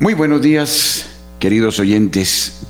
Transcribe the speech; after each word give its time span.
Muy 0.00 0.14
buenos 0.14 0.40
días, 0.40 1.06
queridos 1.38 1.80
oyentes. 1.80 2.60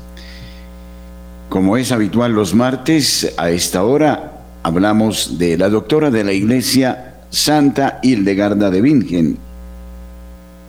Como 1.49 1.77
es 1.77 1.93
habitual 1.93 2.33
los 2.33 2.54
martes, 2.54 3.35
a 3.37 3.51
esta 3.51 3.85
hora 3.85 4.43
hablamos 4.63 5.38
de 5.38 5.56
la 5.58 5.69
doctora 5.69 6.11
de 6.11 6.24
la 6.24 6.33
Iglesia, 6.33 7.17
Santa 7.31 8.01
Hildegarda 8.03 8.71
de 8.71 8.81
Bingen. 8.81 9.46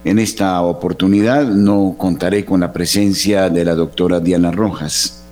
En 0.07 0.19
esta 0.19 0.61
oportunidad 0.61 1.45
no 1.45 1.95
contaré 1.97 2.45
con 2.45 2.61
la 2.61 2.71
presencia 2.71 3.49
de 3.49 3.65
la 3.65 3.75
doctora 3.75 4.19
Diana 4.19 4.51
Rojas. 4.51 5.23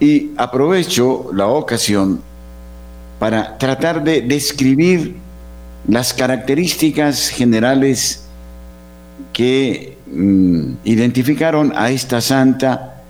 Y 0.00 0.30
aprovecho 0.36 1.30
la 1.32 1.46
ocasión 1.46 2.20
para 3.18 3.56
tratar 3.58 4.02
de 4.02 4.22
describir 4.22 5.16
las 5.88 6.12
características 6.12 7.28
generales 7.28 8.24
que 9.32 9.96
Mm, 10.08 10.76
identificaron 10.84 11.72
a 11.74 11.90
esta 11.90 12.20
santa 12.20 13.02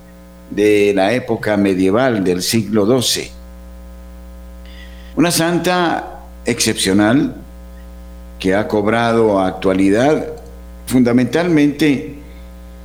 de 0.50 0.94
la 0.94 1.12
época 1.12 1.58
medieval 1.58 2.24
del 2.24 2.42
siglo 2.42 2.86
XII. 3.00 3.30
Una 5.16 5.30
santa 5.30 6.20
excepcional 6.46 7.34
que 8.38 8.54
ha 8.54 8.66
cobrado 8.66 9.40
actualidad 9.40 10.26
fundamentalmente 10.86 12.14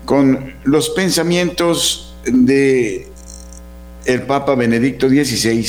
con 0.05 0.53
los 0.63 0.89
pensamientos 0.89 2.15
de 2.25 3.07
el 4.05 4.23
Papa 4.23 4.55
Benedicto 4.55 5.07
XVI, 5.07 5.65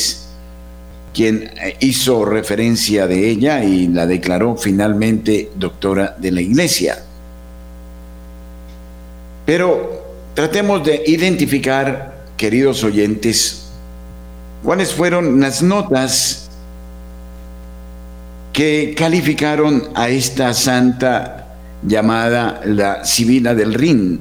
quien 1.12 1.50
hizo 1.80 2.25
referencia 2.25 3.06
de 3.06 3.28
ella 3.28 3.62
y 3.62 3.88
la 3.88 4.06
declaró 4.06 4.56
finalmente 4.56 5.50
doctora 5.55 6.16
de 6.19 6.30
la 6.30 6.41
Iglesia. 6.41 6.98
Pero 9.44 10.03
tratemos 10.34 10.83
de 10.84 11.03
identificar, 11.06 12.25
queridos 12.36 12.83
oyentes, 12.84 13.66
cuáles 14.62 14.92
fueron 14.92 15.41
las 15.41 15.62
notas 15.62 16.48
que 18.53 18.94
calificaron 18.97 19.91
a 19.94 20.08
esta 20.08 20.55
santa 20.55 21.41
llamada 21.83 22.61
la 22.64 23.05
Sibila 23.05 23.55
del 23.55 23.75
Rin, 23.75 24.20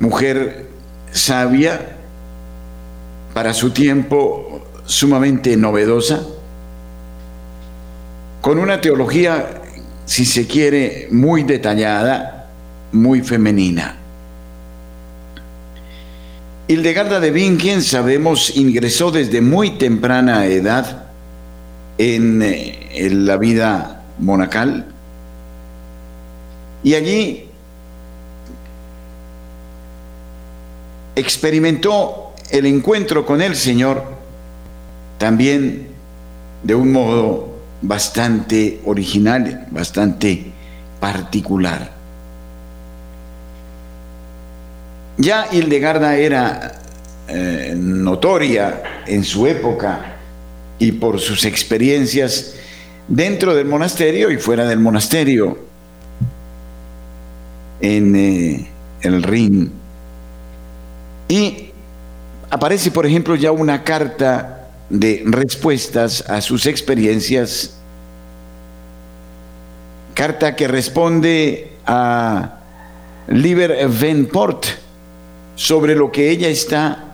mujer 0.00 0.66
sabia, 1.12 1.96
para 3.34 3.54
su 3.54 3.70
tiempo 3.70 4.62
sumamente 4.84 5.56
novedosa, 5.56 6.22
con 8.40 8.58
una 8.58 8.80
teología, 8.80 9.62
si 10.06 10.24
se 10.24 10.46
quiere, 10.46 11.08
muy 11.10 11.44
detallada, 11.44 12.48
muy 12.92 13.20
femenina. 13.22 13.96
Hildegarda 16.66 17.20
de 17.20 17.30
Bingen, 17.30 17.82
sabemos, 17.82 18.56
ingresó 18.56 19.10
desde 19.10 19.40
muy 19.40 19.70
temprana 19.70 20.46
edad 20.46 21.10
en, 21.98 22.42
eh, 22.42 22.88
en 22.92 23.26
la 23.26 23.36
vida 23.36 24.02
monacal 24.18 24.86
y 26.82 26.94
allí 26.94 27.50
experimentó 31.14 32.32
el 32.50 32.66
encuentro 32.66 33.26
con 33.26 33.42
el 33.42 33.54
Señor 33.54 34.04
también 35.18 35.88
de 36.62 36.74
un 36.74 36.92
modo 36.92 37.50
bastante 37.82 38.80
original, 38.84 39.66
bastante 39.70 40.52
particular. 40.98 41.92
Ya 45.16 45.48
Hildegarda 45.52 46.16
era 46.16 46.80
eh, 47.28 47.74
notoria 47.76 48.82
en 49.06 49.22
su 49.24 49.46
época 49.46 50.16
y 50.78 50.92
por 50.92 51.20
sus 51.20 51.44
experiencias 51.44 52.54
dentro 53.06 53.54
del 53.54 53.66
monasterio 53.66 54.30
y 54.30 54.38
fuera 54.38 54.66
del 54.66 54.78
monasterio 54.78 55.69
en 57.80 58.16
eh, 58.16 58.68
el 59.02 59.22
Rin. 59.22 59.72
Y 61.28 61.70
aparece, 62.50 62.90
por 62.90 63.06
ejemplo, 63.06 63.34
ya 63.36 63.52
una 63.52 63.84
carta 63.84 64.68
de 64.88 65.22
respuestas 65.24 66.28
a 66.28 66.40
sus 66.40 66.66
experiencias, 66.66 67.76
carta 70.14 70.56
que 70.56 70.66
responde 70.66 71.72
a 71.86 72.58
Liber 73.28 73.88
Venport, 73.88 74.66
sobre 75.54 75.94
lo 75.94 76.10
que 76.10 76.30
ella 76.30 76.48
está 76.48 77.04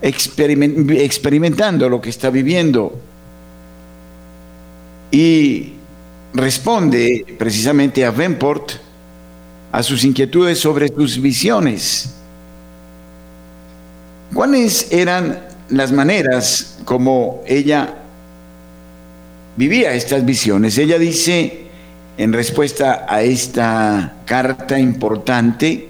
experimentando, 0.00 1.88
lo 1.88 2.00
que 2.00 2.08
está 2.08 2.30
viviendo. 2.30 2.98
Y 5.10 5.74
responde 6.32 7.26
precisamente 7.38 8.04
a 8.04 8.10
Venport 8.10 8.72
a 9.72 9.82
sus 9.82 10.04
inquietudes 10.04 10.58
sobre 10.58 10.88
sus 10.88 11.20
visiones. 11.20 12.14
¿Cuáles 14.32 14.90
eran 14.90 15.40
las 15.68 15.92
maneras 15.92 16.78
como 16.84 17.42
ella 17.46 17.94
vivía 19.56 19.92
estas 19.94 20.24
visiones? 20.24 20.76
Ella 20.78 20.98
dice 20.98 21.66
en 22.18 22.32
respuesta 22.32 23.06
a 23.08 23.22
esta 23.22 24.16
carta 24.26 24.78
importante, 24.78 25.88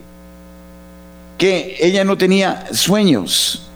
que 1.39 1.77
ella 1.81 2.05
no 2.05 2.19
tenía 2.19 2.67
sueños, 2.73 3.69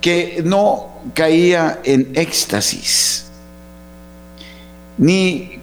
que 0.00 0.40
no 0.44 1.00
caía 1.14 1.80
en 1.84 2.12
éxtasis, 2.14 3.26
ni 4.96 5.58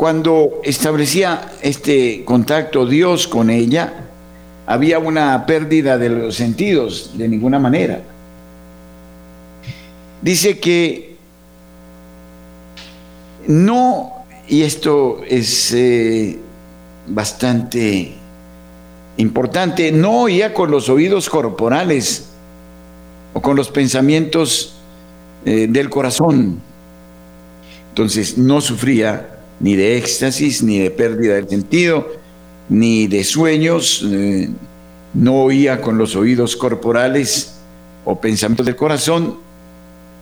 cuando 0.00 0.62
establecía 0.64 1.52
este 1.60 2.24
contacto 2.24 2.86
Dios 2.86 3.28
con 3.28 3.50
ella, 3.50 4.06
había 4.66 4.98
una 4.98 5.44
pérdida 5.44 5.98
de 5.98 6.08
los 6.08 6.36
sentidos 6.36 7.10
de 7.18 7.28
ninguna 7.28 7.58
manera. 7.58 8.00
Dice 10.22 10.58
que 10.58 11.16
no, 13.46 14.24
y 14.48 14.62
esto 14.62 15.20
es 15.28 15.74
eh, 15.74 16.38
bastante 17.06 18.14
importante, 19.18 19.92
no 19.92 20.22
oía 20.22 20.54
con 20.54 20.70
los 20.70 20.88
oídos 20.88 21.28
corporales 21.28 22.30
o 23.34 23.42
con 23.42 23.54
los 23.54 23.68
pensamientos 23.68 24.76
eh, 25.44 25.66
del 25.68 25.90
corazón. 25.90 26.58
Entonces 27.90 28.38
no 28.38 28.62
sufría 28.62 29.39
ni 29.60 29.76
de 29.76 29.98
éxtasis, 29.98 30.62
ni 30.62 30.78
de 30.78 30.90
pérdida 30.90 31.34
del 31.34 31.48
sentido, 31.48 32.08
ni 32.68 33.06
de 33.06 33.22
sueños, 33.24 34.04
eh, 34.10 34.48
no 35.12 35.42
oía 35.42 35.80
con 35.80 35.98
los 35.98 36.16
oídos 36.16 36.56
corporales 36.56 37.56
o 38.04 38.20
pensamientos 38.20 38.66
del 38.66 38.76
corazón, 38.76 39.38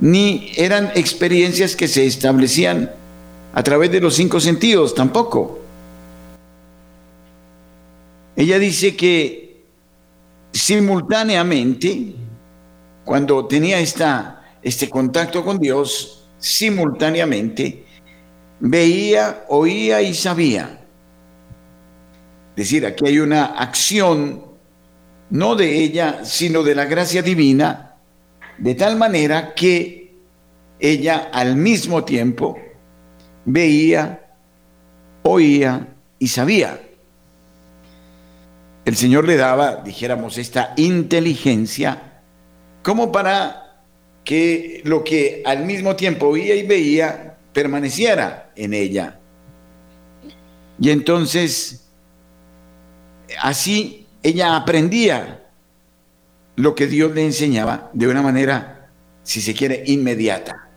ni 0.00 0.52
eran 0.56 0.90
experiencias 0.94 1.76
que 1.76 1.88
se 1.88 2.06
establecían 2.06 2.90
a 3.52 3.62
través 3.62 3.90
de 3.90 4.00
los 4.00 4.14
cinco 4.14 4.40
sentidos 4.40 4.94
tampoco. 4.94 5.60
Ella 8.36 8.58
dice 8.58 8.94
que 8.96 9.62
simultáneamente, 10.52 12.14
cuando 13.04 13.46
tenía 13.46 13.80
esta, 13.80 14.56
este 14.62 14.88
contacto 14.88 15.44
con 15.44 15.58
Dios, 15.58 16.26
simultáneamente 16.38 17.84
veía, 18.60 19.44
oía 19.48 20.02
y 20.02 20.14
sabía. 20.14 20.80
Es 22.50 22.64
decir, 22.64 22.86
aquí 22.86 23.06
hay 23.06 23.20
una 23.20 23.44
acción 23.44 24.44
no 25.30 25.54
de 25.54 25.82
ella, 25.82 26.24
sino 26.24 26.62
de 26.62 26.74
la 26.74 26.86
gracia 26.86 27.22
divina, 27.22 27.96
de 28.56 28.74
tal 28.74 28.96
manera 28.96 29.54
que 29.54 30.14
ella 30.80 31.30
al 31.32 31.56
mismo 31.56 32.04
tiempo 32.04 32.58
veía, 33.44 34.34
oía 35.22 35.88
y 36.18 36.28
sabía 36.28 36.80
el 38.88 38.96
Señor 38.96 39.26
le 39.26 39.36
daba, 39.36 39.82
dijéramos, 39.84 40.38
esta 40.38 40.72
inteligencia 40.78 42.22
como 42.82 43.12
para 43.12 43.82
que 44.24 44.80
lo 44.84 45.04
que 45.04 45.42
al 45.44 45.66
mismo 45.66 45.94
tiempo 45.94 46.28
oía 46.28 46.54
y 46.54 46.66
veía 46.66 47.36
permaneciera 47.58 48.52
en 48.54 48.72
ella. 48.72 49.18
Y 50.80 50.90
entonces, 50.90 51.88
así 53.42 54.06
ella 54.22 54.54
aprendía 54.54 55.44
lo 56.54 56.76
que 56.76 56.86
Dios 56.86 57.12
le 57.16 57.24
enseñaba 57.24 57.90
de 57.92 58.06
una 58.06 58.22
manera, 58.22 58.88
si 59.24 59.40
se 59.40 59.54
quiere, 59.54 59.82
inmediata. 59.86 60.68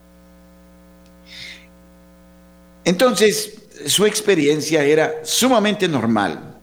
Entonces, 2.83 3.61
su 3.85 4.07
experiencia 4.07 4.83
era 4.83 5.13
sumamente 5.21 5.87
normal. 5.87 6.57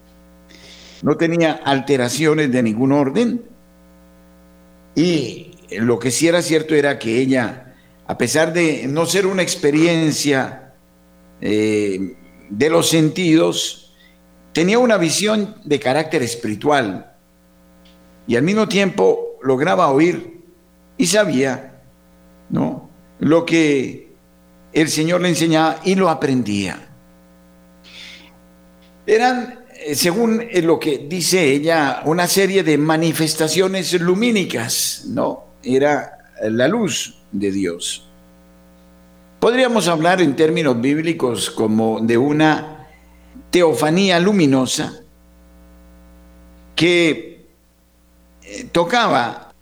No 1.01 1.17
tenía 1.17 1.61
alteraciones 1.65 2.51
de 2.51 2.61
ningún 2.65 2.91
orden. 2.91 3.45
Y 4.97 5.53
lo 5.79 6.01
que 6.01 6.11
sí 6.11 6.27
era 6.27 6.43
cierto 6.43 6.75
era 6.75 6.99
que 6.99 7.21
ella, 7.21 7.68
a 8.09 8.17
pesar 8.17 8.55
de 8.55 8.87
no 8.89 9.05
ser 9.05 9.27
una 9.27 9.43
experiencia 9.43 10.73
eh, 11.43 12.17
de 12.49 12.71
los 12.71 12.89
sentidos, 12.89 13.95
tenía 14.55 14.79
una 14.79 14.97
visión 14.97 15.57
de 15.65 15.79
carácter 15.79 16.23
espiritual 16.23 17.15
y 18.27 18.35
al 18.37 18.43
mismo 18.43 18.67
tiempo 18.67 19.37
lograba 19.43 19.91
oír 19.91 20.41
y 20.97 21.07
sabía, 21.07 21.83
¿no? 22.49 22.89
Lo 23.21 23.45
que 23.45 24.15
el 24.73 24.89
Señor 24.89 25.21
le 25.21 25.29
enseñaba 25.29 25.79
y 25.85 25.95
lo 25.95 26.09
aprendía. 26.09 26.89
Eran, 29.07 29.67
eh, 29.85 29.95
según 29.95 30.41
eh, 30.41 30.63
lo 30.63 30.81
que 30.81 31.07
dice 31.07 31.45
ella, 31.45 32.01
una 32.07 32.27
serie 32.27 32.63
de 32.63 32.79
manifestaciones 32.79 33.93
lumínicas, 34.01 35.05
¿no? 35.09 35.49
Era 35.63 36.18
la 36.43 36.69
luz 36.69 37.19
de 37.33 37.51
Dios. 37.51 38.09
Podríamos 39.41 39.89
hablar 39.89 40.21
en 40.21 40.35
términos 40.37 40.81
bíblicos 40.81 41.51
como 41.51 42.01
de 42.01 42.19
una 42.19 42.89
teofanía 43.51 44.19
luminosa 44.19 45.01
que 46.75 47.47
eh, 48.43 48.65
tocaba 48.73 49.53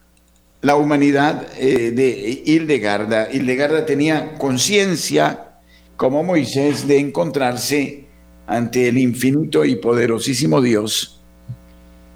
la 0.63 0.77
humanidad 0.77 1.53
de 1.53 2.43
Hildegarda. 2.45 3.31
Hildegarda 3.31 3.87
tenía 3.87 4.35
conciencia, 4.35 5.59
como 5.97 6.25
Moisés, 6.25 6.89
de 6.89 6.99
encontrarse 6.99 8.07
ante 8.47 8.89
el 8.89 8.99
infinito 8.99 9.65
y 9.65 9.77
poderosísimo 9.77 10.61
Dios, 10.61 11.17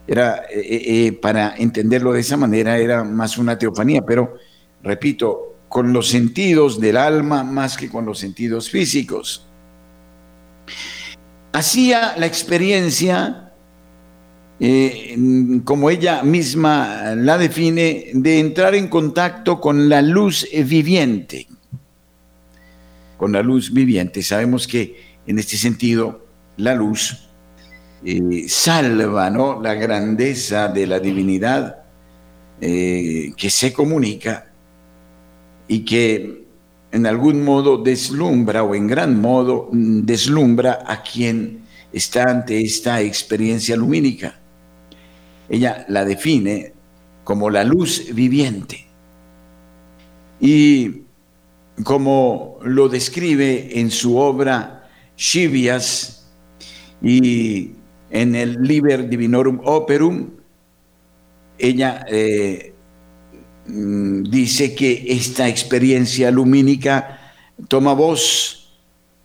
era, 0.06 0.44
eh, 0.50 0.60
eh, 0.60 1.06
eh, 1.06 1.12
para 1.12 1.54
entenderlo 1.56 2.12
de 2.12 2.20
esa 2.20 2.36
manera, 2.36 2.78
era 2.78 3.04
más 3.04 3.38
una 3.38 3.58
teofanía, 3.58 4.02
pero 4.02 4.34
repito, 4.82 5.56
con 5.69 5.93
los 5.93 6.09
sentidos 6.09 6.81
del 6.81 6.97
alma 6.97 7.44
más 7.44 7.77
que 7.77 7.88
con 7.88 8.05
los 8.05 8.19
sentidos 8.19 8.71
físicos. 8.71 9.47
Hacía 11.53 12.15
la 12.17 12.27
experiencia, 12.27 13.53
como 15.65 15.91
ella 15.91 16.23
misma 16.23 17.15
la 17.15 17.38
define, 17.38 18.11
de 18.15 18.41
entrar 18.41 18.75
en 18.75 18.88
contacto 18.88 19.61
con 19.61 19.88
la 19.88 20.03
luz 20.03 20.47
viviente. 20.53 21.47
Con 23.17 23.32
la 23.32 23.43
luz 23.43 23.73
viviente. 23.73 24.23
Sabemos 24.23 24.67
que 24.67 25.11
en 25.27 25.38
este 25.38 25.56
sentido, 25.56 26.27
la 26.56 26.75
luz 26.75 27.29
eh, 28.05 28.47
salva 28.49 29.31
¿no? 29.31 29.61
la 29.62 29.75
grandeza 29.75 30.69
de 30.69 30.87
la 30.87 30.99
divinidad 30.99 31.85
eh, 32.61 33.32
que 33.37 33.50
se 33.50 33.73
comunica 33.73 34.50
y 35.70 35.84
que 35.84 36.43
en 36.90 37.06
algún 37.06 37.44
modo 37.44 37.78
deslumbra 37.78 38.64
o 38.64 38.75
en 38.75 38.88
gran 38.88 39.20
modo 39.20 39.69
mm, 39.70 40.00
deslumbra 40.00 40.81
a 40.84 41.00
quien 41.00 41.61
está 41.93 42.25
ante 42.25 42.61
esta 42.61 43.00
experiencia 43.00 43.76
lumínica. 43.76 44.40
Ella 45.49 45.87
la 45.88 46.05
define 46.05 46.72
como 47.22 47.50
la 47.50 47.62
luz 47.62 48.12
viviente. 48.12 48.84
Y 50.40 51.02
como 51.84 52.58
lo 52.64 52.88
describe 52.88 53.78
en 53.78 53.93
su 53.93 54.17
obra 54.17 54.88
Shivias 55.17 56.26
y 57.00 57.70
en 58.11 58.34
el 58.34 58.55
Liber 58.61 59.08
Divinorum 59.08 59.61
Operum, 59.62 60.31
ella 61.58 62.05
eh, 62.08 62.69
dice 63.66 64.74
que 64.74 65.04
esta 65.08 65.48
experiencia 65.48 66.30
lumínica 66.30 67.34
toma 67.68 67.92
voz, 67.92 68.72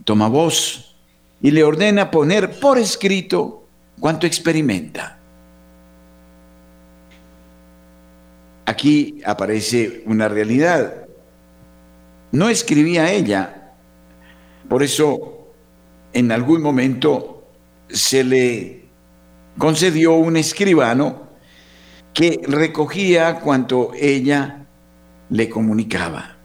toma 0.04 0.28
voz 0.28 0.96
y 1.42 1.52
le 1.52 1.64
ordena 1.64 2.12
poner 2.12 2.60
por 2.60 2.78
escrito 2.78 3.68
cuanto 4.00 4.28
experimenta. 4.28 5.20
Aquí 8.66 9.22
aparece 9.26 10.04
una 10.06 10.28
realidad. 10.28 11.06
No 12.32 12.50
escribía 12.50 13.12
ella, 13.12 13.74
por 14.68 14.84
eso 14.84 15.48
en 16.14 16.32
algún 16.32 16.62
momento 16.62 17.48
se 17.90 18.24
le 18.24 18.86
concedió 19.58 20.16
un 20.16 20.38
escribano 20.38 21.25
que 22.16 22.40
recogía 22.48 23.42
cuanto 23.42 23.92
ella 23.94 24.66
le 25.30 25.50
comunicaba. 25.50 26.38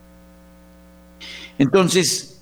Entonces, 1.57 2.41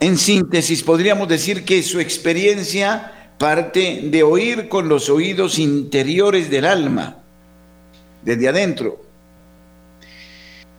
en 0.00 0.16
síntesis, 0.16 0.82
podríamos 0.82 1.28
decir 1.28 1.66
que 1.66 1.82
su 1.82 2.00
experiencia 2.00 3.32
parte 3.36 4.08
de 4.10 4.22
oír 4.22 4.68
con 4.68 4.88
los 4.88 5.10
oídos 5.10 5.58
interiores 5.58 6.48
del 6.48 6.64
alma, 6.64 7.18
desde 8.22 8.48
adentro. 8.48 9.02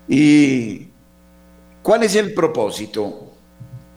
¿Y 0.07 0.87
cuál 1.83 2.03
es 2.03 2.15
el 2.15 2.33
propósito? 2.33 3.33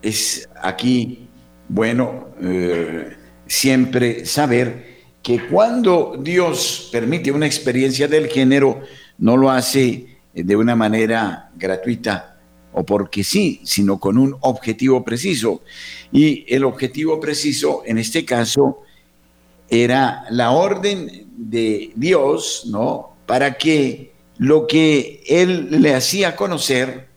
Es 0.02 0.48
aquí 0.60 1.28
bueno, 1.66 2.28
eh, 2.42 3.16
siempre 3.46 4.26
saber 4.26 4.91
que 5.22 5.46
cuando 5.46 6.16
Dios 6.18 6.88
permite 6.90 7.30
una 7.30 7.46
experiencia 7.46 8.08
del 8.08 8.28
género, 8.28 8.80
no 9.18 9.36
lo 9.36 9.50
hace 9.50 10.18
de 10.34 10.56
una 10.56 10.74
manera 10.74 11.50
gratuita 11.56 12.32
o 12.72 12.84
porque 12.84 13.22
sí, 13.22 13.60
sino 13.64 14.00
con 14.00 14.18
un 14.18 14.36
objetivo 14.40 15.04
preciso. 15.04 15.62
Y 16.10 16.44
el 16.52 16.64
objetivo 16.64 17.20
preciso, 17.20 17.82
en 17.84 17.98
este 17.98 18.24
caso, 18.24 18.80
era 19.68 20.24
la 20.30 20.50
orden 20.50 21.28
de 21.36 21.92
Dios, 21.94 22.64
¿no? 22.70 23.16
Para 23.26 23.54
que 23.54 24.12
lo 24.38 24.66
que 24.66 25.22
Él 25.26 25.82
le 25.82 25.94
hacía 25.94 26.34
conocer, 26.34 27.08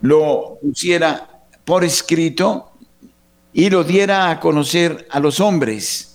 lo 0.00 0.58
pusiera 0.62 1.42
por 1.64 1.84
escrito 1.84 2.72
y 3.52 3.70
lo 3.70 3.84
diera 3.84 4.30
a 4.30 4.40
conocer 4.40 5.06
a 5.10 5.20
los 5.20 5.40
hombres, 5.40 6.07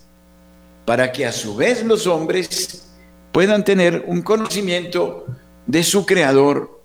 para 0.85 1.11
que 1.11 1.25
a 1.25 1.31
su 1.31 1.55
vez 1.55 1.83
los 1.83 2.07
hombres 2.07 2.89
puedan 3.31 3.63
tener 3.63 4.03
un 4.07 4.21
conocimiento 4.21 5.25
de 5.65 5.83
su 5.83 6.05
creador 6.05 6.83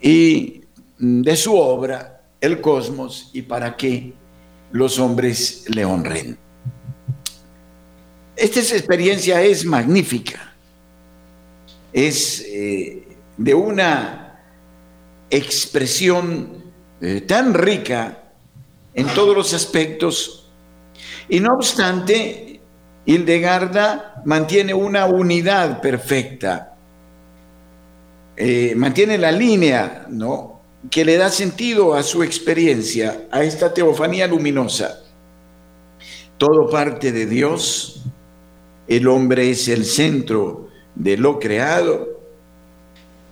y 0.00 0.62
de 0.98 1.36
su 1.36 1.54
obra, 1.56 2.22
el 2.40 2.60
cosmos, 2.60 3.30
y 3.32 3.42
para 3.42 3.76
que 3.76 4.12
los 4.72 4.98
hombres 4.98 5.64
le 5.68 5.84
honren. 5.84 6.38
Esta 8.36 8.60
experiencia 8.60 9.42
es 9.42 9.64
magnífica, 9.64 10.54
es 11.92 12.42
eh, 12.46 13.06
de 13.36 13.54
una 13.54 14.40
expresión 15.28 16.64
eh, 17.00 17.20
tan 17.22 17.54
rica 17.54 18.32
en 18.94 19.06
todos 19.08 19.36
los 19.36 19.54
aspectos. 19.54 20.48
Y 21.28 21.40
no 21.40 21.54
obstante, 21.54 22.49
Hildegarda 23.10 24.22
mantiene 24.24 24.72
una 24.72 25.06
unidad 25.06 25.80
perfecta, 25.80 26.76
eh, 28.36 28.72
mantiene 28.76 29.18
la 29.18 29.32
línea, 29.32 30.06
¿no? 30.08 30.60
que 30.88 31.04
le 31.04 31.16
da 31.16 31.28
sentido 31.28 31.94
a 31.94 32.04
su 32.04 32.22
experiencia, 32.22 33.26
a 33.32 33.42
esta 33.42 33.74
teofanía 33.74 34.28
luminosa. 34.28 35.00
Todo 36.38 36.70
parte 36.70 37.10
de 37.10 37.26
Dios, 37.26 38.04
el 38.86 39.08
hombre 39.08 39.50
es 39.50 39.66
el 39.66 39.84
centro 39.84 40.68
de 40.94 41.16
lo 41.16 41.40
creado, 41.40 42.06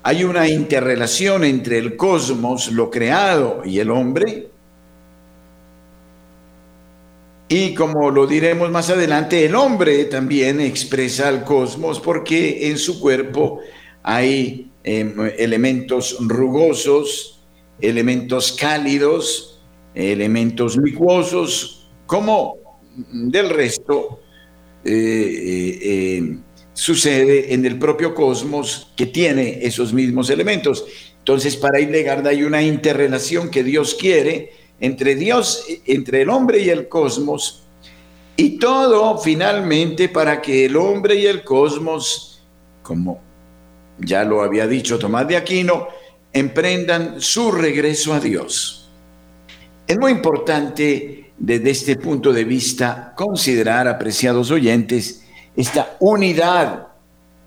hay 0.02 0.24
una 0.24 0.48
interrelación 0.48 1.44
entre 1.44 1.78
el 1.78 1.96
cosmos, 1.96 2.72
lo 2.72 2.90
creado 2.90 3.62
y 3.64 3.78
el 3.78 3.92
hombre, 3.92 4.50
y 7.48 7.74
como 7.74 8.10
lo 8.10 8.26
diremos 8.26 8.70
más 8.70 8.90
adelante, 8.90 9.44
el 9.44 9.54
hombre 9.54 10.04
también 10.04 10.60
expresa 10.60 11.28
al 11.28 11.44
cosmos 11.44 11.98
porque 11.98 12.68
en 12.68 12.76
su 12.78 13.00
cuerpo 13.00 13.60
hay 14.02 14.70
em, 14.84 15.14
elementos 15.38 16.16
rugosos, 16.20 17.42
elementos 17.80 18.52
cálidos, 18.52 19.60
elementos 19.94 20.76
licuosos, 20.76 21.90
como 22.06 22.56
del 23.12 23.50
resto 23.50 24.20
sucede 26.78 27.52
en 27.52 27.66
el 27.66 27.78
propio 27.78 28.14
cosmos 28.14 28.92
que 28.96 29.06
tiene 29.06 29.58
esos 29.62 29.92
mismos 29.92 30.30
elementos. 30.30 30.84
Entonces, 31.18 31.56
para 31.56 31.80
Hildegarda 31.80 32.30
hay 32.30 32.44
una 32.44 32.62
interrelación 32.62 33.50
que 33.50 33.64
Dios 33.64 33.94
quiere 33.94 34.52
entre 34.80 35.14
Dios, 35.14 35.64
entre 35.86 36.22
el 36.22 36.30
hombre 36.30 36.60
y 36.60 36.70
el 36.70 36.88
cosmos, 36.88 37.64
y 38.36 38.58
todo 38.58 39.18
finalmente 39.18 40.08
para 40.08 40.40
que 40.40 40.66
el 40.66 40.76
hombre 40.76 41.16
y 41.16 41.26
el 41.26 41.42
cosmos, 41.42 42.42
como 42.82 43.20
ya 43.98 44.24
lo 44.24 44.42
había 44.42 44.66
dicho 44.66 44.98
Tomás 44.98 45.26
de 45.26 45.36
Aquino, 45.36 45.88
emprendan 46.32 47.20
su 47.20 47.50
regreso 47.50 48.14
a 48.14 48.20
Dios. 48.20 48.88
Es 49.86 49.98
muy 49.98 50.12
importante 50.12 51.32
desde 51.36 51.70
este 51.70 51.96
punto 51.96 52.32
de 52.32 52.44
vista 52.44 53.12
considerar, 53.16 53.88
apreciados 53.88 54.50
oyentes, 54.50 55.24
esta 55.56 55.96
unidad 56.00 56.88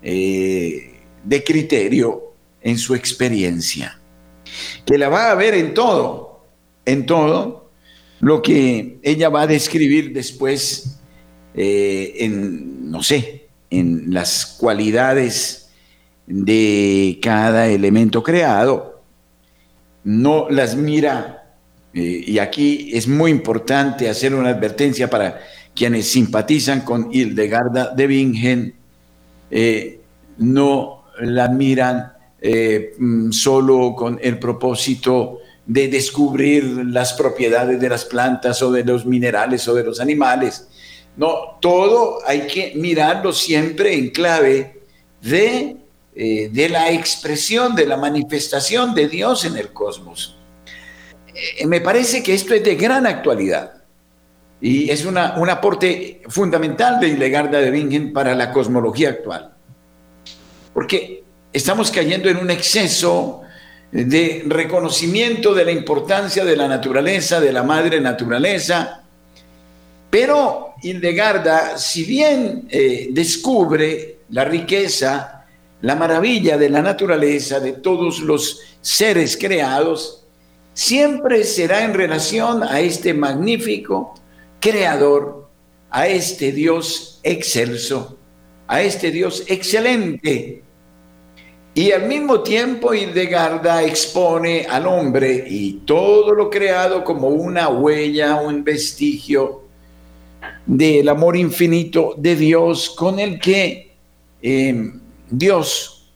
eh, 0.02 1.00
de 1.24 1.44
criterio 1.44 2.34
en 2.60 2.78
su 2.78 2.94
experiencia, 2.94 3.98
que 4.84 4.98
la 4.98 5.08
va 5.08 5.30
a 5.30 5.34
ver 5.34 5.54
en 5.54 5.72
todo, 5.72 6.31
en 6.84 7.06
todo 7.06 7.70
lo 8.20 8.40
que 8.40 8.98
ella 9.02 9.28
va 9.28 9.42
a 9.42 9.46
describir 9.46 10.12
después 10.12 11.00
eh, 11.54 12.14
en, 12.20 12.90
no 12.90 13.02
sé, 13.02 13.48
en 13.68 14.14
las 14.14 14.56
cualidades 14.58 15.70
de 16.26 17.18
cada 17.20 17.66
elemento 17.66 18.22
creado, 18.22 19.02
no 20.04 20.48
las 20.48 20.76
mira, 20.76 21.56
eh, 21.92 22.22
y 22.26 22.38
aquí 22.38 22.90
es 22.94 23.08
muy 23.08 23.30
importante 23.30 24.08
hacer 24.08 24.34
una 24.34 24.50
advertencia 24.50 25.10
para 25.10 25.40
quienes 25.74 26.08
simpatizan 26.08 26.82
con 26.82 27.12
Hildegarda 27.12 27.92
de 27.94 28.06
Bingen, 28.06 28.74
eh, 29.50 30.00
no 30.38 31.04
la 31.20 31.48
miran 31.48 32.12
mm, 32.98 33.30
solo 33.32 33.94
con 33.96 34.18
el 34.22 34.38
propósito 34.38 35.41
de 35.66 35.88
descubrir 35.88 36.64
las 36.86 37.12
propiedades 37.12 37.80
de 37.80 37.88
las 37.88 38.04
plantas 38.04 38.62
o 38.62 38.72
de 38.72 38.84
los 38.84 39.06
minerales 39.06 39.66
o 39.68 39.74
de 39.74 39.84
los 39.84 40.00
animales. 40.00 40.68
No, 41.16 41.58
todo 41.60 42.18
hay 42.26 42.46
que 42.46 42.72
mirarlo 42.74 43.32
siempre 43.32 43.94
en 43.94 44.10
clave 44.10 44.82
de, 45.20 45.76
eh, 46.14 46.48
de 46.50 46.68
la 46.68 46.90
expresión, 46.90 47.74
de 47.74 47.86
la 47.86 47.96
manifestación 47.96 48.94
de 48.94 49.08
Dios 49.08 49.44
en 49.44 49.56
el 49.56 49.72
cosmos. 49.72 50.38
me 51.66 51.80
parece 51.80 52.22
que 52.22 52.34
esto 52.34 52.54
es 52.54 52.64
de 52.64 52.76
gran 52.76 53.06
actualidad. 53.06 53.82
Y 54.60 54.90
es 54.90 55.04
una, 55.04 55.34
un 55.38 55.50
aporte 55.50 56.22
fundamental 56.28 57.00
de 57.00 57.08
Hildegarda 57.08 57.58
de 57.58 57.70
Bingen 57.70 58.12
para 58.12 58.34
la 58.34 58.52
cosmología 58.52 59.10
actual. 59.10 59.52
Porque 60.72 61.24
estamos 61.52 61.90
cayendo 61.90 62.28
en 62.28 62.36
un 62.36 62.50
exceso 62.50 63.41
de 63.92 64.42
reconocimiento 64.46 65.54
de 65.54 65.66
la 65.66 65.72
importancia 65.72 66.44
de 66.44 66.56
la 66.56 66.66
naturaleza, 66.66 67.40
de 67.40 67.52
la 67.52 67.62
madre 67.62 68.00
naturaleza. 68.00 69.02
Pero 70.08 70.74
Hildegarda, 70.82 71.76
si 71.78 72.04
bien 72.04 72.66
eh, 72.70 73.08
descubre 73.10 74.16
la 74.30 74.44
riqueza, 74.44 75.44
la 75.82 75.94
maravilla 75.94 76.56
de 76.56 76.70
la 76.70 76.80
naturaleza, 76.80 77.60
de 77.60 77.72
todos 77.72 78.20
los 78.20 78.60
seres 78.80 79.36
creados, 79.36 80.24
siempre 80.72 81.44
será 81.44 81.84
en 81.84 81.92
relación 81.92 82.62
a 82.62 82.80
este 82.80 83.12
magnífico 83.12 84.14
creador, 84.58 85.48
a 85.90 86.08
este 86.08 86.52
Dios 86.52 87.20
excelso, 87.22 88.16
a 88.66 88.80
este 88.80 89.10
Dios 89.10 89.44
excelente. 89.48 90.62
Y 91.74 91.90
al 91.90 92.06
mismo 92.06 92.42
tiempo 92.42 92.92
Hildegarda 92.92 93.82
expone 93.82 94.66
al 94.68 94.86
hombre 94.86 95.46
y 95.48 95.72
todo 95.86 96.34
lo 96.34 96.50
creado 96.50 97.02
como 97.02 97.28
una 97.28 97.70
huella, 97.70 98.36
un 98.36 98.62
vestigio 98.62 99.62
del 100.66 101.08
amor 101.08 101.34
infinito 101.34 102.14
de 102.18 102.36
Dios 102.36 102.90
con 102.90 103.18
el 103.18 103.40
que 103.40 103.94
em, 104.42 105.00
Dios 105.30 106.10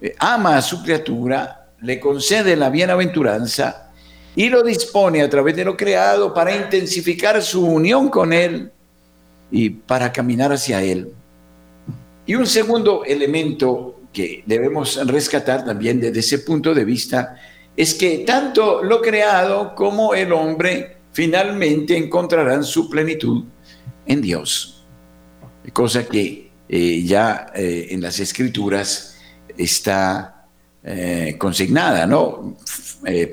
eh, 0.00 0.14
ama 0.18 0.56
a 0.56 0.62
su 0.62 0.80
criatura, 0.80 1.70
le 1.82 1.98
concede 1.98 2.54
la 2.54 2.70
bienaventuranza 2.70 3.90
y 4.36 4.48
lo 4.48 4.62
dispone 4.62 5.22
a 5.22 5.28
través 5.28 5.56
de 5.56 5.64
lo 5.64 5.76
creado 5.76 6.32
para 6.32 6.54
intensificar 6.54 7.42
su 7.42 7.66
unión 7.66 8.10
con 8.10 8.32
Él 8.32 8.70
y 9.50 9.70
para 9.70 10.12
caminar 10.12 10.52
hacia 10.52 10.80
Él. 10.82 11.12
Y 12.26 12.36
un 12.36 12.46
segundo 12.46 13.04
elemento 13.04 13.99
que 14.12 14.42
debemos 14.46 15.04
rescatar 15.06 15.64
también 15.64 16.00
desde 16.00 16.20
ese 16.20 16.38
punto 16.40 16.74
de 16.74 16.84
vista 16.84 17.36
es 17.76 17.94
que 17.94 18.18
tanto 18.18 18.82
lo 18.82 19.00
creado 19.00 19.74
como 19.74 20.14
el 20.14 20.32
hombre 20.32 20.98
finalmente 21.12 21.96
encontrarán 21.96 22.64
su 22.64 22.88
plenitud 22.88 23.44
en 24.06 24.20
Dios. 24.20 24.86
Cosa 25.72 26.06
que 26.06 26.50
eh, 26.68 27.02
ya 27.04 27.46
eh, 27.54 27.88
en 27.90 28.00
las 28.00 28.20
escrituras 28.20 29.16
está 29.56 30.46
eh, 30.82 31.36
consignada, 31.38 32.06
¿no? 32.06 32.56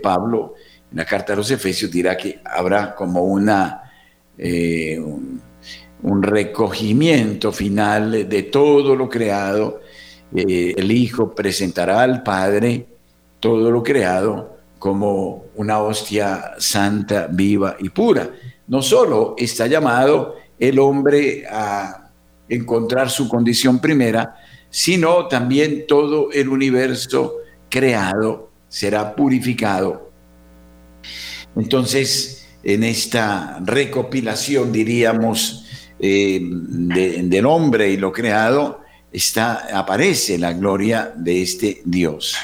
Pablo 0.01 0.53
en 0.89 0.98
la 0.98 1.05
carta 1.05 1.34
de 1.34 1.38
los 1.38 1.51
Efesios 1.51 1.91
dirá 1.91 2.15
que 2.15 2.39
habrá 2.46 2.96
como 2.96 3.24
una, 3.24 3.91
un, 4.38 6.24
recogimiento 6.24 7.51
final 7.51 8.29
de 8.29 8.43
todo 8.43 8.96
lo 8.96 9.10
creado. 9.10 9.81
Eh, 10.36 10.74
el 10.77 10.91
Hijo 10.91 11.34
presentará 11.34 12.01
al 12.01 12.24
Padre 12.24 12.86
todo 13.39 13.72
lo 13.72 13.84
creado 13.84 14.57
como 14.79 15.46
una 15.55 15.79
hostia 15.79 16.53
santa, 16.57 17.27
viva 17.31 17.75
y 17.79 17.89
pura. 17.89 18.29
No 18.67 18.81
solo 18.81 19.36
está 19.38 19.67
llamado 19.67 20.36
el 20.60 20.79
hombre 20.79 21.46
a 21.50 22.10
encontrar 22.50 23.10
su 23.10 23.27
condición 23.27 23.79
primera, 23.79 24.36
sino 24.69 25.27
también 25.27 25.86
todo 25.88 26.31
el 26.31 26.50
universo 26.50 27.36
creado 27.69 28.50
será 28.67 29.15
purificado 29.15 30.07
entonces, 31.57 32.48
en 32.63 32.84
esta 32.84 33.60
recopilación, 33.65 34.72
diríamos, 34.72 35.65
eh, 36.00 36.39
del 36.39 37.46
hombre 37.48 37.89
y 37.89 37.98
lo 37.98 38.12
creado, 38.12 38.81
está, 39.17 39.77
aparece 39.77 40.38
la 40.38 40.53
gloria 40.53 41.12
de 41.15 41.41
este 41.41 41.81
Dios. 41.86 42.36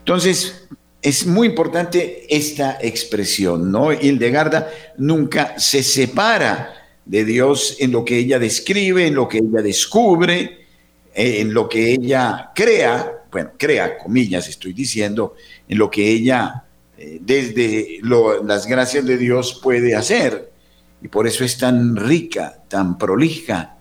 Entonces, 0.00 0.68
es 1.00 1.26
muy 1.26 1.48
importante 1.48 2.26
esta 2.28 2.78
expresión, 2.80 3.70
¿no? 3.70 3.92
Hildegarda 3.92 4.68
nunca 4.96 5.58
se 5.58 5.82
separa 5.82 6.74
de 7.04 7.24
Dios 7.24 7.76
en 7.78 7.92
lo 7.92 8.04
que 8.04 8.18
ella 8.18 8.38
describe, 8.38 9.06
en 9.06 9.14
lo 9.14 9.28
que 9.28 9.38
ella 9.38 9.62
descubre, 9.62 10.66
en 11.14 11.54
lo 11.54 11.68
que 11.68 11.92
ella 11.92 12.50
crea, 12.54 13.24
bueno, 13.30 13.50
crea, 13.56 13.98
comillas 13.98 14.48
estoy 14.48 14.72
diciendo, 14.72 15.34
en 15.68 15.78
lo 15.78 15.90
que 15.90 16.08
ella 16.08 16.64
eh, 16.96 17.18
desde 17.20 18.00
las 18.44 18.66
gracias 18.66 19.06
de 19.06 19.16
Dios 19.16 19.60
puede 19.62 19.94
hacer. 19.94 20.52
Y 21.00 21.08
por 21.08 21.26
eso 21.26 21.44
es 21.44 21.56
tan 21.56 21.96
rica, 21.96 22.62
tan 22.68 22.98
prolija 22.98 23.76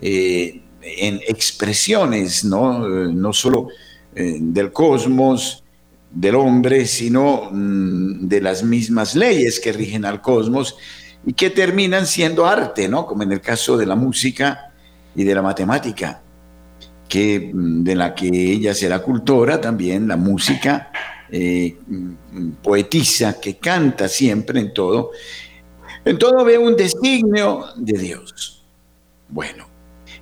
eh, 0.00 0.62
en 0.82 1.20
expresiones, 1.26 2.44
no, 2.44 2.88
no 2.88 3.32
solo 3.32 3.68
eh, 4.14 4.38
del 4.40 4.72
cosmos, 4.72 5.62
del 6.10 6.34
hombre, 6.34 6.86
sino 6.86 7.48
mm, 7.50 8.26
de 8.26 8.40
las 8.40 8.62
mismas 8.62 9.14
leyes 9.14 9.60
que 9.60 9.72
rigen 9.72 10.04
al 10.04 10.20
cosmos 10.20 10.76
y 11.24 11.32
que 11.32 11.50
terminan 11.50 12.06
siendo 12.06 12.46
arte, 12.46 12.88
¿no? 12.88 13.06
Como 13.06 13.22
en 13.22 13.32
el 13.32 13.40
caso 13.40 13.76
de 13.76 13.86
la 13.86 13.94
música 13.94 14.72
y 15.14 15.24
de 15.24 15.34
la 15.34 15.42
matemática, 15.42 16.22
que, 17.08 17.50
mm, 17.52 17.84
de 17.84 17.94
la 17.94 18.14
que 18.14 18.28
ella 18.28 18.74
será 18.74 19.00
cultora 19.00 19.60
también, 19.60 20.08
la 20.08 20.16
música 20.16 20.90
eh, 21.32 21.76
poetiza, 22.60 23.38
que 23.40 23.56
canta 23.58 24.08
siempre 24.08 24.58
en 24.58 24.74
todo, 24.74 25.12
en 26.04 26.18
todo 26.18 26.44
ve 26.44 26.58
un 26.58 26.74
designio 26.76 27.66
de 27.76 27.98
Dios. 27.98 28.64
Bueno, 29.28 29.69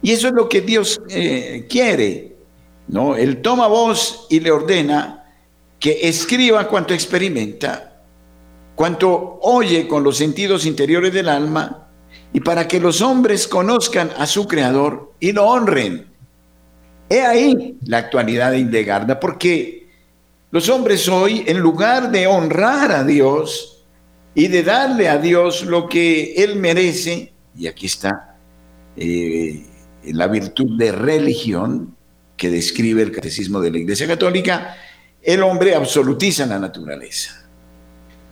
y 0.02 0.12
eso 0.12 0.28
es 0.28 0.34
lo 0.34 0.48
que 0.48 0.60
Dios 0.60 1.00
eh, 1.08 1.66
quiere, 1.68 2.36
¿no? 2.88 3.16
Él 3.16 3.42
toma 3.42 3.66
voz 3.66 4.26
y 4.30 4.40
le 4.40 4.50
ordena 4.50 5.24
que 5.78 6.08
escriba 6.08 6.68
cuanto 6.68 6.94
experimenta, 6.94 8.02
cuanto 8.74 9.38
oye 9.42 9.88
con 9.88 10.02
los 10.02 10.16
sentidos 10.16 10.66
interiores 10.66 11.12
del 11.12 11.28
alma, 11.28 11.88
y 12.32 12.40
para 12.40 12.68
que 12.68 12.80
los 12.80 13.00
hombres 13.00 13.48
conozcan 13.48 14.10
a 14.16 14.26
su 14.26 14.46
Creador 14.46 15.12
y 15.18 15.32
lo 15.32 15.46
honren. 15.46 16.06
He 17.08 17.22
ahí 17.22 17.78
la 17.84 17.98
actualidad 17.98 18.52
de 18.52 18.58
Indegarda, 18.58 19.18
porque 19.18 19.88
los 20.50 20.68
hombres 20.68 21.08
hoy, 21.08 21.44
en 21.46 21.58
lugar 21.58 22.10
de 22.10 22.26
honrar 22.26 22.92
a 22.92 23.04
Dios 23.04 23.84
y 24.34 24.48
de 24.48 24.62
darle 24.62 25.08
a 25.08 25.18
Dios 25.18 25.64
lo 25.64 25.88
que 25.88 26.34
Él 26.34 26.56
merece, 26.56 27.32
y 27.56 27.66
aquí 27.66 27.86
está 27.86 28.36
eh, 28.96 29.64
la 30.12 30.26
virtud 30.26 30.76
de 30.78 30.92
religión 30.92 31.96
que 32.36 32.50
describe 32.50 33.02
el 33.02 33.12
catecismo 33.12 33.60
de 33.60 33.70
la 33.70 33.78
Iglesia 33.78 34.06
Católica, 34.06 34.76
el 35.22 35.42
hombre 35.42 35.74
absolutiza 35.74 36.46
la 36.46 36.58
naturaleza. 36.58 37.48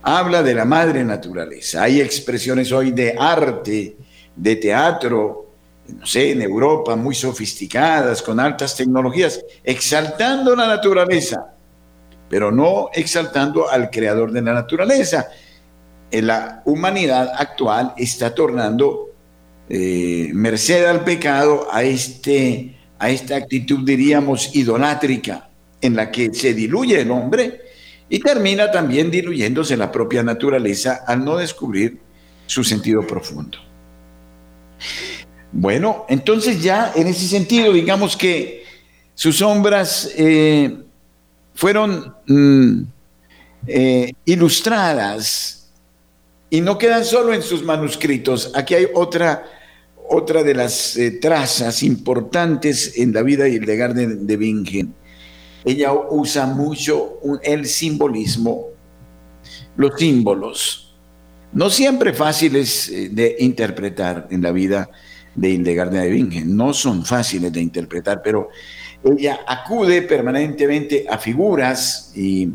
Habla 0.01 0.41
de 0.41 0.53
la 0.55 0.65
madre 0.65 1.03
naturaleza. 1.03 1.83
Hay 1.83 1.99
expresiones 1.99 2.71
hoy 2.71 2.91
de 2.91 3.15
arte, 3.19 3.97
de 4.35 4.55
teatro, 4.55 5.47
no 5.87 6.05
sé, 6.05 6.31
en 6.31 6.41
Europa, 6.41 6.95
muy 6.95 7.15
sofisticadas, 7.15 8.21
con 8.21 8.39
altas 8.39 8.75
tecnologías, 8.75 9.43
exaltando 9.63 10.55
la 10.55 10.67
naturaleza, 10.67 11.53
pero 12.29 12.51
no 12.51 12.89
exaltando 12.93 13.69
al 13.69 13.89
creador 13.89 14.31
de 14.31 14.41
la 14.41 14.53
naturaleza. 14.53 15.27
En 16.11 16.27
la 16.27 16.61
humanidad 16.65 17.33
actual 17.37 17.93
está 17.97 18.33
tornando, 18.33 19.09
eh, 19.69 20.29
merced 20.33 20.85
al 20.85 21.03
pecado, 21.03 21.67
a, 21.71 21.83
este, 21.83 22.75
a 22.99 23.09
esta 23.09 23.35
actitud, 23.35 23.85
diríamos, 23.85 24.55
idolátrica, 24.55 25.49
en 25.81 25.95
la 25.95 26.11
que 26.11 26.33
se 26.33 26.53
diluye 26.53 27.01
el 27.01 27.11
hombre 27.11 27.61
y 28.09 28.19
termina 28.19 28.71
también 28.71 29.11
diluyéndose 29.11 29.77
la 29.77 29.91
propia 29.91 30.23
naturaleza 30.23 31.03
al 31.05 31.23
no 31.23 31.37
descubrir 31.37 31.99
su 32.45 32.63
sentido 32.63 33.05
profundo. 33.05 33.57
Bueno, 35.51 36.05
entonces 36.09 36.61
ya 36.61 36.93
en 36.95 37.07
ese 37.07 37.27
sentido, 37.27 37.73
digamos 37.73 38.15
que 38.15 38.63
sus 39.15 39.37
sombras 39.37 40.11
eh, 40.15 40.77
fueron 41.53 42.15
mm, 42.27 42.81
eh, 43.67 44.13
ilustradas 44.25 45.71
y 46.49 46.61
no 46.61 46.77
quedan 46.77 47.03
solo 47.03 47.33
en 47.33 47.41
sus 47.41 47.63
manuscritos. 47.63 48.51
Aquí 48.55 48.75
hay 48.75 48.87
otra, 48.93 49.45
otra 50.09 50.43
de 50.43 50.53
las 50.53 50.95
eh, 50.97 51.11
trazas 51.11 51.83
importantes 51.83 52.97
en 52.97 53.13
la 53.13 53.23
vida 53.23 53.47
y 53.47 53.55
el 53.55 53.65
legar 53.65 53.93
de, 53.93 54.07
de 54.07 54.37
Bingen. 54.37 54.93
Ella 55.65 55.91
usa 55.93 56.45
mucho 56.45 57.19
el 57.43 57.65
simbolismo, 57.65 58.67
los 59.75 59.99
símbolos, 59.99 60.95
no 61.51 61.69
siempre 61.69 62.13
fáciles 62.13 62.91
de 62.91 63.35
interpretar 63.39 64.27
en 64.29 64.41
la 64.41 64.51
vida 64.51 64.89
de 65.37 65.49
Hildegarda 65.49 66.01
de 66.01 66.09
Bingen. 66.09 66.55
No 66.55 66.73
son 66.73 67.05
fáciles 67.05 67.53
de 67.53 67.61
interpretar, 67.61 68.21
pero 68.21 68.49
ella 69.03 69.39
acude 69.47 70.01
permanentemente 70.01 71.05
a 71.09 71.17
figuras 71.17 72.11
y 72.15 72.49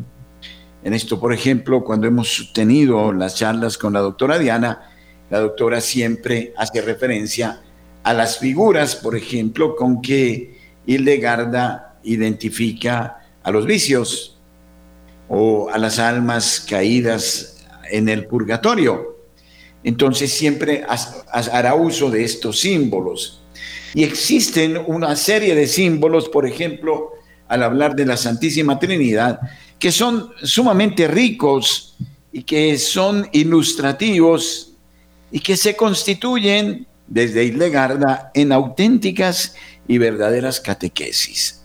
en 0.83 0.93
esto, 0.93 1.19
por 1.19 1.33
ejemplo, 1.33 1.83
cuando 1.83 2.07
hemos 2.07 2.51
tenido 2.53 3.13
las 3.13 3.35
charlas 3.35 3.77
con 3.77 3.93
la 3.93 4.01
doctora 4.01 4.37
Diana, 4.37 4.89
la 5.29 5.39
doctora 5.39 5.81
siempre 5.81 6.53
hace 6.57 6.81
referencia 6.81 7.61
a 8.03 8.13
las 8.13 8.37
figuras, 8.37 8.95
por 8.95 9.15
ejemplo, 9.15 9.75
con 9.75 10.01
que 10.01 10.57
Hildegarda 10.85 11.97
identifica 12.03 13.19
a 13.41 13.51
los 13.51 13.65
vicios 13.65 14.37
o 15.29 15.69
a 15.69 15.77
las 15.77 15.99
almas 15.99 16.65
caídas 16.69 17.65
en 17.89 18.09
el 18.09 18.27
purgatorio. 18.27 19.17
Entonces 19.83 20.31
siempre 20.31 20.85
hará 21.51 21.75
uso 21.75 22.09
de 22.09 22.23
estos 22.23 22.59
símbolos. 22.59 23.41
Y 23.93 24.03
existen 24.03 24.81
una 24.87 25.15
serie 25.15 25.55
de 25.55 25.67
símbolos, 25.67 26.29
por 26.29 26.47
ejemplo, 26.47 27.11
al 27.47 27.63
hablar 27.63 27.95
de 27.95 28.05
la 28.05 28.17
Santísima 28.17 28.79
Trinidad, 28.79 29.39
que 29.77 29.91
son 29.91 30.31
sumamente 30.41 31.07
ricos 31.07 31.95
y 32.31 32.43
que 32.43 32.77
son 32.77 33.27
ilustrativos 33.31 34.72
y 35.33 35.39
que 35.39 35.57
se 35.57 35.75
constituyen 35.75 36.85
desde 37.07 37.43
Hildegarda 37.43 38.29
en 38.35 38.51
auténticas 38.51 39.55
y 39.87 39.97
verdaderas 39.97 40.61
catequesis. 40.61 41.63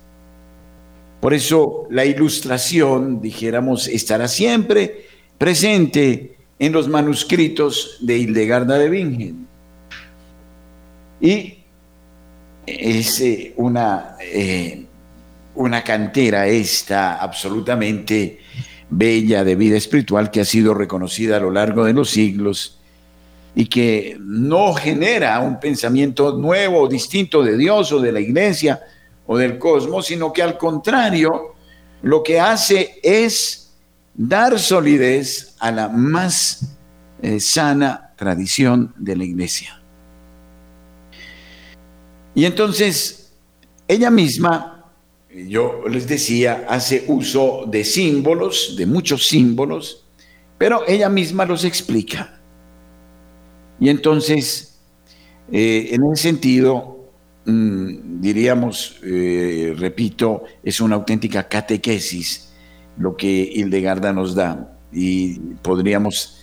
Por 1.21 1.35
eso 1.35 1.87
la 1.91 2.07
ilustración, 2.07 3.21
dijéramos, 3.21 3.87
estará 3.87 4.26
siempre 4.26 5.04
presente 5.37 6.39
en 6.59 6.73
los 6.73 6.89
manuscritos 6.89 7.99
de 8.00 8.17
Hildegarda 8.17 8.78
de 8.78 8.89
Bingen. 8.89 9.47
Y 11.21 11.59
es 12.67 13.21
eh, 13.21 13.52
una, 13.57 14.17
eh, 14.23 14.87
una 15.57 15.85
cantera 15.85 16.47
esta 16.47 17.19
absolutamente 17.19 18.39
bella 18.89 19.45
de 19.45 19.57
vida 19.57 19.76
espiritual 19.76 20.31
que 20.31 20.41
ha 20.41 20.47
sido 20.47 20.73
reconocida 20.73 21.37
a 21.37 21.41
lo 21.41 21.50
largo 21.50 21.85
de 21.85 21.93
los 21.93 22.09
siglos 22.09 22.77
y 23.54 23.67
que 23.67 24.17
no 24.21 24.75
genera 24.75 25.41
un 25.41 25.58
pensamiento 25.58 26.37
nuevo 26.37 26.82
o 26.82 26.89
distinto 26.89 27.43
de 27.43 27.56
Dios 27.56 27.93
o 27.93 28.00
de 28.00 28.13
la 28.13 28.21
iglesia 28.21 28.80
o 29.26 29.37
del 29.37 29.58
cosmos, 29.58 30.06
sino 30.06 30.32
que 30.32 30.43
al 30.43 30.56
contrario, 30.56 31.54
lo 32.02 32.23
que 32.23 32.41
hace 32.41 33.00
es 33.02 33.75
dar 34.15 34.58
solidez 34.58 35.54
a 35.58 35.71
la 35.71 35.89
más 35.89 36.76
eh, 37.21 37.41
sana 37.41 38.13
tradición 38.17 38.95
de 38.97 39.17
la 39.17 39.25
iglesia. 39.25 39.80
Y 42.34 42.45
entonces, 42.45 43.32
ella 43.89 44.11
misma, 44.11 44.93
yo 45.30 45.82
les 45.89 46.06
decía, 46.06 46.67
hace 46.69 47.04
uso 47.08 47.65
de 47.67 47.84
símbolos, 47.84 48.76
de 48.76 48.87
muchos 48.87 49.26
símbolos, 49.26 50.04
pero 50.56 50.87
ella 50.87 51.08
misma 51.08 51.45
los 51.45 51.65
explica. 51.65 52.38
Y 53.80 53.88
entonces, 53.88 54.78
eh, 55.52 55.91
en 55.93 56.04
ese 56.12 56.23
sentido, 56.23 57.10
mm, 57.47 58.21
diríamos, 58.21 58.99
eh, 59.04 59.75
repito, 59.76 60.45
es 60.62 60.80
una 60.80 60.97
auténtica 60.97 61.49
catequesis 61.49 62.52
lo 62.99 63.17
que 63.17 63.26
Hildegarda 63.26 64.12
nos 64.12 64.34
da 64.34 64.76
y 64.93 65.38
podríamos 65.62 66.41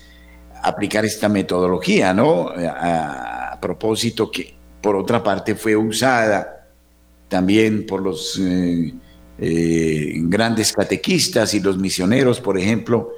aplicar 0.63 1.06
esta 1.06 1.30
metodología, 1.30 2.13
¿no? 2.13 2.50
A, 2.50 3.58
propósito 3.62 4.30
que, 4.30 4.56
por 4.82 4.95
otra 4.95 5.24
parte, 5.24 5.56
fue 5.56 5.76
usada 5.76 6.67
también 7.28 7.86
por 7.86 8.02
los 8.02 8.39
eh, 8.39 8.93
grandes 10.17 10.71
catequistas 10.71 11.54
y 11.54 11.60
los 11.60 11.78
misioneros, 11.78 12.39
por 12.39 12.60
ejemplo, 12.60 13.10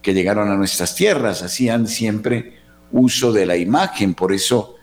que 0.00 0.14
llegaron 0.14 0.48
a 0.50 0.56
nuestras 0.56 0.94
tierras, 0.94 1.42
hacían 1.42 1.88
siempre 1.88 2.54
uso 2.92 3.32
de 3.32 3.46
la 3.46 3.56
imagen, 3.56 4.14
por 4.14 4.32
eso 4.32 4.76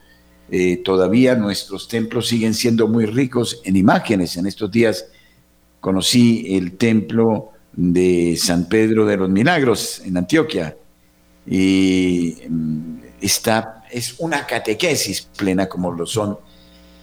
eh, 0.50 0.78
todavía 0.84 1.36
nuestros 1.36 1.88
templos 1.88 2.28
siguen 2.28 2.54
siendo 2.54 2.88
muy 2.88 3.06
ricos 3.06 3.62
en 3.64 3.76
imágenes. 3.76 4.38
En 4.38 4.46
estos 4.46 4.70
días 4.70 5.08
conocí 5.80 6.56
el 6.56 6.78
templo 6.78 7.52
de 7.72 8.38
San 8.38 8.66
Pedro 8.66 9.06
de 9.06 9.18
los 9.18 9.30
Milagros 9.30 10.02
en 10.06 10.18
Antioquia. 10.18 10.78
Y 11.46 12.38
mm, 12.48 13.00
está, 13.22 13.84
es 13.92 14.16
una 14.20 14.46
catequesis 14.46 15.22
plena 15.22 15.68
como 15.68 15.92
lo 15.92 16.06
son 16.06 16.38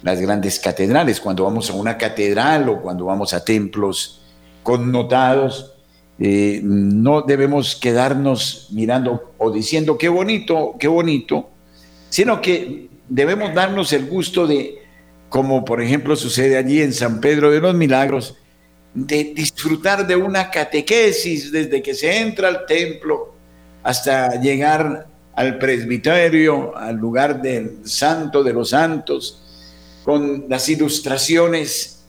las 0.03 0.21
grandes 0.21 0.59
catedrales. 0.59 1.21
Cuando 1.21 1.45
vamos 1.45 1.71
a 1.71 1.75
una 1.75 1.99
catedral 1.99 2.69
o 2.69 2.81
cuando 2.81 3.07
vamos 3.07 3.35
a 3.35 3.45
templos 3.45 4.23
connotados, 4.63 5.70
eh, 6.23 6.61
no 6.63 7.23
debemos 7.23 7.77
quedarnos 7.77 8.69
mirando 8.73 9.33
o 9.39 9.51
diciendo 9.51 9.97
qué 9.97 10.11
bonito, 10.11 10.77
qué 10.79 10.87
bonito, 10.87 11.49
sino 12.11 12.43
que 12.43 12.91
debemos 13.09 13.55
darnos 13.55 13.91
el 13.95 14.05
gusto 14.05 14.47
de, 14.47 14.83
como 15.31 15.65
por 15.65 15.81
ejemplo 15.81 16.15
sucede 16.17 16.59
allí 16.59 16.83
en 16.83 16.93
San 16.93 17.23
Pedro 17.23 17.51
de 17.51 17.61
los 17.61 17.75
Milagros, 17.75 18.37
de 18.93 19.33
disfrutar 19.35 20.07
de 20.07 20.17
una 20.17 20.51
catequesis 20.51 21.51
desde 21.51 21.81
que 21.81 21.95
se 21.95 22.19
entra 22.19 22.49
al 22.49 22.67
templo 22.67 23.33
hasta 23.83 24.39
llegar 24.39 25.07
al 25.35 25.59
presbiterio, 25.59 26.77
al 26.77 26.97
lugar 26.97 27.41
del 27.41 27.79
santo 27.85 28.45
de 28.45 28.53
los 28.53 28.71
santos, 28.71 29.43
con 30.05 30.45
las 30.51 30.69
ilustraciones 30.69 32.05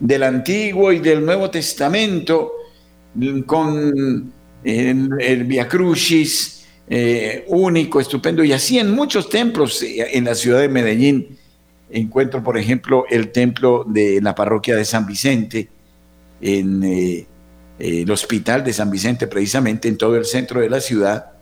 del 0.00 0.24
Antiguo 0.24 0.90
y 0.90 0.98
del 0.98 1.24
Nuevo 1.24 1.48
Testamento, 1.48 2.54
con 3.46 4.32
el, 4.64 5.08
el 5.20 5.44
Via 5.44 5.68
Crucis 5.68 6.62
eh, 6.88 7.44
único, 7.48 8.00
estupendo, 8.00 8.44
y 8.44 8.52
así 8.52 8.78
en 8.78 8.90
muchos 8.90 9.28
templos 9.28 9.82
en 9.82 10.24
la 10.24 10.34
ciudad 10.34 10.60
de 10.60 10.68
Medellín. 10.68 11.38
Encuentro, 11.90 12.42
por 12.42 12.58
ejemplo, 12.58 13.04
el 13.08 13.32
templo 13.32 13.84
de 13.86 14.20
la 14.20 14.34
parroquia 14.34 14.76
de 14.76 14.84
San 14.84 15.06
Vicente, 15.06 15.68
en 16.40 16.82
eh, 16.82 17.26
eh, 17.78 18.02
el 18.02 18.10
hospital 18.10 18.64
de 18.64 18.72
San 18.72 18.90
Vicente, 18.90 19.26
precisamente 19.26 19.88
en 19.88 19.96
todo 19.96 20.16
el 20.16 20.24
centro 20.24 20.60
de 20.60 20.70
la 20.70 20.80
ciudad, 20.80 21.32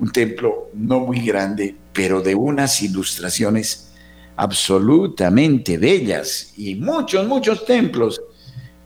un 0.00 0.10
templo 0.10 0.70
no 0.74 1.00
muy 1.00 1.20
grande, 1.20 1.74
pero 1.92 2.20
de 2.20 2.34
unas 2.34 2.82
ilustraciones 2.82 3.92
absolutamente 4.36 5.78
bellas 5.78 6.52
y 6.56 6.74
muchos, 6.74 7.26
muchos 7.26 7.64
templos. 7.64 8.20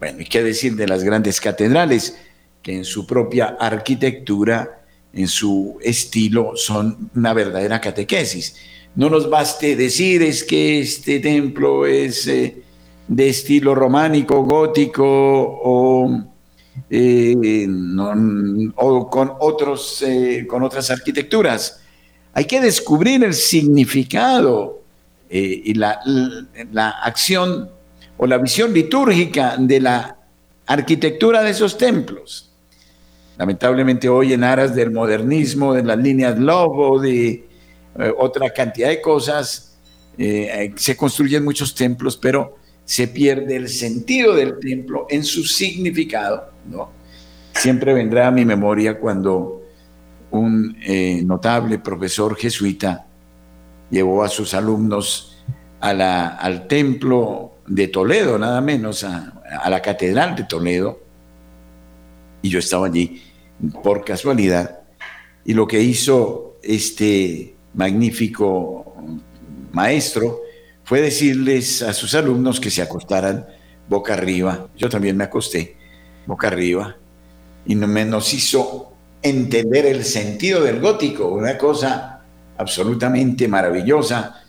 Bueno, 0.02 0.20
y 0.20 0.24
qué 0.24 0.42
decir 0.42 0.74
de 0.74 0.88
las 0.88 1.04
grandes 1.04 1.40
catedrales, 1.40 2.18
que 2.60 2.74
en 2.74 2.84
su 2.84 3.06
propia 3.06 3.56
arquitectura, 3.60 4.82
en 5.12 5.28
su 5.28 5.78
estilo, 5.80 6.56
son 6.56 7.08
una 7.14 7.32
verdadera 7.32 7.80
catequesis. 7.80 8.56
no 8.96 9.08
nos 9.08 9.30
baste 9.30 9.76
decir 9.76 10.24
es 10.24 10.42
que 10.42 10.80
este 10.80 11.20
templo 11.20 11.86
es 11.86 12.26
eh, 12.26 12.64
de 13.06 13.28
estilo 13.28 13.76
románico, 13.76 14.42
gótico 14.42 15.04
o, 15.06 16.24
eh, 16.90 17.68
con, 19.08 19.32
otros, 19.38 20.02
eh, 20.02 20.48
con 20.48 20.64
otras 20.64 20.90
arquitecturas. 20.90 21.80
Hay 22.32 22.46
que 22.46 22.60
descubrir 22.60 23.22
el 23.22 23.34
significado 23.34 24.82
y 25.30 25.74
la 25.74 26.90
acción 27.04 27.70
o 28.22 28.26
la 28.28 28.38
visión 28.38 28.72
litúrgica 28.72 29.56
de 29.58 29.80
la 29.80 30.16
arquitectura 30.66 31.42
de 31.42 31.50
esos 31.50 31.76
templos. 31.76 32.52
Lamentablemente 33.37 34.08
hoy 34.08 34.32
en 34.32 34.44
aras 34.44 34.76
del 34.76 34.92
modernismo, 34.92 35.74
de 35.74 35.82
las 35.82 35.98
líneas 35.98 36.38
lobo, 36.38 37.00
de 37.00 37.48
eh, 37.98 38.12
otra 38.16 38.50
cantidad 38.50 38.90
de 38.90 39.00
cosas, 39.00 39.76
eh, 40.16 40.72
se 40.76 40.96
construyen 40.96 41.42
muchos 41.42 41.74
templos, 41.74 42.16
pero 42.16 42.58
se 42.85 43.08
pierde 43.08 43.56
el 43.56 43.68
sentido 43.68 44.37
del 44.37 44.61
templo 44.61 45.08
en 45.11 45.24
su 45.24 45.42
significado. 45.42 46.52
¿no? 46.70 46.90
Siempre 47.54 47.92
vendrá 47.92 48.28
a 48.28 48.30
mi 48.30 48.44
memoria 48.44 49.00
cuando 49.00 49.64
un 50.30 50.76
eh, 50.80 51.22
notable 51.24 51.80
profesor 51.80 52.37
jesuita 52.37 53.04
llevó 53.90 54.22
a 54.22 54.28
sus 54.28 54.54
alumnos 54.54 55.42
al 55.80 56.68
templo 56.68 57.51
de 57.66 57.88
Toledo, 57.88 58.38
nada 58.38 58.61
menos, 58.61 59.05
a, 59.05 59.33
la 59.68 59.83
catedral 59.83 60.35
de 60.35 60.44
Toledo, 60.44 61.01
y 62.42 62.48
yo 62.48 62.59
estaba 62.59 62.87
allí 62.87 63.22
por 63.83 64.05
casualidad, 64.05 64.81
y 65.44 65.55
lo 65.55 65.66
que 65.66 65.81
hizo 65.81 66.57
este 66.62 67.55
magnífico 67.75 68.94
maestro 69.72 70.40
fue 70.85 71.01
decirles 71.01 71.83
a 71.83 71.92
sus 71.92 72.14
alumnos 72.14 72.61
que 72.61 72.70
se 72.70 72.83
acostaran 72.83 73.46
boca 73.88 74.14
arriba. 74.14 74.68
Yo 74.77 74.88
también 74.88 75.16
me 75.16 75.25
acosté 75.25 75.77
boca 76.27 76.48
arriba. 76.48 76.96
Y 77.66 77.75
nos 77.75 78.35
hizo 78.35 78.92
entender 79.22 79.87
el 79.87 80.05
sentido 80.05 80.62
del 80.62 80.81
gótico, 80.81 81.29
una 81.29 81.57
cosa 81.57 82.20
absolutamente 82.59 83.48
maravillosa, 83.48 84.41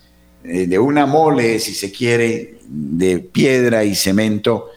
de 0.44 0.80
una 0.80 1.06
mole, 1.06 1.60
si 1.60 1.74
se 1.74 1.92
quiere, 1.92 2.60
de 2.68 3.20
piedra 3.20 3.84
y 3.84 3.96
cemento, 3.96 4.70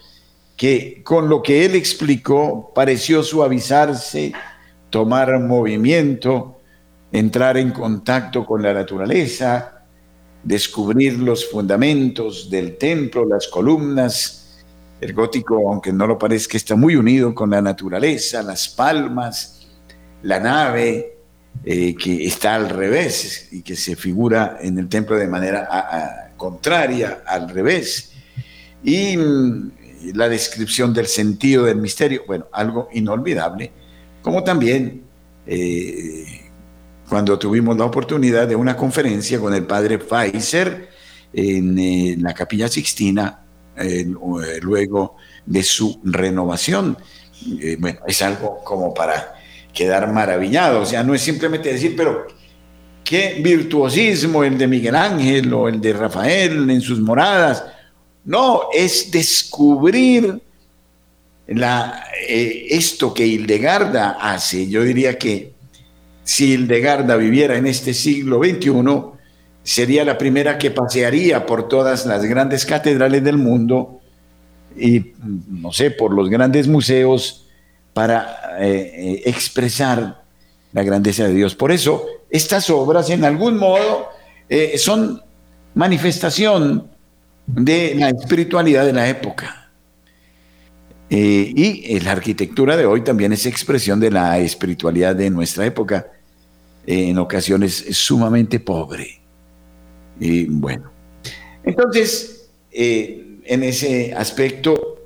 que 0.55 1.01
con 1.03 1.29
lo 1.29 1.43
que 1.43 1.65
él 1.65 1.75
explicó 1.75 2.71
pareció 2.73 3.21
suavizarse, 3.21 4.33
tomar 4.89 5.39
movimiento, 5.39 6.59
entrar 7.11 7.57
en 7.57 7.71
contacto 7.71 8.45
con 8.45 8.63
la 8.63 8.73
naturaleza, 8.73 9.83
descubrir 10.43 11.19
los 11.19 11.49
fundamentos 11.49 12.49
del 12.49 12.77
templo, 12.77 13.25
las 13.25 13.47
columnas. 13.47 14.63
El 15.01 15.13
gótico, 15.13 15.69
aunque 15.69 15.91
no 15.91 16.07
lo 16.07 16.17
parezca, 16.17 16.57
está 16.57 16.75
muy 16.75 16.95
unido 16.95 17.35
con 17.35 17.51
la 17.51 17.61
naturaleza, 17.61 18.41
las 18.41 18.67
palmas, 18.69 19.67
la 20.23 20.39
nave, 20.39 21.16
eh, 21.65 21.95
que 21.95 22.25
está 22.25 22.55
al 22.55 22.69
revés 22.69 23.49
y 23.51 23.61
que 23.61 23.75
se 23.75 23.95
figura 23.95 24.57
en 24.61 24.77
el 24.79 24.87
templo 24.87 25.15
de 25.15 25.27
manera 25.27 26.33
contraria, 26.37 27.23
al 27.25 27.49
revés. 27.49 28.11
Y 28.83 29.17
mm, 29.17 29.71
la 30.13 30.29
descripción 30.29 30.93
del 30.93 31.07
sentido 31.07 31.65
del 31.65 31.77
misterio, 31.77 32.23
bueno, 32.27 32.45
algo 32.51 32.89
inolvidable, 32.93 33.71
como 34.21 34.43
también 34.43 35.03
eh, 35.45 36.49
cuando 37.07 37.39
tuvimos 37.39 37.77
la 37.77 37.85
oportunidad 37.85 38.47
de 38.47 38.55
una 38.55 38.75
conferencia 38.75 39.39
con 39.39 39.53
el 39.53 39.65
padre 39.65 39.97
Pfizer 39.97 40.89
en, 41.33 42.21
la 42.21 42.33
capilla 42.33 42.67
Sixtina, 42.67 43.43
eh, 43.77 44.05
luego 44.61 45.15
de 45.45 45.63
su 45.63 45.99
renovación. 46.03 46.97
Eh, 47.61 47.77
bueno, 47.79 47.99
es 48.07 48.21
algo 48.21 48.63
como 48.63 48.93
para 48.93 49.35
quedar 49.77 50.11
maravillado, 50.11 50.81
o 50.81 50.85
sea, 50.87 51.03
no 51.03 51.13
es 51.13 51.21
simplemente 51.21 51.71
decir, 51.71 51.95
pero 51.95 52.25
qué 53.03 53.39
virtuosismo 53.43 54.43
el 54.43 54.57
de 54.57 54.65
Miguel 54.65 54.95
Ángel 54.95 55.53
o 55.53 55.69
el 55.69 55.79
de 55.79 55.93
Rafael 55.93 56.67
en 56.67 56.81
sus 56.81 56.99
moradas, 56.99 57.63
no, 58.25 58.63
es 58.73 59.11
descubrir 59.11 60.41
la, 61.45 62.07
eh, 62.27 62.65
esto 62.71 63.13
que 63.13 63.27
Hildegarda 63.27 64.17
hace. 64.19 64.67
Yo 64.67 64.81
diría 64.81 65.15
que 65.15 65.53
si 66.23 66.53
Hildegarda 66.53 67.15
viviera 67.15 67.55
en 67.55 67.67
este 67.67 67.93
siglo 67.93 68.39
XXI, 68.39 68.71
sería 69.61 70.03
la 70.03 70.17
primera 70.17 70.57
que 70.57 70.71
pasearía 70.71 71.45
por 71.45 71.67
todas 71.67 72.07
las 72.07 72.25
grandes 72.25 72.65
catedrales 72.65 73.23
del 73.23 73.37
mundo 73.37 74.01
y, 74.75 75.13
no 75.47 75.71
sé, 75.71 75.91
por 75.91 76.13
los 76.13 76.29
grandes 76.29 76.67
museos 76.67 77.46
para 77.97 78.59
eh, 78.59 78.93
eh, 78.93 79.21
expresar 79.25 80.21
la 80.71 80.83
grandeza 80.83 81.23
de 81.23 81.33
Dios. 81.33 81.55
Por 81.55 81.71
eso, 81.71 82.05
estas 82.29 82.69
obras, 82.69 83.09
en 83.09 83.25
algún 83.25 83.57
modo, 83.57 84.09
son 84.77 85.19
manifestación 85.73 86.91
de 87.47 87.95
la 87.95 88.09
espiritualidad 88.09 88.85
de 88.85 88.93
la 88.93 89.09
época. 89.09 89.71
Eh, 91.09 91.51
y 91.55 91.95
eh, 91.95 92.01
la 92.01 92.11
arquitectura 92.11 92.77
de 92.77 92.85
hoy 92.85 93.01
también 93.03 93.33
es 93.33 93.47
expresión 93.47 93.99
de 93.99 94.11
la 94.11 94.37
espiritualidad 94.37 95.15
de 95.15 95.31
nuestra 95.31 95.65
época, 95.65 96.05
eh, 96.85 97.09
en 97.09 97.17
ocasiones 97.17 97.83
sumamente 97.97 98.59
pobre. 98.59 99.21
Y 100.19 100.45
bueno, 100.45 100.91
entonces, 101.63 102.51
en 102.71 103.63
ese 103.63 104.13
aspecto, 104.13 104.96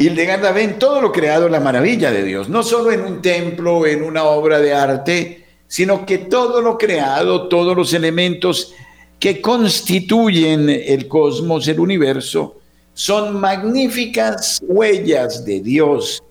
Hildegarda 0.00 0.50
ve 0.52 0.62
en 0.62 0.78
todo 0.78 1.02
lo 1.02 1.12
creado 1.12 1.46
la 1.50 1.60
maravilla 1.60 2.10
de 2.10 2.22
Dios, 2.22 2.48
no 2.48 2.62
solo 2.62 2.90
en 2.90 3.02
un 3.02 3.20
templo, 3.20 3.86
en 3.86 4.02
una 4.02 4.24
obra 4.24 4.58
de 4.58 4.72
arte, 4.72 5.44
sino 5.68 6.06
que 6.06 6.16
todo 6.16 6.62
lo 6.62 6.78
creado, 6.78 7.48
todos 7.48 7.76
los 7.76 7.92
elementos 7.92 8.72
que 9.18 9.42
constituyen 9.42 10.70
el 10.70 11.06
cosmos, 11.06 11.68
el 11.68 11.78
universo, 11.80 12.56
son 12.94 13.38
magníficas 13.38 14.62
huellas 14.62 15.44
de 15.44 15.60
Dios, 15.60 16.22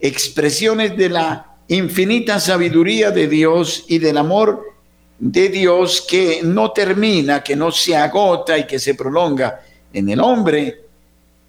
expresiones 0.00 0.96
de 0.96 1.10
la 1.10 1.58
infinita 1.68 2.40
sabiduría 2.40 3.10
de 3.10 3.28
Dios 3.28 3.84
y 3.88 3.98
del 3.98 4.16
amor 4.16 4.64
de 5.18 5.50
Dios 5.50 6.00
que 6.00 6.40
no 6.42 6.70
termina, 6.70 7.42
que 7.42 7.54
no 7.54 7.72
se 7.72 7.94
agota 7.94 8.56
y 8.56 8.66
que 8.66 8.78
se 8.78 8.94
prolonga 8.94 9.60
en 9.92 10.08
el 10.08 10.20
hombre 10.20 10.87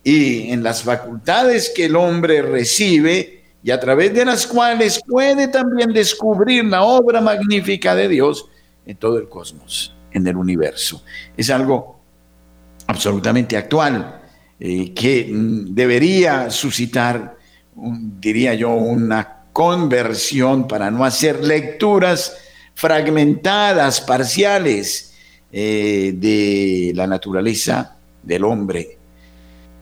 y 0.04 0.52
en 0.52 0.64
las 0.64 0.84
facultades 0.84 1.72
que 1.76 1.86
el 1.86 1.96
hombre 1.96 2.42
recibe 2.42 3.44
y 3.62 3.72
a 3.72 3.80
través 3.80 4.14
de 4.14 4.26
las 4.26 4.48
cuales 4.48 5.02
puede 5.06 5.48
también 5.48 5.92
descubrir 5.92 6.66
la 6.66 6.84
obra 6.84 7.20
magnífica 7.20 7.96
de 7.96 8.08
Dios 8.08 8.46
en 8.86 8.96
todo 8.98 9.18
el 9.18 9.28
cosmos 9.28 9.96
en 10.12 10.26
el 10.26 10.38
universo. 10.38 11.04
Es 11.36 11.50
algo 11.50 12.00
absolutamente 12.88 13.58
actual 13.58 14.22
eh, 14.60 14.94
que 14.94 15.30
mm, 15.32 15.76
debería 15.76 16.50
suscitar, 16.50 17.38
diría 17.76 18.54
yo, 18.54 18.72
una 18.72 19.44
conversión 19.52 20.68
para 20.68 20.90
no 20.90 21.04
hacer 21.04 21.44
lecturas 21.44 22.38
fragmentadas, 22.74 24.00
parciales 24.00 25.14
eh, 25.52 26.14
de 26.16 26.94
la 26.96 27.08
naturaleza 27.08 27.98
del 28.24 28.46
hombre 28.46 28.99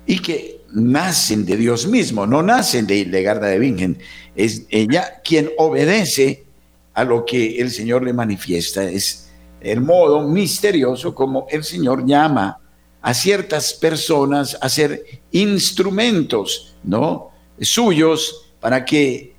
y 0.07 0.19
que 0.19 0.61
nacen 0.73 1.45
de 1.45 1.57
Dios 1.57 1.85
mismo, 1.85 2.25
no 2.25 2.41
nacen 2.41 2.87
de 2.87 2.95
Hildegarda 2.95 3.47
de 3.47 3.59
Bingen. 3.59 3.99
Es 4.35 4.63
ella 4.69 5.21
quien 5.23 5.51
obedece 5.57 6.45
a 6.93 7.03
lo 7.03 7.25
que 7.25 7.59
el 7.59 7.69
Señor 7.69 8.03
le 8.03 8.13
manifiesta. 8.13 8.83
Es 8.83 9.29
el 9.61 9.81
modo 9.81 10.27
misterioso 10.27 11.13
como 11.13 11.45
el 11.49 11.63
Señor 11.63 12.05
llama 12.05 12.59
a 13.01 13.13
ciertas 13.13 13.73
personas 13.73 14.57
a 14.59 14.69
ser 14.69 15.21
instrumentos, 15.31 16.75
¿no? 16.83 17.31
suyos 17.59 18.53
para 18.59 18.85
que 18.85 19.35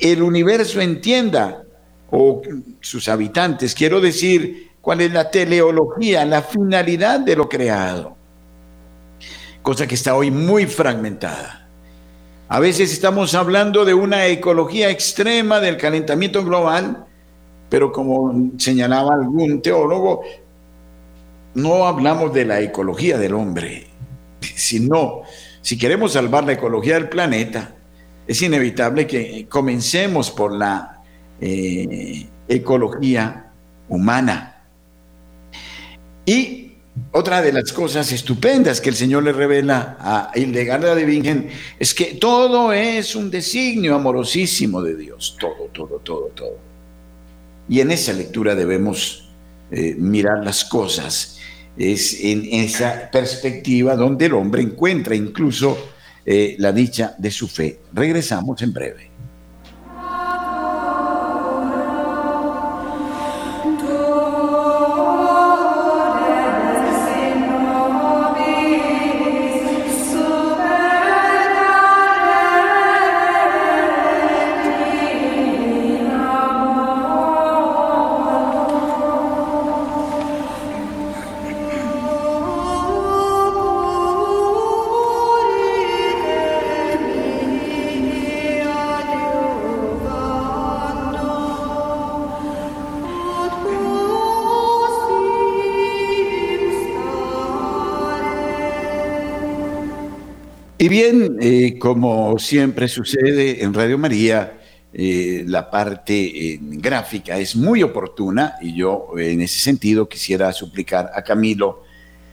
el 0.00 0.22
universo 0.22 0.80
entienda 0.80 1.64
o 2.10 2.42
sus 2.80 3.08
habitantes, 3.08 3.74
quiero 3.74 4.00
decir, 4.00 4.70
cuál 4.80 5.00
es 5.00 5.12
la 5.12 5.30
teleología, 5.30 6.24
la 6.24 6.42
finalidad 6.42 7.20
de 7.20 7.36
lo 7.36 7.48
creado. 7.48 8.16
Cosa 9.64 9.86
que 9.86 9.94
está 9.94 10.14
hoy 10.14 10.30
muy 10.30 10.66
fragmentada. 10.66 11.66
A 12.48 12.60
veces 12.60 12.92
estamos 12.92 13.34
hablando 13.34 13.86
de 13.86 13.94
una 13.94 14.26
ecología 14.26 14.90
extrema 14.90 15.58
del 15.58 15.78
calentamiento 15.78 16.44
global, 16.44 17.06
pero 17.70 17.90
como 17.90 18.50
señalaba 18.58 19.14
algún 19.14 19.62
teólogo, 19.62 20.20
no 21.54 21.86
hablamos 21.86 22.34
de 22.34 22.44
la 22.44 22.60
ecología 22.60 23.16
del 23.16 23.32
hombre, 23.32 23.86
sino 24.42 25.22
si 25.62 25.78
queremos 25.78 26.12
salvar 26.12 26.44
la 26.44 26.52
ecología 26.52 26.96
del 26.96 27.08
planeta, 27.08 27.74
es 28.26 28.42
inevitable 28.42 29.06
que 29.06 29.46
comencemos 29.48 30.30
por 30.30 30.52
la 30.52 31.02
eh, 31.40 32.26
ecología 32.48 33.50
humana. 33.88 34.62
Y 36.26 36.63
otra 37.10 37.42
de 37.42 37.52
las 37.52 37.72
cosas 37.72 38.12
estupendas 38.12 38.80
que 38.80 38.90
el 38.90 38.94
Señor 38.94 39.24
le 39.24 39.32
revela 39.32 39.96
a 39.98 40.30
Hildegarda 40.34 40.94
de 40.94 41.04
Bingen 41.04 41.48
es 41.78 41.92
que 41.92 42.14
todo 42.14 42.72
es 42.72 43.16
un 43.16 43.30
designio 43.30 43.96
amorosísimo 43.96 44.80
de 44.80 44.96
Dios, 44.96 45.36
todo, 45.40 45.68
todo, 45.72 45.98
todo, 45.98 46.26
todo. 46.34 46.58
Y 47.68 47.80
en 47.80 47.90
esa 47.90 48.12
lectura 48.12 48.54
debemos 48.54 49.28
eh, 49.70 49.96
mirar 49.98 50.44
las 50.44 50.64
cosas, 50.64 51.38
es 51.76 52.20
en 52.20 52.46
esa 52.52 53.10
perspectiva 53.10 53.96
donde 53.96 54.26
el 54.26 54.34
hombre 54.34 54.62
encuentra 54.62 55.16
incluso 55.16 55.76
eh, 56.24 56.54
la 56.58 56.72
dicha 56.72 57.14
de 57.18 57.30
su 57.30 57.48
fe. 57.48 57.80
Regresamos 57.92 58.62
en 58.62 58.72
breve. 58.72 59.13
Bien, 100.94 101.38
eh, 101.40 101.76
como 101.76 102.38
siempre 102.38 102.86
sucede 102.86 103.64
en 103.64 103.74
Radio 103.74 103.98
María, 103.98 104.60
eh, 104.92 105.42
la 105.44 105.68
parte 105.68 106.60
gráfica 106.60 107.36
es 107.36 107.56
muy 107.56 107.82
oportuna 107.82 108.54
y 108.62 108.76
yo 108.76 109.08
en 109.18 109.40
ese 109.40 109.58
sentido 109.58 110.08
quisiera 110.08 110.52
suplicar 110.52 111.10
a 111.12 111.22
Camilo 111.22 111.82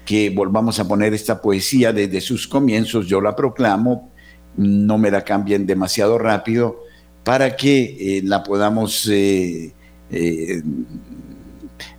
que 0.05 0.29
volvamos 0.29 0.79
a 0.79 0.87
poner 0.87 1.11
esta 1.11 1.41
poesía 1.41 1.91
desde 1.91 2.21
sus 2.21 2.47
comienzos, 2.47 3.07
yo 3.07 3.19
la 3.19 3.35
proclamo, 3.35 4.11
no 4.55 4.99
me 4.99 5.09
la 5.09 5.23
cambien 5.23 5.65
demasiado 5.65 6.19
rápido 6.19 6.83
para 7.23 7.55
que 7.55 8.17
eh, 8.17 8.21
la 8.23 8.43
podamos 8.43 9.09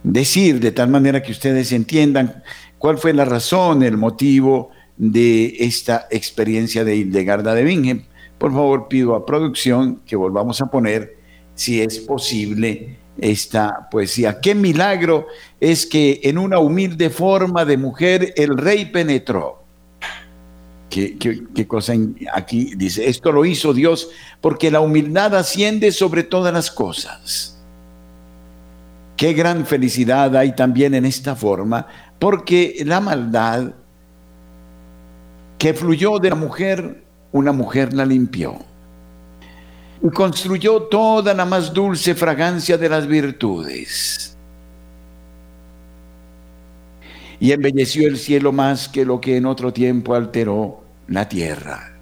decir 0.05 0.61
de 0.61 0.71
tal 0.71 0.91
manera 0.91 1.23
que 1.25 1.33
ustedes 1.33 1.73
entiendan 1.73 2.41
cuál 2.79 2.99
fue 2.99 3.13
la 3.13 3.25
razón, 3.25 3.83
el 3.83 3.97
motivo, 3.97 4.71
de 5.03 5.57
esta 5.59 6.07
experiencia 6.13 6.85
de 6.85 6.95
Hildegarda 6.95 7.57
de 7.57 7.65
Bingen. 7.65 8.07
Por 8.39 8.53
favor, 8.53 8.87
pido 8.87 9.17
a 9.17 9.27
producción 9.27 10.01
que 10.07 10.15
volvamos 10.15 10.63
a 10.63 10.67
poner, 10.67 11.17
si 11.57 11.83
es 11.83 11.99
posible, 11.99 12.99
esta 13.19 13.89
poesía. 13.91 14.41
Qué 14.41 14.55
milagro 14.55 15.27
es 15.59 15.87
que 15.87 16.21
en 16.23 16.39
una 16.39 16.61
humilde 16.61 17.11
forma 17.11 17.65
de 17.65 17.79
mujer 17.79 18.33
el 18.37 18.57
rey 18.57 18.85
penetró. 18.87 19.65
¿Qué, 20.89 21.19
qué, 21.19 21.67
cosa 21.67 21.95
aquí 22.33 22.75
dice? 22.77 23.09
Esto 23.09 23.33
lo 23.33 23.45
hizo 23.45 23.75
Dios 23.75 24.09
porque 24.41 24.71
la 24.71 24.81
humildad 24.81 25.35
asciende 25.35 25.91
sobre 25.91 26.23
todas 26.23 26.55
las 26.55 26.71
cosas. 26.71 27.61
Qué 29.17 29.33
gran 29.33 29.67
felicidad 29.67 30.37
hay 30.37 30.55
también 30.55 30.95
en 30.95 31.07
esta 31.07 31.35
forma, 31.35 31.89
porque 32.21 32.83
la 32.85 33.01
maldad 33.01 33.73
que 35.63 35.75
fluyó 35.75 36.19
de 36.19 36.29
la 36.29 36.35
mujer, 36.35 37.05
una 37.31 37.53
mujer 37.53 37.95
la 37.95 38.05
limpió. 38.05 38.59
Y 40.03 40.11
construyó 40.11 40.83
toda 40.83 41.35
la 41.35 41.45
más 41.45 41.73
dulce 41.73 42.17
fragancia 42.17 42.77
de 42.77 42.89
las 42.89 43.07
virtudes. 43.07 44.37
Y 47.39 47.53
embelleció 47.53 48.09
el 48.09 48.19
cielo 48.19 48.51
más 48.51 48.89
que 48.89 49.05
lo 49.05 49.21
que 49.21 49.37
en 49.37 49.47
otro 49.47 49.73
tiempo 49.73 50.17
alteró 50.17 50.83
la 51.07 51.29
tierra. 51.29 51.97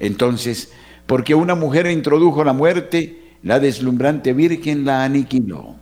Entonces, 0.00 0.72
porque 1.06 1.36
una 1.36 1.54
mujer 1.54 1.86
introdujo 1.86 2.42
la 2.42 2.52
muerte, 2.52 3.36
la 3.44 3.60
deslumbrante 3.60 4.32
Virgen 4.32 4.84
la 4.84 5.04
aniquiló. 5.04 5.76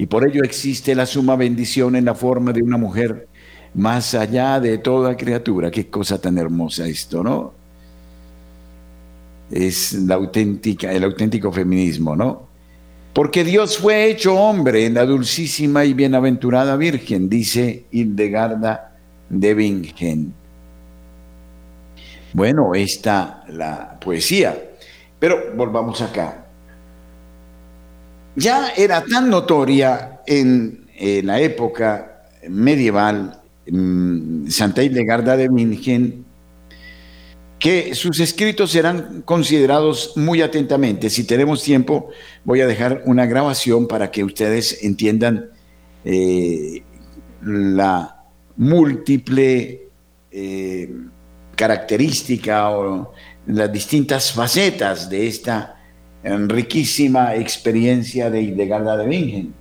Y 0.00 0.06
por 0.06 0.26
ello 0.26 0.42
existe 0.42 0.94
la 0.94 1.04
suma 1.04 1.36
bendición 1.36 1.94
en 1.94 2.06
la 2.06 2.14
forma 2.14 2.54
de 2.54 2.62
una 2.62 2.78
mujer 2.78 3.28
más 3.74 4.14
allá 4.14 4.58
de 4.58 4.78
toda 4.78 5.14
criatura. 5.14 5.70
Qué 5.70 5.90
cosa 5.90 6.18
tan 6.18 6.38
hermosa 6.38 6.86
esto, 6.86 7.22
¿no? 7.22 7.52
Es 9.50 9.92
la 9.92 10.14
auténtica, 10.14 10.90
el 10.90 11.04
auténtico 11.04 11.52
feminismo, 11.52 12.16
¿no? 12.16 12.48
Porque 13.12 13.44
Dios 13.44 13.76
fue 13.76 14.06
hecho 14.08 14.36
hombre 14.36 14.86
en 14.86 14.94
la 14.94 15.04
dulcísima 15.04 15.84
y 15.84 15.92
bienaventurada 15.92 16.76
Virgen, 16.76 17.28
dice 17.28 17.84
Hildegarda 17.90 18.96
de 19.28 19.52
Bingen. 19.52 20.32
Bueno, 22.32 22.74
está 22.74 23.44
la 23.48 24.00
poesía. 24.00 24.58
Pero 25.18 25.54
volvamos 25.54 26.00
acá 26.00 26.46
ya 28.40 28.72
era 28.76 29.04
tan 29.04 29.28
notoria 29.28 30.20
en, 30.26 30.88
la 31.22 31.40
época 31.40 32.24
medieval, 32.48 33.40
Santa 34.48 34.82
Hildegarda 34.82 35.36
de 35.36 35.48
Mingen, 35.48 36.26
que 37.58 37.94
sus 37.94 38.20
escritos 38.20 38.70
serán 38.70 39.22
considerados 39.22 40.14
muy 40.16 40.42
atentamente. 40.42 41.08
Si 41.10 41.24
tenemos 41.24 41.62
tiempo, 41.62 42.08
voy 42.44 42.60
a 42.60 42.66
dejar 42.66 43.02
una 43.06 43.26
grabación 43.26 43.86
para 43.86 44.10
que 44.10 44.24
ustedes 44.24 44.82
entiendan 44.82 45.50
eh, 46.04 46.82
la 47.42 48.24
múltiple 48.56 49.88
eh, 50.30 50.94
característica 51.56 52.70
o 52.70 53.12
las 53.46 53.72
distintas 53.72 54.32
facetas 54.32 55.08
de 55.08 55.26
esta 55.26 55.79
riquísima 56.22 57.34
experiencia 57.34 58.30
de 58.30 58.42
Hildegarda 58.42 58.96
de 58.96 59.06
Bingen. 59.06 59.54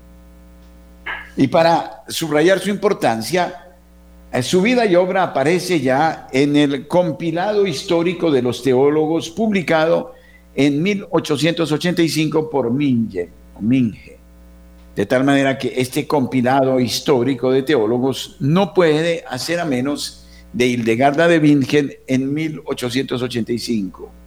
Y 1.37 1.47
para 1.47 2.03
subrayar 2.07 2.59
su 2.59 2.69
importancia, 2.69 3.69
eh, 4.31 4.43
su 4.43 4.61
vida 4.61 4.85
y 4.85 4.95
obra 4.95 5.23
aparece 5.23 5.79
ya 5.79 6.27
en 6.31 6.55
el 6.55 6.87
compilado 6.87 7.65
histórico 7.65 8.29
de 8.29 8.41
los 8.41 8.61
teólogos 8.61 9.29
publicado 9.29 10.13
en 10.53 10.83
1885 10.83 12.49
por 12.49 12.71
Minge, 12.71 13.29
Minge. 13.59 14.17
De 14.95 15.05
tal 15.05 15.23
manera 15.23 15.57
que 15.57 15.73
este 15.77 16.05
compilado 16.05 16.79
histórico 16.79 17.51
de 17.51 17.63
teólogos 17.63 18.35
no 18.39 18.73
puede 18.73 19.23
hacer 19.29 19.59
a 19.61 19.65
menos 19.65 20.27
de 20.51 20.67
Hildegarda 20.67 21.27
de 21.27 21.39
Bingen 21.39 21.93
en 22.05 22.33
1885. 22.33 24.18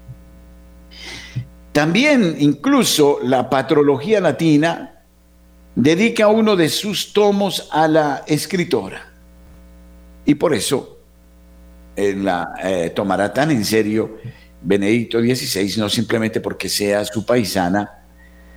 También 1.72 2.37
incluso 2.38 3.18
la 3.22 3.48
patrología 3.48 4.20
latina 4.20 4.92
dedica 5.74 6.28
uno 6.28 6.54
de 6.54 6.68
sus 6.68 7.12
tomos 7.14 7.68
a 7.72 7.88
la 7.88 8.24
escritora. 8.26 9.11
Y 10.26 10.35
por 10.35 10.54
eso 10.54 10.98
eh, 11.96 12.14
la 12.14 12.54
eh, 12.62 12.92
tomará 12.94 13.32
tan 13.32 13.50
en 13.50 13.64
serio 13.64 14.18
Benedicto 14.61 15.20
XVI, 15.20 15.74
no 15.78 15.88
simplemente 15.88 16.40
porque 16.40 16.68
sea 16.68 17.04
su 17.06 17.24
paisana, 17.24 18.04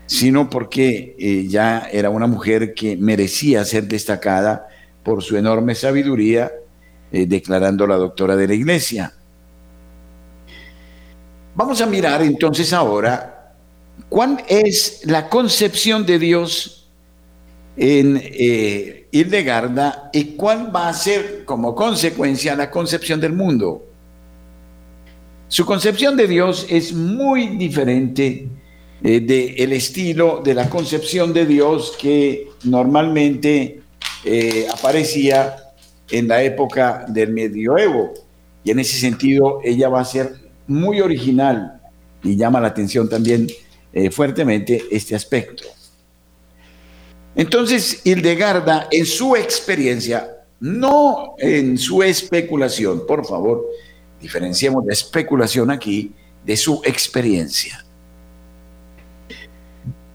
sino 0.06 0.50
porque 0.50 1.16
eh, 1.18 1.48
ya 1.48 1.88
era 1.92 2.10
una 2.10 2.28
mujer 2.28 2.74
que 2.74 2.98
merecía 2.98 3.64
ser 3.64 3.88
destacada 3.88 4.68
por 5.04 5.24
su 5.24 5.38
enorme 5.38 5.74
sabiduría, 5.74 6.52
declarando 7.12 7.88
la 7.88 7.96
doctora 7.96 8.36
de 8.36 8.48
la 8.48 8.56
iglesia. 8.56 9.15
Vamos 11.56 11.80
a 11.80 11.86
mirar 11.86 12.22
entonces 12.22 12.74
ahora 12.74 13.54
cuál 14.10 14.44
es 14.50 15.02
la 15.06 15.30
concepción 15.30 16.06
de 16.06 16.20
Dios 16.20 16.90
en 17.78 18.22
eh, 18.22 19.08
Hildegarda 19.10 20.10
y 20.12 20.36
cuál 20.36 20.76
va 20.76 20.90
a 20.90 20.94
ser 20.94 21.46
como 21.46 21.74
consecuencia 21.74 22.58
la 22.58 22.70
concepción 22.70 23.22
del 23.22 23.32
mundo. 23.32 23.86
Su 25.48 25.66
concepción 25.66 26.18
de 26.18 26.28
Dios 26.28 26.66
es 26.70 26.92
muy 26.92 27.56
diferente 27.56 28.50
eh, 29.02 29.22
del 29.22 29.72
estilo 29.72 30.42
de 30.44 30.56
la 30.56 30.70
concepción 30.70 31.32
de 31.32 31.46
Dios 31.46 31.96
que 31.98 32.50
normalmente 32.66 33.80
eh, 34.26 34.68
aparecía 34.74 35.56
en 36.12 36.28
la 36.28 36.44
época 36.44 37.06
del 37.08 37.32
medioevo. 37.32 38.14
Y 38.62 38.72
en 38.72 38.80
ese 38.80 38.98
sentido 38.98 39.62
ella 39.64 39.88
va 39.88 40.02
a 40.02 40.06
ser 40.06 40.45
muy 40.68 41.02
original 41.02 41.82
y 42.24 42.36
llama 42.36 42.60
la 42.60 42.68
atención 42.68 43.08
también 43.08 43.48
eh, 43.94 44.10
fuertemente 44.10 44.84
este 44.92 45.16
aspecto. 45.16 45.64
Entonces, 47.36 48.02
Hildegarda, 48.06 48.88
en 48.92 49.06
su 49.06 49.36
experiencia, 49.36 50.30
no 50.60 51.36
en 51.38 51.78
su 51.78 52.02
especulación, 52.02 53.06
por 53.06 53.26
favor, 53.26 53.66
diferenciemos 54.22 54.86
la 54.86 54.94
especulación 54.94 55.70
aquí 55.70 56.14
de 56.46 56.56
su 56.56 56.82
experiencia. 56.86 57.84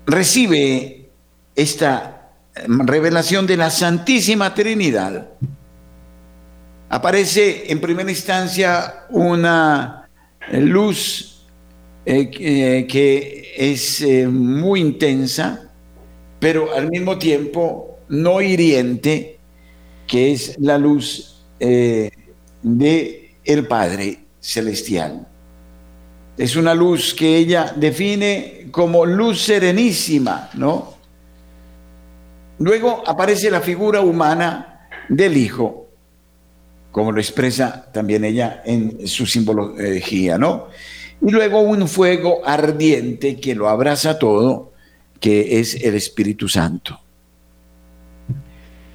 Recibe 0.07 1.11
esta 1.55 2.33
revelación 2.67 3.47
de 3.47 3.57
la 3.57 3.71
Santísima 3.71 4.55
Trinidad. 4.55 5.29
Aparece 6.89 7.71
en 7.71 7.81
primera 7.81 8.11
instancia 8.11 9.07
una 9.11 10.00
luz 10.53 11.31
eh, 12.07 12.31
eh, 12.41 12.87
que 12.89 13.53
es 13.57 14.01
eh, 14.01 14.27
muy 14.27 14.81
intensa, 14.81 15.71
pero 16.39 16.75
al 16.75 16.89
mismo 16.89 17.19
tiempo 17.19 17.99
no 18.09 18.41
hiriente, 18.41 19.39
que 20.07 20.33
es 20.33 20.59
la 20.59 20.79
luz 20.79 21.37
de 21.61 23.31
el 23.45 23.67
Padre 23.67 24.19
celestial. 24.41 25.27
Es 26.39 26.57
una 26.57 26.75
luz 26.75 27.13
que 27.13 27.37
ella 27.37 27.75
define 27.77 28.69
como 28.71 29.05
luz 29.05 29.43
serenísima, 29.43 30.49
¿no? 30.55 30.95
Luego 32.59 33.03
aparece 33.07 33.51
la 33.51 33.61
figura 33.61 34.01
humana 34.01 34.89
del 35.11 35.37
Hijo, 35.37 35.80
como 36.91 37.13
lo 37.13 37.21
expresa 37.21 37.91
también 37.93 38.25
ella 38.25 38.63
en 38.65 39.07
su 39.07 39.27
simbología, 39.27 40.39
¿no? 40.39 40.69
Y 41.23 41.31
luego 41.31 41.61
un 41.61 41.87
fuego 41.87 42.41
ardiente 42.45 43.37
que 43.37 43.55
lo 43.55 43.69
abraza 43.69 44.19
todo, 44.19 44.73
que 45.21 45.61
es 45.61 45.75
el 45.75 45.95
Espíritu 45.95 46.49
Santo. 46.49 46.99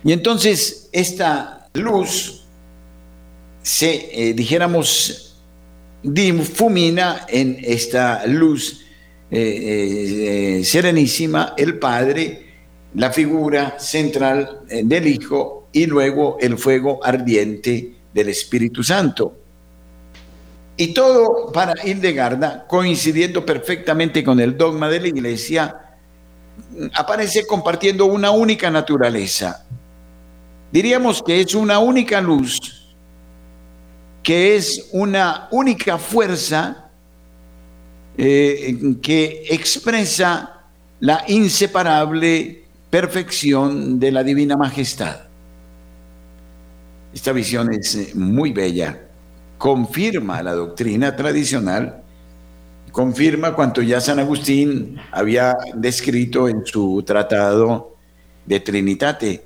Y 0.04 0.12
entonces 0.12 0.90
esta 0.92 1.68
luz 1.74 2.44
se, 3.62 4.10
eh, 4.12 4.34
dijéramos, 4.34 5.38
difumina 6.04 7.26
en 7.28 7.58
esta 7.64 8.26
luz 8.28 8.82
eh, 9.32 10.60
eh, 10.60 10.64
serenísima 10.64 11.54
el 11.58 11.80
Padre, 11.80 12.46
la 12.94 13.12
figura 13.12 13.80
central 13.80 14.62
del 14.70 15.08
Hijo 15.08 15.65
y 15.76 15.88
luego 15.88 16.38
el 16.40 16.58
fuego 16.58 17.02
ardiente 17.04 17.96
del 18.14 18.30
Espíritu 18.30 18.82
Santo. 18.82 19.36
Y 20.78 20.94
todo 20.94 21.52
para 21.52 21.74
Hildegarda, 21.86 22.66
coincidiendo 22.66 23.46
perfectamente 23.46 24.24
con 24.24 24.40
el 24.40 24.58
dogma 24.58 24.88
de 24.88 25.02
la 25.02 25.08
Iglesia, 25.10 25.98
aparece 26.94 27.46
compartiendo 27.46 28.06
una 28.06 28.32
única 28.32 28.72
naturaleza. 28.72 29.66
Diríamos 30.72 31.22
que 31.22 31.42
es 31.42 31.54
una 31.54 31.80
única 31.80 32.22
luz, 32.22 32.96
que 34.24 34.56
es 34.56 34.88
una 34.94 35.50
única 35.52 35.98
fuerza 35.98 36.90
eh, 38.18 38.96
que 39.02 39.44
expresa 39.50 40.62
la 41.02 41.26
inseparable 41.28 42.64
perfección 42.90 44.00
de 44.00 44.14
la 44.14 44.24
divina 44.24 44.56
majestad. 44.56 45.25
Esta 47.16 47.32
visión 47.32 47.74
es 47.74 47.96
eh, 47.96 48.12
muy 48.14 48.52
bella. 48.52 49.08
Confirma 49.58 50.44
la 50.44 50.54
doctrina 50.54 51.16
tradicional, 51.16 52.04
confirma 52.92 53.56
cuanto 53.56 53.82
ya 53.82 54.02
San 54.02 54.20
Agustín 54.20 54.98
había 55.12 55.56
descrito 55.76 56.50
en 56.50 56.66
su 56.66 57.02
tratado 57.04 57.96
de 58.46 58.60
Trinitate 58.60 59.44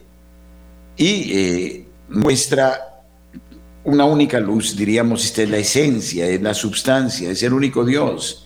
y 0.97 1.31
eh, 1.31 1.87
muestra 2.09 3.03
una 3.83 4.05
única 4.05 4.39
luz, 4.39 4.75
diríamos, 4.75 5.23
esta 5.23 5.43
es 5.43 5.49
la 5.49 5.57
esencia, 5.57 6.27
es 6.27 6.41
la 6.41 6.55
substancia, 6.55 7.29
es 7.29 7.43
el 7.43 7.53
único 7.53 7.85
Dios 7.85 8.45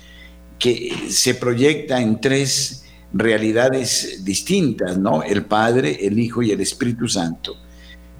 que 0.60 0.94
se 1.10 1.36
proyecta 1.36 2.02
en 2.02 2.20
tres 2.20 2.84
realidades 3.14 4.24
distintas, 4.26 4.98
¿no? 4.98 5.24
El 5.24 5.46
Padre, 5.46 6.06
el 6.06 6.20
Hijo 6.20 6.42
y 6.42 6.52
el 6.52 6.60
Espíritu 6.60 7.08
Santo, 7.08 7.63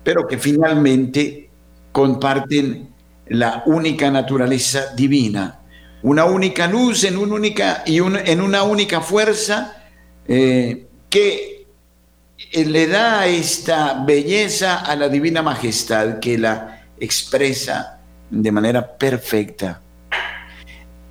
pero 0.04 0.28
que 0.28 0.38
finalmente 0.38 1.50
comparten 1.92 2.90
la 3.28 3.64
única 3.66 4.12
naturaleza 4.12 4.94
divina, 4.96 5.60
una 6.02 6.26
única 6.26 6.68
luz 6.68 7.06
en, 7.06 7.18
una 7.18 7.36
única, 7.36 7.84
y 7.86 7.98
en 7.98 8.42
una 8.42 8.64
única 8.64 9.02
fuerza 9.02 9.84
eh, 10.28 10.88
que 11.10 11.66
eh, 12.52 12.66
le 12.66 12.88
da 12.88 13.26
esta 13.28 14.04
belleza 14.06 14.80
a 14.80 14.96
la 14.96 15.08
divina 15.08 15.42
majestad 15.42 16.20
que 16.20 16.38
la 16.38 16.84
expresa 17.00 18.00
de 18.30 18.52
manera 18.52 18.98
perfecta. 18.98 19.82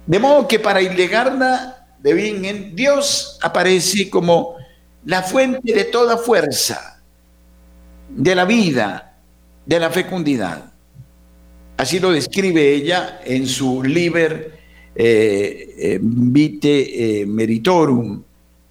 De 0.06 0.18
modo 0.18 0.48
que 0.48 0.58
para 0.58 0.82
Hildegarda 0.82 1.86
de 1.98 2.14
Bingen, 2.14 2.74
Dios 2.74 3.38
aparece 3.40 4.10
como 4.10 4.56
la 5.04 5.22
fuente 5.22 5.72
de 5.72 5.84
toda 5.84 6.16
fuerza, 6.18 6.91
de 8.14 8.34
la 8.34 8.44
vida, 8.44 9.16
de 9.64 9.80
la 9.80 9.90
fecundidad. 9.90 10.72
Así 11.76 11.98
lo 11.98 12.12
describe 12.12 12.74
ella 12.74 13.20
en 13.24 13.46
su 13.46 13.82
Liber 13.82 14.58
eh, 14.94 15.74
eh, 15.78 15.98
Vite 16.00 17.20
eh, 17.20 17.26
Meritorum. 17.26 18.22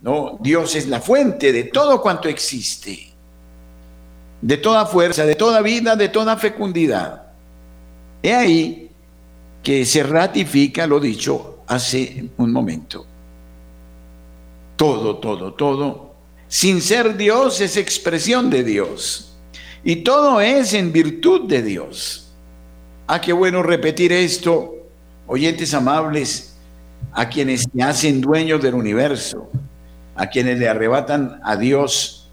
¿no? 0.01 0.37
Dios 0.41 0.75
es 0.75 0.87
la 0.87 1.01
fuente 1.01 1.51
de 1.51 1.65
todo 1.65 2.01
cuanto 2.01 2.27
existe, 2.27 3.09
de 4.41 4.57
toda 4.57 4.85
fuerza, 4.85 5.25
de 5.25 5.35
toda 5.35 5.61
vida, 5.61 5.95
de 5.95 6.09
toda 6.09 6.37
fecundidad. 6.37 7.23
He 8.23 8.33
ahí 8.33 8.89
que 9.61 9.85
se 9.85 10.03
ratifica 10.03 10.87
lo 10.87 10.99
dicho 10.99 11.63
hace 11.67 12.25
un 12.37 12.51
momento. 12.51 13.05
Todo, 14.75 15.17
todo, 15.17 15.53
todo, 15.53 16.15
sin 16.47 16.81
ser 16.81 17.15
Dios 17.15 17.61
es 17.61 17.77
expresión 17.77 18.49
de 18.49 18.63
Dios. 18.63 19.30
Y 19.83 19.97
todo 19.97 20.39
es 20.41 20.73
en 20.73 20.91
virtud 20.91 21.47
de 21.47 21.63
Dios. 21.63 22.31
Ah, 23.07 23.19
qué 23.19 23.33
bueno 23.33 23.63
repetir 23.63 24.11
esto, 24.11 24.75
oyentes 25.25 25.73
amables, 25.73 26.55
a 27.13 27.27
quienes 27.27 27.67
se 27.73 27.83
hacen 27.83 28.21
dueños 28.21 28.61
del 28.61 28.75
universo, 28.75 29.49
a 30.15 30.27
quienes 30.27 30.59
le 30.59 30.69
arrebatan 30.69 31.39
a 31.43 31.55
Dios 31.57 32.29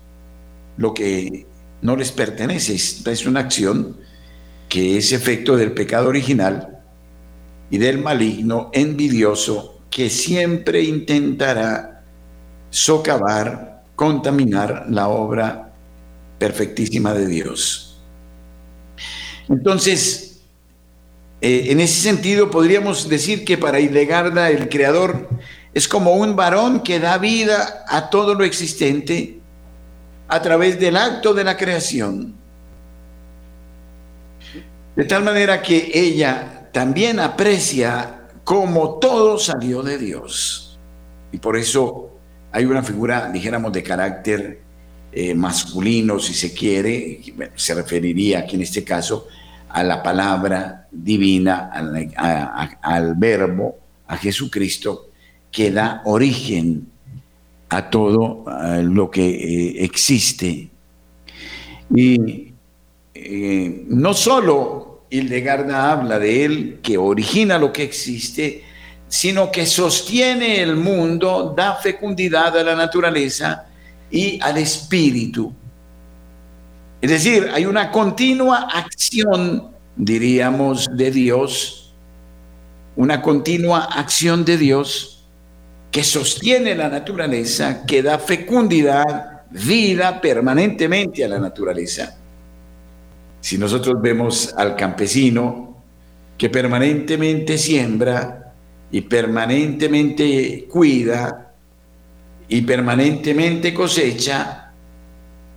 lo 0.77 0.93
que 0.93 1.47
no 1.81 1.97
les 1.97 2.13
pertenece. 2.13 2.75
es 2.75 3.27
una 3.27 3.41
acción 3.41 3.97
que 4.69 4.99
es 4.99 5.13
efecto 5.13 5.57
del 5.57 5.73
pecado 5.73 6.09
original 6.09 6.81
y 7.71 7.79
del 7.79 7.99
maligno 7.99 8.71
envidioso 8.75 9.81
que 9.91 10.11
siempre 10.11 10.83
intentará 10.83 12.03
socavar, 12.71 13.83
contaminar 13.97 14.85
la 14.91 15.09
obra 15.09 15.68
perfectísima 16.39 17.15
de 17.15 17.27
Dios. 17.27 18.01
Entonces, 19.49 20.41
eh, 21.41 21.67
en 21.71 21.81
ese 21.81 22.01
sentido, 22.01 22.51
podríamos 22.51 23.09
decir 23.09 23.45
que 23.45 23.57
para 23.57 23.81
Hildegarda 23.81 24.51
el 24.51 24.69
Creador 24.69 25.29
es 25.73 25.87
como 25.87 26.13
un 26.15 26.35
varón 26.35 26.83
que 26.83 26.99
da 26.99 27.19
vida 27.19 27.85
a 27.89 28.11
todo 28.11 28.35
lo 28.35 28.45
existente 28.45 29.39
a 30.27 30.43
través 30.43 30.79
del 30.79 30.97
acto 30.97 31.35
de 31.35 31.45
la 31.45 31.57
creación. 31.57 32.35
De 34.97 35.05
tal 35.05 35.23
manera 35.23 35.63
que 35.63 35.91
ella 35.95 36.69
también 36.73 37.21
aprecia 37.21 38.27
cómo 38.45 38.99
todo 38.99 39.39
salió 39.39 39.83
de 39.83 39.97
Dios. 39.97 40.79
Y 41.31 41.39
por 41.39 41.57
eso 41.57 42.11
hay 42.51 42.65
una 42.65 42.83
figura, 42.83 43.31
dijéramos, 43.31 43.73
de 43.73 43.83
carácter 43.83 44.68
eh, 45.11 45.35
masculino, 45.35 46.19
si 46.19 46.35
se 46.35 46.53
quiere, 46.53 47.21
se 47.55 47.75
referiría 47.75 48.41
aquí 48.41 48.57
en 48.57 48.63
este 48.63 48.85
caso 48.85 49.27
a 49.71 49.83
la 49.83 50.03
palabra 50.03 50.87
divina, 50.91 51.71
al, 51.73 53.15
verbo, 53.17 53.79
a 54.07 54.17
Jesucristo, 54.17 55.11
que 55.51 55.71
da 55.71 56.03
origen 56.05 56.87
a 57.71 57.89
todo 57.91 58.45
lo 58.83 59.11
que 59.11 59.29
eh, 59.29 59.85
existe. 59.85 60.69
Y 61.95 62.53
eh, 63.15 63.85
no 63.89 64.15
solo 64.15 65.05
Hildegarda 65.11 65.93
habla 65.93 66.19
de 66.19 66.45
él, 66.45 66.79
que 66.83 66.99
origina 66.99 67.59
lo 67.59 67.73
que 67.73 67.83
existe, 67.83 68.63
sino 69.09 69.51
que 69.51 69.65
sostiene 69.65 70.61
el 70.61 70.77
mundo, 70.77 71.55
da 71.57 71.77
fecundidad 71.77 72.59
a 72.59 72.63
la 72.63 72.77
naturaleza 72.77 73.68
y 74.11 74.41
al 74.43 74.59
espíritu. 74.59 75.53
Es 77.01 77.11
decir, 77.11 77.49
hay 77.53 77.65
una 77.65 77.91
continua 77.91 78.69
acción, 78.73 79.71
diríamos, 79.97 80.89
de 80.93 81.11
Dios, 81.11 81.95
una 82.97 83.23
continua 83.23 83.85
acción 83.85 84.45
de 84.45 84.57
Dios 84.57 85.25
que 85.91 86.03
sostiene 86.03 86.75
la 86.75 86.89
naturaleza, 86.89 87.85
que 87.87 88.03
da 88.03 88.19
fecundidad 88.19 89.43
vida 89.51 90.21
permanentemente 90.21 91.25
a 91.25 91.29
la 91.29 91.39
naturaleza. 91.39 92.17
Si 93.41 93.57
nosotros 93.57 94.03
vemos 94.03 94.53
al 94.57 94.75
campesino 94.75 95.77
que 96.37 96.51
permanentemente 96.51 97.57
siembra 97.57 98.53
y 98.91 99.03
permanentemente 99.03 100.67
cuida 100.71 101.48
y 102.49 102.63
permanentemente 102.63 103.75
cosecha, 103.75 104.73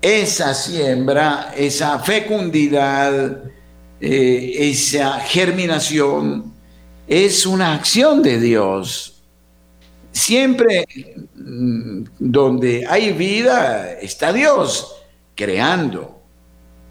esa 0.01 0.53
siembra, 0.53 1.53
esa 1.55 1.99
fecundidad, 1.99 3.43
eh, 3.99 4.53
esa 4.57 5.19
germinación, 5.19 6.53
es 7.07 7.45
una 7.45 7.73
acción 7.75 8.21
de 8.21 8.39
Dios. 8.39 9.21
Siempre 10.11 10.85
mm, 11.35 12.03
donde 12.19 12.85
hay 12.87 13.13
vida 13.13 13.93
está 14.01 14.33
Dios 14.33 14.95
creando, 15.35 16.21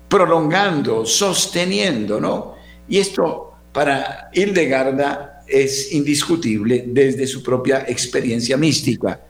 prolongando, 0.09 1.05
sosteniendo, 1.05 2.21
¿no? 2.21 2.55
Y 2.89 2.99
esto 2.99 3.55
para 3.73 4.31
Hildegarda 4.33 5.43
es 5.47 5.93
indiscutible 5.93 6.85
desde 6.87 7.27
su 7.27 7.43
propia 7.43 7.85
experiencia 7.89 8.57
mística. 8.57 9.21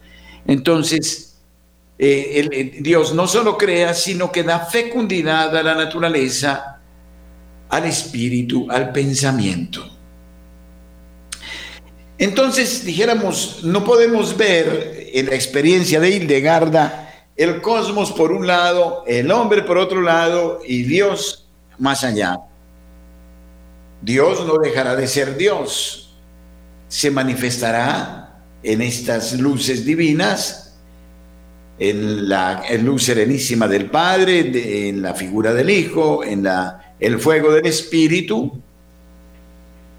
Entonces, 0.46 1.38
eh, 1.98 2.78
Dios 2.80 3.14
no 3.14 3.26
solo 3.26 3.58
crea, 3.58 3.92
sino 3.94 4.32
que 4.32 4.42
da 4.42 4.60
fecundidad 4.60 5.54
a 5.56 5.62
la 5.62 5.74
naturaleza, 5.74 6.80
al 7.68 7.84
espíritu, 7.84 8.66
al 8.70 8.90
pensamiento. 8.92 9.88
Entonces, 12.18 12.84
dijéramos, 12.84 13.60
no 13.62 13.84
podemos 13.84 14.36
ver 14.36 15.10
en 15.12 15.26
la 15.26 15.34
experiencia 15.34 16.00
de 16.00 16.10
Hildegarda 16.10 17.24
el 17.36 17.62
cosmos 17.62 18.12
por 18.12 18.32
un 18.32 18.46
lado, 18.46 19.04
el 19.06 19.30
hombre 19.30 19.62
por 19.62 19.78
otro 19.78 20.02
lado 20.02 20.60
y 20.66 20.82
Dios 20.82 21.48
más 21.78 22.04
allá. 22.04 22.38
Dios 24.02 24.46
no 24.46 24.58
dejará 24.58 24.96
de 24.96 25.06
ser 25.06 25.36
Dios, 25.36 26.14
se 26.88 27.10
manifestará 27.10 28.29
en 28.62 28.82
estas 28.82 29.38
luces 29.38 29.84
divinas, 29.84 30.74
en 31.78 32.28
la 32.28 32.62
luz 32.82 33.04
serenísima 33.04 33.66
del 33.66 33.90
Padre, 33.90 34.88
en 34.88 35.00
la 35.00 35.14
figura 35.14 35.54
del 35.54 35.70
Hijo, 35.70 36.22
en 36.22 36.42
la, 36.42 36.94
el 37.00 37.18
fuego 37.18 37.52
del 37.52 37.66
Espíritu, 37.66 38.60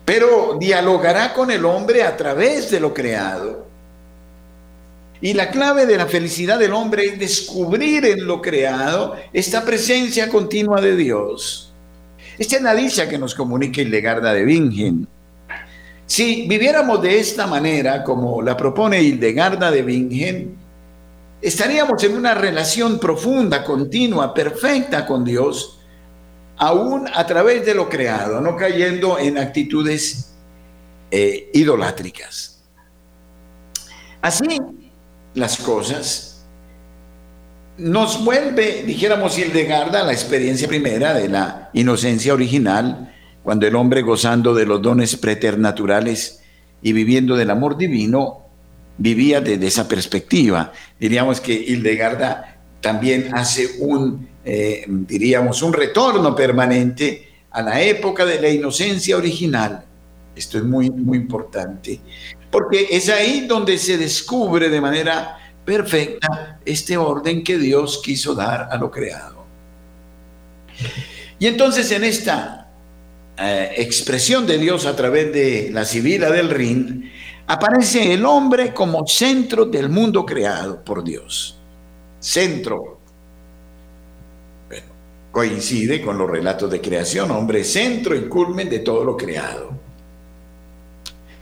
pero 0.06 0.58
dialogará 0.60 1.34
con 1.34 1.50
el 1.50 1.66
hombre 1.66 2.04
a 2.04 2.16
través 2.16 2.70
de 2.70 2.80
lo 2.80 2.94
creado. 2.94 3.66
Y 5.22 5.34
la 5.34 5.52
clave 5.52 5.86
de 5.86 5.98
la 5.98 6.08
felicidad 6.08 6.58
del 6.58 6.74
hombre 6.74 7.06
es 7.06 7.20
descubrir 7.20 8.06
en 8.06 8.26
lo 8.26 8.42
creado 8.42 9.16
esta 9.32 9.64
presencia 9.64 10.30
continua 10.30 10.82
de 10.82 10.96
Dios. 10.96 11.72
Esta 12.40 12.74
dicha 12.74 13.08
que 13.08 13.20
nos 13.20 13.36
comunica 13.36 13.82
Hildegarda 13.82 14.34
de 14.34 14.44
Bingen. 14.44 15.08
Si 16.12 16.46
viviéramos 16.46 17.02
de 17.02 17.20
esta 17.20 17.48
manera, 17.48 18.04
como 18.04 18.42
la 18.42 18.58
propone 18.58 19.02
Hildegarda 19.02 19.72
de 19.72 19.82
Bingen, 19.82 20.58
estaríamos 21.42 22.04
en 22.04 22.18
una 22.18 22.34
relación 22.34 23.00
profunda, 23.00 23.64
continua, 23.64 24.34
perfecta 24.34 25.08
con 25.08 25.24
Dios, 25.24 25.80
aún 26.58 27.08
a 27.14 27.26
través 27.26 27.66
de 27.66 27.76
lo 27.76 27.88
creado, 27.88 28.42
no 28.42 28.58
cayendo 28.58 29.18
en 29.20 29.38
actitudes 29.38 30.34
eh, 31.12 31.50
idolátricas. 31.54 32.62
Así 34.22 34.60
las 35.34 35.56
cosas, 35.60 36.44
nos 37.78 38.22
vuelve, 38.22 38.84
dijéramos 38.84 39.38
Hildegarda, 39.38 40.04
la 40.04 40.12
experiencia 40.12 40.68
primera 40.68 41.14
de 41.14 41.30
la 41.30 41.70
inocencia 41.72 42.34
original, 42.34 43.16
cuando 43.44 43.68
el 43.68 43.76
hombre 43.76 44.02
gozando 44.02 44.54
de 44.54 44.66
los 44.66 44.82
dones 44.82 45.16
preternaturales 45.18 46.42
y 46.82 46.94
viviendo 46.94 47.36
del 47.36 47.50
amor 47.50 47.78
divino, 47.78 48.46
vivía 48.98 49.42
desde 49.42 49.68
esa 49.68 49.88
perspectiva. 49.88 50.72
Diríamos 51.00 51.42
que 51.42 51.54
Hildegarda 51.54 52.58
también 52.82 53.30
hace 53.34 53.78
un 53.80 54.32
eh, 54.44 54.86
diríamos, 54.88 55.62
un 55.62 55.72
retorno 55.72 56.36
permanente 56.36 57.30
a 57.52 57.62
la 57.62 57.80
época 57.82 58.26
de 58.26 58.42
la 58.42 58.50
inocencia 58.50 59.16
original. 59.16 59.84
Esto 60.36 60.58
es 60.58 60.64
muy, 60.64 60.90
muy 60.90 61.18
importante, 61.18 62.00
porque 62.50 62.88
es 62.90 63.10
ahí 63.10 63.46
donde 63.48 63.78
se 63.78 63.98
descubre 63.98 64.70
de 64.70 64.82
manera 64.82 65.38
perfecta 65.64 66.60
este 66.66 66.98
orden 66.98 67.44
que 67.44 67.60
Dios 67.60 68.02
quiso 68.04 68.34
dar 68.34 68.68
a 68.72 68.78
lo 68.78 68.90
creado. 68.90 69.46
Y 71.38 71.46
entonces 71.46 71.92
en 71.92 72.04
esta 72.04 72.61
eh, 73.44 73.74
expresión 73.78 74.46
de 74.46 74.58
Dios 74.58 74.86
a 74.86 74.96
través 74.96 75.32
de 75.34 75.70
la 75.72 75.86
Sibila 75.86 76.30
del 76.30 76.50
Rin, 76.50 77.12
aparece 77.48 78.14
el 78.14 78.26
hombre 78.26 78.74
como 78.74 79.06
centro 79.08 79.66
del 79.66 79.90
mundo 79.90 80.26
creado 80.26 80.84
por 80.84 81.04
Dios. 81.04 81.58
Centro, 82.20 83.02
coincide 85.32 86.02
con 86.02 86.18
los 86.18 86.30
relatos 86.30 86.70
de 86.70 86.82
creación, 86.82 87.32
hombre, 87.32 87.64
centro 87.64 88.16
y 88.16 88.28
culmen 88.28 88.70
de 88.70 88.80
todo 88.80 89.04
lo 89.04 89.16
creado. 89.16 89.72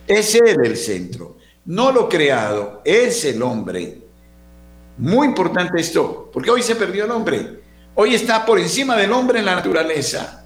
Es 0.08 0.36
el 0.36 0.78
centro, 0.78 1.38
no 1.66 1.92
lo 1.92 2.08
creado, 2.08 2.82
es 2.86 3.26
el 3.26 3.42
hombre. 3.42 4.02
Muy 4.98 5.28
importante 5.28 5.80
esto, 5.80 6.30
porque 6.32 6.52
hoy 6.52 6.62
se 6.62 6.76
perdió 6.76 7.06
el 7.06 7.12
hombre. 7.12 7.60
Hoy 7.96 8.16
está 8.16 8.46
por 8.46 8.60
encima 8.60 8.96
del 8.96 9.12
hombre 9.12 9.40
en 9.40 9.46
la 9.46 9.56
naturaleza. 9.56 10.39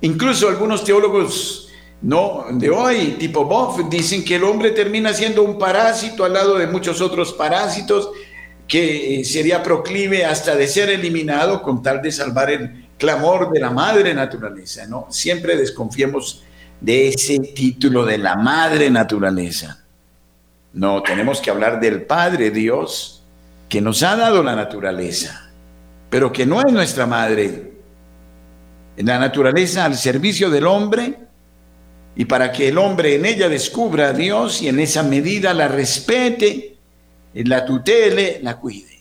Incluso 0.00 0.48
algunos 0.48 0.84
teólogos 0.84 1.68
no 2.02 2.46
de 2.50 2.70
hoy, 2.70 3.16
tipo 3.18 3.44
Boff, 3.44 3.88
dicen 3.88 4.24
que 4.24 4.36
el 4.36 4.44
hombre 4.44 4.70
termina 4.70 5.12
siendo 5.12 5.42
un 5.42 5.58
parásito 5.58 6.24
al 6.24 6.34
lado 6.34 6.58
de 6.58 6.66
muchos 6.66 7.00
otros 7.00 7.32
parásitos 7.32 8.10
que 8.68 9.20
eh, 9.20 9.24
sería 9.24 9.62
proclive 9.62 10.24
hasta 10.24 10.54
de 10.56 10.66
ser 10.66 10.90
eliminado 10.90 11.62
con 11.62 11.82
tal 11.82 12.02
de 12.02 12.12
salvar 12.12 12.50
el 12.50 12.86
clamor 12.98 13.50
de 13.50 13.60
la 13.60 13.70
madre 13.70 14.12
naturaleza, 14.14 14.86
¿no? 14.86 15.06
Siempre 15.10 15.56
desconfiemos 15.56 16.42
de 16.80 17.08
ese 17.08 17.38
título 17.38 18.04
de 18.04 18.18
la 18.18 18.36
madre 18.36 18.90
naturaleza. 18.90 19.84
No, 20.72 21.02
tenemos 21.02 21.40
que 21.40 21.50
hablar 21.50 21.80
del 21.80 22.02
Padre 22.02 22.50
Dios 22.50 23.22
que 23.68 23.80
nos 23.80 24.02
ha 24.02 24.14
dado 24.16 24.42
la 24.42 24.54
naturaleza, 24.54 25.50
pero 26.10 26.32
que 26.32 26.44
no 26.44 26.60
es 26.60 26.72
nuestra 26.72 27.06
madre. 27.06 27.75
La 28.96 29.18
naturaleza 29.18 29.84
al 29.84 29.96
servicio 29.96 30.50
del 30.50 30.66
hombre 30.66 31.16
y 32.14 32.24
para 32.24 32.50
que 32.50 32.68
el 32.68 32.78
hombre 32.78 33.16
en 33.16 33.26
ella 33.26 33.48
descubra 33.48 34.08
a 34.08 34.12
Dios 34.12 34.62
y 34.62 34.68
en 34.68 34.80
esa 34.80 35.02
medida 35.02 35.52
la 35.52 35.68
respete 35.68 36.76
la 37.44 37.64
tutele, 37.64 38.40
la 38.42 38.58
cuide. 38.58 38.98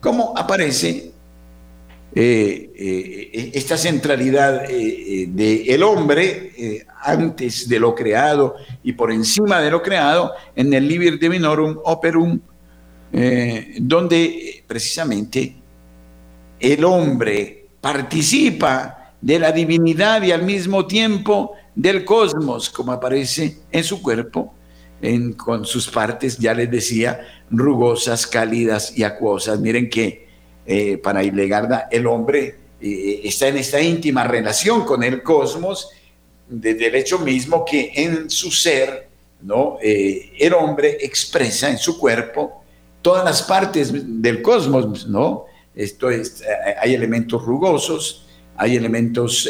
¿Cómo 0.00 0.32
aparece 0.36 1.12
eh, 2.14 2.72
eh, 2.76 3.50
esta 3.54 3.76
centralidad 3.76 4.70
eh, 4.70 5.26
del 5.28 5.82
hombre 5.82 6.84
antes 7.02 7.68
de 7.68 7.80
lo 7.80 7.94
creado 7.94 8.56
y 8.82 8.92
por 8.92 9.10
encima 9.10 9.60
de 9.60 9.70
lo 9.70 9.82
creado 9.82 10.32
en 10.54 10.72
el 10.72 10.86
Liber 10.86 11.18
Divinorum 11.18 11.78
Operum, 11.84 12.38
donde 13.80 14.64
precisamente 14.66 15.56
el 16.58 16.84
hombre 16.84 17.61
participa 17.82 19.12
de 19.20 19.38
la 19.38 19.52
divinidad 19.52 20.22
y 20.22 20.32
al 20.32 20.44
mismo 20.44 20.86
tiempo 20.86 21.52
del 21.74 22.04
cosmos, 22.04 22.70
como 22.70 22.92
aparece 22.92 23.58
en 23.70 23.84
su 23.84 24.00
cuerpo, 24.00 24.54
con 25.36 25.64
sus 25.64 25.88
partes, 25.88 26.38
ya 26.38 26.54
les 26.54 26.70
decía, 26.70 27.20
rugosas, 27.50 28.24
cálidas 28.26 28.96
y 28.96 29.02
acuosas. 29.02 29.58
Miren 29.58 29.90
que 29.90 30.28
eh, 30.64 30.96
para 30.98 31.24
Ilegarda 31.24 31.88
el 31.90 32.06
hombre 32.06 32.54
eh, 32.80 33.20
está 33.24 33.48
en 33.48 33.56
esta 33.56 33.80
íntima 33.80 34.22
relación 34.24 34.84
con 34.84 35.02
el 35.02 35.22
cosmos, 35.24 35.90
desde 36.48 36.86
el 36.86 36.94
hecho 36.94 37.18
mismo 37.18 37.64
que 37.64 37.90
en 37.96 38.30
su 38.30 38.52
ser, 38.52 39.08
¿no? 39.40 39.78
Eh, 39.82 40.32
el 40.38 40.54
hombre 40.54 40.98
expresa 41.00 41.68
en 41.68 41.78
su 41.78 41.98
cuerpo 41.98 42.62
todas 43.00 43.24
las 43.24 43.42
partes 43.42 43.90
del 43.92 44.40
cosmos, 44.40 45.08
¿no? 45.08 45.46
Esto 45.74 46.10
es, 46.10 46.42
hay 46.80 46.94
elementos 46.94 47.44
rugosos, 47.44 48.26
hay 48.56 48.76
elementos 48.76 49.48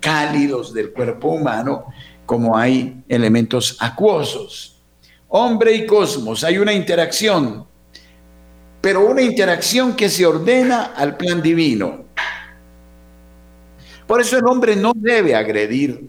cálidos 0.00 0.74
del 0.74 0.92
cuerpo 0.92 1.28
humano, 1.28 1.86
como 2.26 2.56
hay 2.56 3.02
elementos 3.08 3.76
acuosos 3.80 4.74
hombre 5.36 5.74
y 5.74 5.84
cosmos, 5.84 6.44
hay 6.44 6.58
una 6.58 6.72
interacción, 6.72 7.66
pero 8.80 9.04
una 9.04 9.20
interacción 9.20 9.96
que 9.96 10.08
se 10.08 10.24
ordena 10.24 10.92
al 10.94 11.16
plan 11.16 11.42
divino. 11.42 12.04
Por 14.06 14.20
eso 14.20 14.38
el 14.38 14.44
hombre 14.46 14.76
no 14.76 14.92
debe 14.94 15.34
agredir 15.34 16.08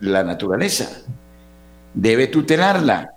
la 0.00 0.24
naturaleza, 0.24 1.02
debe 1.92 2.28
tutelarla, 2.28 3.10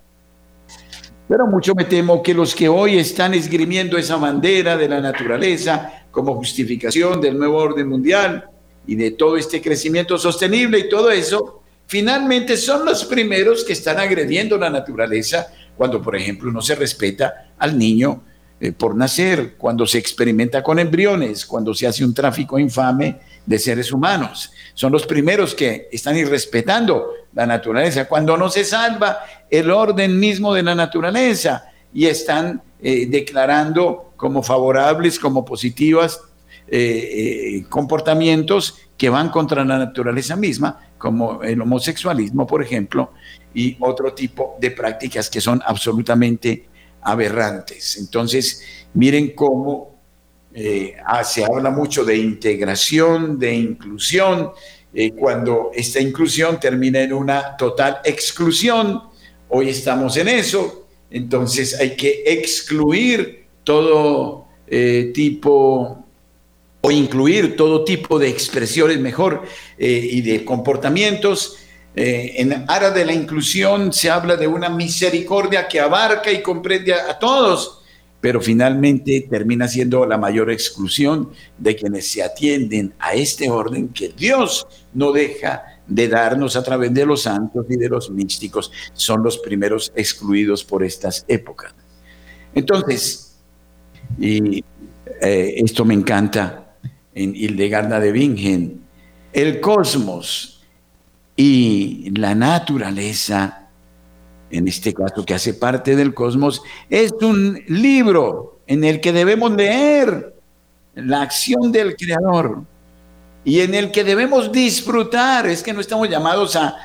Pero 1.28 1.48
mucho 1.48 1.74
me 1.74 1.86
temo 1.86 2.22
que 2.22 2.34
los 2.34 2.54
que 2.54 2.70
hoy 2.70 2.98
están 2.98 3.34
esgrimiendo 3.34 3.98
esa 3.98 4.18
bandera 4.18 4.78
de 4.78 4.88
la 4.88 5.02
naturaleza 5.02 6.06
como 6.12 6.36
justificación 6.36 7.20
del 7.20 7.38
nuevo 7.38 7.58
orden 7.58 7.90
mundial 7.90 8.50
y 8.86 8.96
de 8.96 9.12
todo 9.12 9.36
este 9.36 9.62
crecimiento 9.62 10.18
sostenible 10.20 10.80
y 10.80 10.90
todo 10.90 11.10
eso, 11.10 11.64
finalmente 11.88 12.56
son 12.58 12.86
los 12.86 13.06
primeros 13.06 13.64
que 13.64 13.74
están 13.74 14.00
agrediendo 14.00 14.58
la 14.58 14.70
naturaleza 14.70 15.48
cuando, 15.76 16.02
por 16.02 16.16
ejemplo, 16.16 16.52
no 16.52 16.62
se 16.62 16.76
respeta 16.76 17.54
al 17.58 17.78
niño 17.78 18.22
eh, 18.66 18.72
por 18.72 18.96
nacer, 18.96 19.56
cuando 19.58 19.86
se 19.86 20.00
experimenta 20.00 20.64
con 20.64 20.80
embriones, 20.80 21.46
cuando 21.46 21.74
se 21.74 21.86
hace 21.86 22.04
un 22.04 22.14
tráfico 22.14 22.58
infame 22.58 23.20
de 23.46 23.60
seres 23.60 23.92
humanos. 23.92 24.52
Son 24.74 24.92
los 24.92 25.06
primeros 25.06 25.54
que 25.54 25.88
están 25.92 26.18
irrespetando 26.18 27.12
la 27.34 27.46
naturaleza, 27.46 28.08
cuando 28.08 28.38
no 28.38 28.50
se 28.50 28.64
salva 28.64 29.20
el 29.52 29.70
orden 29.70 30.20
mismo 30.20 30.54
de 30.54 30.64
la 30.64 30.74
naturaleza 30.74 31.66
y 31.94 32.06
están 32.06 32.62
eh, 32.82 33.06
declarando 33.08 34.14
como 34.16 34.42
favorables, 34.42 35.20
como 35.20 35.46
positivas 35.46 36.22
eh, 36.68 37.64
comportamientos 37.70 38.80
que 38.98 39.10
van 39.10 39.30
contra 39.30 39.64
la 39.64 39.78
naturaleza 39.78 40.36
misma, 40.36 40.80
como 40.98 41.44
el 41.44 41.62
homosexualismo, 41.62 42.48
por 42.48 42.64
ejemplo, 42.64 43.12
y 43.54 43.78
otro 43.80 44.14
tipo 44.14 44.56
de 44.60 44.72
prácticas 44.72 45.30
que 45.30 45.40
son 45.40 45.62
absolutamente 45.64 46.68
aberrantes. 47.06 47.98
Entonces, 47.98 48.62
miren 48.94 49.30
cómo 49.30 49.96
eh, 50.54 50.96
ah, 51.06 51.24
se 51.24 51.44
habla 51.46 51.70
mucho 51.70 52.04
de 52.04 52.18
integración, 52.18 53.38
de 53.38 53.54
inclusión, 53.54 54.52
eh, 54.94 55.12
cuando 55.12 55.72
esta 55.74 56.00
inclusión 56.00 56.60
termina 56.60 57.02
en 57.02 57.14
una 57.14 57.56
total 57.56 58.00
exclusión. 58.04 59.04
Hoy 59.50 59.70
estamos 59.70 60.18
en 60.18 60.30
eso, 60.30 60.88
entonces 61.12 61.80
hay 61.80 61.96
que 61.96 62.24
excluir 62.26 63.46
todo 63.64 64.48
eh, 64.68 65.12
tipo 65.14 66.04
o 66.82 66.92
incluir 66.92 67.56
todo 67.56 67.84
tipo 67.84 68.18
de 68.18 68.30
expresiones 68.30 69.00
mejor 69.00 69.44
y 69.78 70.22
de 70.22 70.46
comportamientos 70.46 71.58
eh, 71.96 72.34
en 72.42 72.66
aras 72.68 72.94
de 72.94 73.06
la 73.06 73.14
inclusión 73.14 73.94
se 73.94 74.10
habla 74.10 74.36
de 74.36 74.48
una 74.48 74.70
misericordia 74.70 75.66
que 75.68 75.80
abarca 75.80 76.30
y 76.30 76.42
comprende 76.42 76.94
a, 76.94 77.18
todos, 77.18 77.82
pero 78.20 78.42
finalmente 78.42 79.28
termina 79.30 79.66
siendo 79.68 80.06
la 80.06 80.18
mayor 80.18 80.52
exclusión 80.52 81.32
de 81.58 81.76
quienes 81.76 82.12
se 82.12 82.22
atienden 82.22 82.94
a 83.00 83.14
este 83.14 83.50
orden 83.50 83.90
que 83.90 84.10
Dios 84.10 84.68
no 84.94 85.14
deja 85.14 85.64
de 85.88 86.10
darnos 86.10 86.58
a 86.58 86.64
través 86.64 86.94
de 86.94 87.06
los 87.06 87.22
santos 87.22 87.66
y 87.70 87.78
de 87.78 87.88
los 87.88 88.10
místicos. 88.10 88.72
Son 88.94 89.24
los 89.24 89.38
primeros 89.38 89.94
excluidos 89.96 90.66
por 90.66 90.84
estas 90.84 91.24
épocas. 91.30 91.74
Entonces, 92.54 93.38
y 94.20 94.66
eh, 95.22 95.54
esto 95.58 95.86
me 95.86 95.94
encanta 95.94 96.76
en 97.14 97.34
Hildegarda 97.34 98.02
de 98.02 98.12
Bingen, 98.12 98.82
el 99.32 99.62
cosmos 99.62 100.55
y 101.36 102.10
la 102.12 102.34
naturaleza, 102.36 103.68
en 104.50 104.68
este 104.68 104.94
caso 104.94 105.26
que 105.26 105.34
hace 105.34 105.54
parte 105.54 105.96
del 105.96 106.14
cosmos, 106.14 106.62
es 106.90 107.12
un 107.22 107.62
libro 107.68 108.60
en 108.68 108.84
el 108.84 109.02
que 109.02 109.12
debemos 109.12 109.52
leer 109.52 110.34
la 110.96 111.22
acción 111.22 111.72
del 111.72 111.96
Creador 111.96 112.64
y 113.44 113.60
en 113.60 113.76
el 113.76 113.92
que 113.92 114.04
debemos 114.04 114.52
disfrutar. 114.52 115.46
Es 115.48 115.62
que 115.62 115.74
no 115.74 115.82
estamos 115.82 116.10
llamados 116.10 116.56
a, 116.56 116.78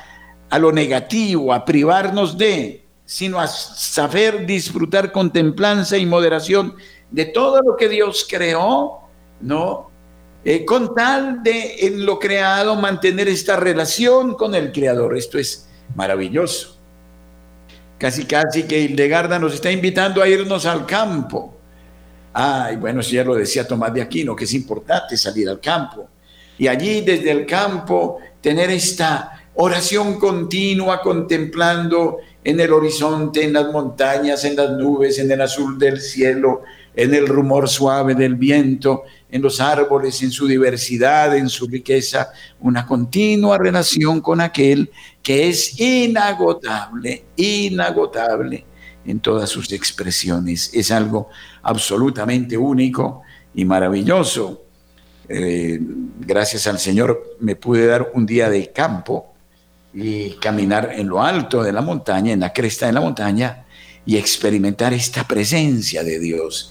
a 0.49 0.59
lo 0.59 0.71
negativo, 0.71 1.53
a 1.53 1.63
privarnos 1.63 2.37
de, 2.37 2.85
sino 3.05 3.39
a 3.39 3.47
saber 3.47 4.45
disfrutar 4.45 5.11
con 5.11 5.31
templanza 5.31 5.97
y 5.97 6.05
moderación 6.05 6.75
de 7.09 7.25
todo 7.25 7.61
lo 7.61 7.77
que 7.77 7.87
Dios 7.87 8.27
creó, 8.29 9.01
¿no? 9.39 9.90
Eh, 10.43 10.65
con 10.65 10.95
tal 10.95 11.43
de 11.43 11.75
en 11.81 12.03
lo 12.03 12.17
creado 12.17 12.75
mantener 12.75 13.27
esta 13.27 13.55
relación 13.57 14.33
con 14.33 14.55
el 14.55 14.71
creador. 14.71 15.15
Esto 15.15 15.37
es 15.37 15.67
maravilloso. 15.95 16.77
Casi, 17.97 18.25
casi 18.25 18.63
que 18.63 18.79
Hildegarda 18.79 19.37
nos 19.37 19.53
está 19.53 19.71
invitando 19.71 20.21
a 20.21 20.27
irnos 20.27 20.65
al 20.65 20.87
campo. 20.87 21.55
Ay, 22.33 22.77
bueno, 22.77 23.01
ya 23.01 23.23
lo 23.23 23.35
decía 23.35 23.67
Tomás 23.67 23.93
de 23.93 24.01
Aquino, 24.01 24.35
que 24.35 24.45
es 24.45 24.53
importante 24.53 25.15
salir 25.15 25.47
al 25.47 25.59
campo. 25.59 26.07
Y 26.57 26.67
allí 26.67 27.01
desde 27.01 27.29
el 27.29 27.45
campo 27.45 28.19
tener 28.41 28.71
esta 28.71 29.43
oración 29.55 30.19
continua 30.19 31.01
contemplando 31.01 32.17
en 32.43 32.59
el 32.59 32.73
horizonte, 32.73 33.43
en 33.43 33.53
las 33.53 33.71
montañas, 33.71 34.43
en 34.45 34.55
las 34.55 34.71
nubes, 34.71 35.19
en 35.19 35.31
el 35.31 35.41
azul 35.41 35.77
del 35.77 36.01
cielo, 36.01 36.63
en 36.95 37.13
el 37.13 37.27
rumor 37.27 37.69
suave 37.69 38.15
del 38.15 38.35
viento, 38.35 39.03
en 39.31 39.41
los 39.41 39.61
árboles, 39.61 40.21
en 40.21 40.31
su 40.31 40.45
diversidad, 40.45 41.35
en 41.35 41.49
su 41.49 41.65
riqueza, 41.65 42.29
una 42.59 42.85
continua 42.85 43.57
relación 43.57 44.19
con 44.19 44.41
aquel 44.41 44.91
que 45.23 45.47
es 45.47 45.79
inagotable, 45.79 47.23
inagotable 47.37 48.65
en 49.05 49.19
todas 49.21 49.49
sus 49.49 49.71
expresiones. 49.71 50.69
Es 50.73 50.91
algo 50.91 51.29
absolutamente 51.63 52.57
único 52.57 53.21
y 53.55 53.63
maravilloso. 53.63 54.63
Eh, 55.29 55.79
gracias 56.19 56.67
al 56.67 56.77
Señor 56.77 57.37
me 57.39 57.55
pude 57.55 57.85
dar 57.85 58.11
un 58.13 58.25
día 58.25 58.49
de 58.49 58.71
campo 58.71 59.33
y 59.93 60.31
caminar 60.31 60.91
en 60.93 61.07
lo 61.07 61.23
alto 61.23 61.63
de 61.63 61.71
la 61.71 61.81
montaña, 61.81 62.33
en 62.33 62.41
la 62.41 62.51
cresta 62.51 62.85
de 62.85 62.93
la 62.93 63.01
montaña, 63.01 63.65
y 64.05 64.17
experimentar 64.17 64.93
esta 64.93 65.25
presencia 65.25 66.03
de 66.03 66.19
Dios 66.19 66.70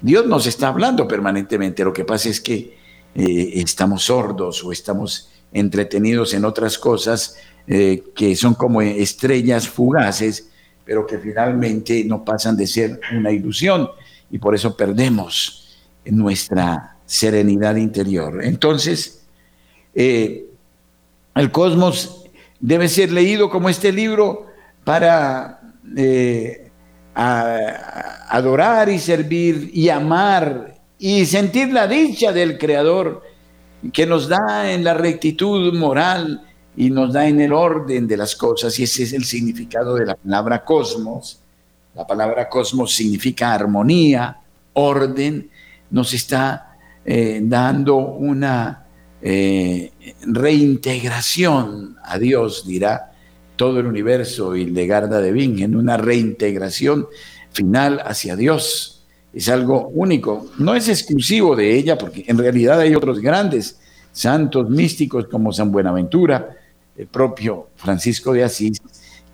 Dios 0.00 0.26
nos 0.26 0.46
está 0.46 0.68
hablando 0.68 1.08
permanentemente. 1.08 1.84
Lo 1.84 1.92
que 1.92 2.04
pasa 2.04 2.28
es 2.28 2.40
que 2.40 2.76
eh, 3.14 3.52
estamos 3.54 4.04
sordos 4.04 4.62
o 4.64 4.72
estamos 4.72 5.28
entretenidos 5.52 6.34
en 6.34 6.44
otras 6.44 6.78
cosas 6.78 7.36
eh, 7.66 8.04
que 8.14 8.36
son 8.36 8.54
como 8.54 8.80
estrellas 8.82 9.68
fugaces, 9.68 10.50
pero 10.84 11.06
que 11.06 11.18
finalmente 11.18 12.04
no 12.04 12.24
pasan 12.24 12.56
de 12.56 12.66
ser 12.66 13.00
una 13.16 13.30
ilusión 13.30 13.88
y 14.30 14.38
por 14.38 14.54
eso 14.54 14.76
perdemos 14.76 15.78
nuestra 16.04 16.96
serenidad 17.04 17.76
interior. 17.76 18.42
Entonces, 18.42 19.26
eh, 19.94 20.46
el 21.34 21.50
cosmos 21.50 22.24
debe 22.60 22.88
ser 22.88 23.12
leído 23.12 23.50
como 23.50 23.68
este 23.68 23.92
libro 23.92 24.46
para 24.84 25.60
a 27.20 28.28
adorar 28.28 28.88
y 28.88 29.00
servir 29.00 29.72
y 29.74 29.88
amar 29.88 30.76
y 31.00 31.26
sentir 31.26 31.72
la 31.72 31.88
dicha 31.88 32.30
del 32.30 32.56
Creador 32.56 33.24
que 33.92 34.06
nos 34.06 34.28
da 34.28 34.70
en 34.70 34.84
la 34.84 34.94
rectitud 34.94 35.74
moral 35.74 36.46
y 36.76 36.90
nos 36.90 37.12
da 37.12 37.26
en 37.26 37.40
el 37.40 37.52
orden 37.52 38.06
de 38.06 38.16
las 38.16 38.36
cosas. 38.36 38.78
Y 38.78 38.84
ese 38.84 39.02
es 39.02 39.12
el 39.12 39.24
significado 39.24 39.96
de 39.96 40.06
la 40.06 40.14
palabra 40.14 40.64
cosmos. 40.64 41.40
La 41.96 42.06
palabra 42.06 42.48
cosmos 42.48 42.94
significa 42.94 43.52
armonía, 43.52 44.38
orden. 44.74 45.50
Nos 45.90 46.14
está 46.14 46.76
eh, 47.04 47.40
dando 47.42 47.96
una 47.96 48.86
eh, 49.20 49.90
reintegración 50.24 51.96
a 52.00 52.16
Dios, 52.16 52.64
dirá 52.64 53.07
todo 53.58 53.80
el 53.80 53.86
universo 53.86 54.56
y 54.56 54.64
Legarda 54.64 55.20
de 55.20 55.28
en 55.28 55.76
una 55.76 55.98
reintegración 55.98 57.08
final 57.52 58.00
hacia 58.04 58.36
Dios. 58.36 59.04
Es 59.34 59.50
algo 59.50 59.88
único, 59.88 60.46
no 60.58 60.74
es 60.74 60.88
exclusivo 60.88 61.54
de 61.54 61.76
ella, 61.76 61.98
porque 61.98 62.24
en 62.26 62.38
realidad 62.38 62.80
hay 62.80 62.94
otros 62.94 63.20
grandes 63.20 63.78
santos 64.12 64.70
místicos 64.70 65.26
como 65.26 65.52
San 65.52 65.70
Buenaventura, 65.70 66.56
el 66.96 67.06
propio 67.08 67.68
Francisco 67.76 68.32
de 68.32 68.44
Asís, 68.44 68.80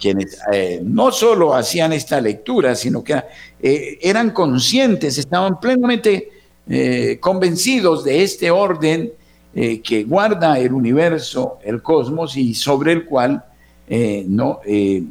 quienes 0.01 0.39
eh, 0.53 0.81
no 0.83 1.13
solo 1.13 1.55
hacían 1.55 1.93
esta 1.93 2.21
lectura, 2.21 2.75
sino 2.75 3.05
que 3.05 3.23
eh, 3.63 3.99
eran 4.03 4.31
conscientes, 4.31 5.19
estaban 5.19 5.61
plenamente 5.61 6.31
eh, 6.69 7.19
convencidos 7.21 8.05
de 8.05 8.23
este 8.23 8.51
orden 8.51 9.13
que 9.55 10.03
guarda 10.03 10.59
el 10.59 10.73
universo, 10.73 11.59
el 11.63 11.81
cosmos 11.81 12.37
y 12.37 12.55
sobre 12.55 12.91
el 12.91 13.05
cual 13.05 13.45
eh, 13.87 14.25
no 14.27 14.61
eh, 14.65 15.03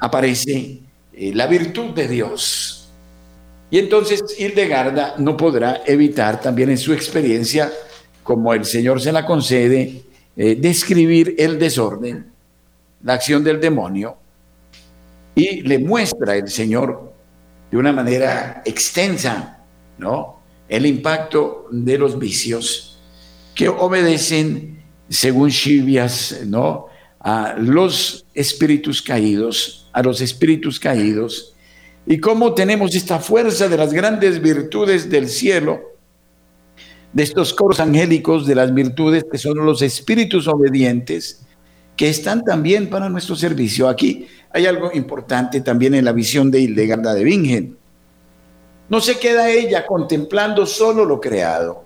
aparece 0.00 0.80
eh, 1.12 1.32
la 1.34 1.46
virtud 1.46 1.90
de 1.90 2.08
Dios. 2.08 2.88
Y 3.70 3.78
entonces 3.78 4.22
Hildegarda 4.38 5.14
no 5.18 5.36
podrá 5.36 5.82
evitar 5.86 6.40
también 6.40 6.70
en 6.70 6.78
su 6.78 6.92
experiencia, 6.92 7.72
como 8.22 8.52
el 8.54 8.64
Señor 8.64 9.00
se 9.00 9.12
la 9.12 9.26
concede, 9.26 10.02
describir 10.36 11.34
el 11.38 11.58
desorden, 11.58 12.26
la 13.02 13.14
acción 13.14 13.42
del 13.42 13.60
demonio, 13.60 14.16
y 15.34 15.62
le 15.62 15.78
muestra 15.78 16.36
el 16.36 16.48
Señor 16.48 17.12
de 17.70 17.76
una 17.76 17.92
manera 17.92 18.62
extensa, 18.64 19.64
¿no? 19.98 20.40
El 20.68 20.86
impacto 20.86 21.66
de 21.70 21.98
los 21.98 22.18
vicios 22.18 23.00
que 23.54 23.68
obedecen, 23.68 24.82
según 25.08 25.50
Chivias, 25.50 26.42
¿no? 26.46 26.86
A 27.24 27.56
los 27.58 28.26
espíritus 28.34 29.00
caídos, 29.00 29.88
a 29.94 30.02
los 30.02 30.20
espíritus 30.20 30.78
caídos 30.78 31.54
y 32.06 32.18
cómo 32.18 32.52
tenemos 32.52 32.94
esta 32.94 33.18
fuerza 33.18 33.66
de 33.66 33.78
las 33.78 33.94
grandes 33.94 34.42
virtudes 34.42 35.08
del 35.08 35.28
cielo, 35.30 35.80
de 37.14 37.22
estos 37.22 37.54
coros 37.54 37.80
angélicos 37.80 38.46
de 38.46 38.54
las 38.54 38.74
virtudes 38.74 39.24
que 39.30 39.38
son 39.38 39.56
los 39.64 39.80
espíritus 39.80 40.46
obedientes, 40.48 41.46
que 41.96 42.10
están 42.10 42.44
también 42.44 42.90
para 42.90 43.08
nuestro 43.08 43.36
servicio. 43.36 43.88
Aquí 43.88 44.26
hay 44.50 44.66
algo 44.66 44.90
importante 44.92 45.62
también 45.62 45.94
en 45.94 46.04
la 46.04 46.12
visión 46.12 46.50
de 46.50 46.60
Hildegarda 46.60 47.14
de 47.14 47.24
Bingen. 47.24 47.78
No 48.90 49.00
se 49.00 49.18
queda 49.18 49.48
ella 49.48 49.86
contemplando 49.86 50.66
solo 50.66 51.06
lo 51.06 51.22
creado. 51.22 51.83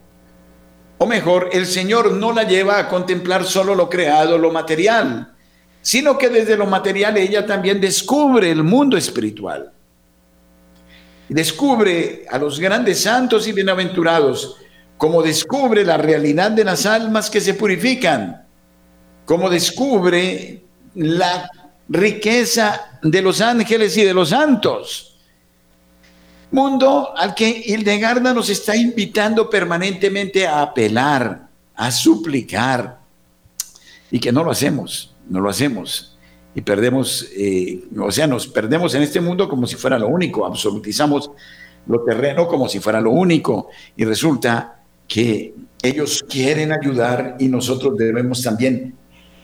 O 0.99 1.07
mejor, 1.07 1.51
el 1.53 1.66
Señor 1.66 2.12
no 2.12 2.32
la 2.32 2.42
lleva 2.42 2.78
a 2.78 2.88
contemplar 2.88 3.44
solo 3.44 3.74
lo 3.74 3.88
creado, 3.88 4.36
lo 4.36 4.51
material, 4.51 5.32
sino 5.80 6.18
que 6.18 6.28
desde 6.28 6.57
lo 6.57 6.66
material 6.66 7.16
ella 7.16 7.46
también 7.46 7.80
descubre 7.80 8.51
el 8.51 8.64
mundo 8.64 8.96
espiritual. 8.96 9.72
Descubre 11.28 12.26
a 12.28 12.38
los 12.38 12.59
grandes 12.59 13.01
santos 13.01 13.46
y 13.46 13.53
bienaventurados, 13.53 14.57
como 14.96 15.22
descubre 15.22 15.84
la 15.84 15.96
realidad 15.96 16.51
de 16.51 16.64
las 16.64 16.84
almas 16.84 17.30
que 17.30 17.40
se 17.40 17.55
purifican, 17.55 18.44
como 19.24 19.49
descubre 19.49 20.64
la 20.96 21.49
riqueza 21.88 22.99
de 23.03 23.22
los 23.22 23.40
ángeles 23.40 23.96
y 23.96 24.05
de 24.05 24.14
los 24.14 24.30
santos. 24.30 25.07
Mundo 26.51 27.12
al 27.16 27.34
que 27.34 27.62
Hildegarda 27.66 28.32
nos 28.32 28.49
está 28.49 28.74
invitando 28.74 29.51
permanentemente 29.51 30.46
a 30.46 30.62
apelar, 30.62 31.49
a 31.74 31.90
suplicar, 31.90 32.99
y 34.11 34.18
que 34.18 34.32
no 34.32 34.42
lo 34.42 34.51
hacemos, 34.51 35.14
no 35.28 35.40
lo 35.40 35.51
hacemos. 35.51 36.16
Y 36.55 36.62
perdemos, 36.62 37.28
eh, 37.36 37.84
o 37.99 38.11
sea, 38.11 38.26
nos 38.26 38.46
perdemos 38.46 38.94
en 38.94 39.03
este 39.03 39.20
mundo 39.20 39.49
como 39.49 39.66
si 39.66 39.76
fuera 39.76 39.99
lo 39.99 40.09
único, 40.09 40.46
absolutizamos 40.46 41.30
lo 41.86 42.03
terreno 42.03 42.49
como 42.49 42.68
si 42.68 42.80
fuera 42.80 43.01
lo 43.01 43.11
único, 43.11 43.68
y 43.96 44.05
resulta 44.05 44.82
que 45.07 45.55
ellos 45.82 46.24
quieren 46.28 46.72
ayudar 46.72 47.36
y 47.38 47.49
nosotros 47.49 47.96
debemos 47.96 48.42
también 48.42 48.94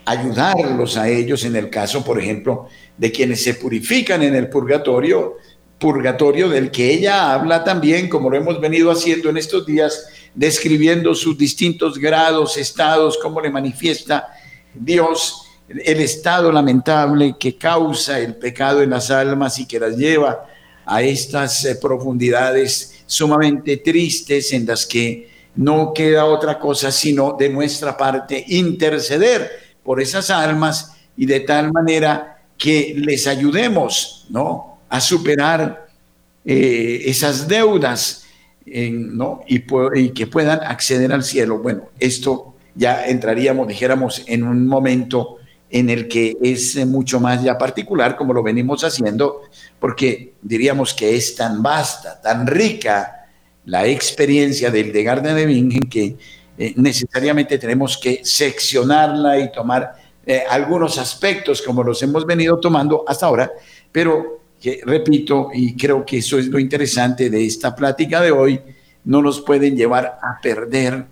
ayudarlos 0.04 0.96
a 0.96 1.08
ellos 1.08 1.44
en 1.44 1.56
el 1.56 1.70
caso, 1.70 2.04
por 2.04 2.18
ejemplo, 2.18 2.66
de 2.98 3.10
quienes 3.10 3.42
se 3.42 3.54
purifican 3.54 4.22
en 4.22 4.34
el 4.34 4.48
purgatorio, 4.48 5.36
purgatorio 5.78 6.48
del 6.48 6.70
que 6.70 6.92
ella 6.92 7.32
habla 7.32 7.64
también, 7.64 8.08
como 8.08 8.30
lo 8.30 8.36
hemos 8.36 8.60
venido 8.60 8.90
haciendo 8.90 9.28
en 9.28 9.36
estos 9.36 9.66
días, 9.66 10.06
describiendo 10.34 11.14
sus 11.14 11.36
distintos 11.36 11.98
grados, 11.98 12.56
estados, 12.56 13.18
cómo 13.18 13.40
le 13.40 13.50
manifiesta 13.50 14.28
Dios 14.74 15.44
el 15.68 16.00
estado 16.00 16.52
lamentable 16.52 17.36
que 17.38 17.56
causa 17.56 18.18
el 18.18 18.36
pecado 18.36 18.82
en 18.82 18.90
las 18.90 19.10
almas 19.10 19.58
y 19.58 19.66
que 19.66 19.80
las 19.80 19.96
lleva 19.96 20.46
a 20.84 21.02
estas 21.02 21.64
eh, 21.64 21.76
profundidades 21.76 23.04
sumamente 23.06 23.78
tristes 23.78 24.52
en 24.52 24.66
las 24.66 24.86
que 24.86 25.30
no 25.56 25.92
queda 25.94 26.26
otra 26.26 26.58
cosa 26.58 26.90
sino 26.90 27.36
de 27.38 27.48
nuestra 27.48 27.96
parte 27.96 28.44
interceder 28.48 29.50
por 29.82 30.00
esas 30.00 30.30
almas 30.30 30.92
y 31.16 31.26
de 31.26 31.40
tal 31.40 31.72
manera 31.72 32.42
que 32.58 32.94
les 32.96 33.26
ayudemos, 33.26 34.26
¿no? 34.30 34.73
A 34.94 35.00
superar 35.00 35.88
eh, 36.44 37.02
esas 37.06 37.48
deudas, 37.48 38.26
¿no? 38.64 39.42
Y, 39.48 39.64
y 39.94 40.10
que 40.10 40.26
puedan 40.26 40.60
acceder 40.62 41.12
al 41.12 41.24
cielo. 41.24 41.58
Bueno, 41.58 41.90
esto 41.98 42.54
ya 42.74 43.06
entraríamos, 43.06 43.66
dijéramos, 43.66 44.22
en 44.26 44.44
un 44.44 44.66
momento 44.66 45.38
en 45.70 45.90
el 45.90 46.06
que 46.06 46.36
es 46.40 46.76
mucho 46.86 47.18
más 47.18 47.42
ya 47.42 47.58
particular, 47.58 48.16
como 48.16 48.32
lo 48.32 48.44
venimos 48.44 48.84
haciendo, 48.84 49.42
porque 49.80 50.34
diríamos 50.40 50.94
que 50.94 51.16
es 51.16 51.34
tan 51.34 51.62
vasta, 51.62 52.20
tan 52.20 52.46
rica 52.46 53.26
la 53.64 53.86
experiencia 53.86 54.70
del 54.70 54.92
de 54.92 55.02
Garden 55.02 55.34
de 55.34 55.46
Bingen 55.46 55.88
que 55.88 56.16
eh, 56.56 56.74
necesariamente 56.76 57.58
tenemos 57.58 57.98
que 57.98 58.20
seccionarla 58.22 59.40
y 59.40 59.50
tomar 59.50 59.96
eh, 60.24 60.44
algunos 60.48 60.98
aspectos 60.98 61.60
como 61.60 61.82
los 61.82 62.00
hemos 62.02 62.24
venido 62.24 62.60
tomando 62.60 63.04
hasta 63.08 63.26
ahora, 63.26 63.50
pero 63.90 64.43
que, 64.64 64.80
repito, 64.82 65.50
y 65.52 65.76
creo 65.76 66.06
que 66.06 66.16
eso 66.16 66.38
es 66.38 66.46
lo 66.46 66.58
interesante 66.58 67.28
de 67.28 67.44
esta 67.44 67.76
plática 67.76 68.22
de 68.22 68.30
hoy, 68.30 68.58
no 69.04 69.20
nos 69.20 69.42
pueden 69.42 69.76
llevar 69.76 70.18
a 70.22 70.40
perder, 70.40 71.04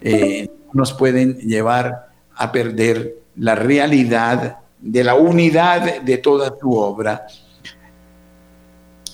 eh, 0.00 0.48
nos 0.72 0.94
pueden 0.94 1.36
llevar 1.40 2.08
a 2.34 2.50
perder 2.50 3.16
la 3.36 3.54
realidad 3.54 4.60
de 4.80 5.04
la 5.04 5.14
unidad 5.14 6.00
de 6.00 6.16
toda 6.16 6.56
tu 6.56 6.74
obra. 6.74 7.26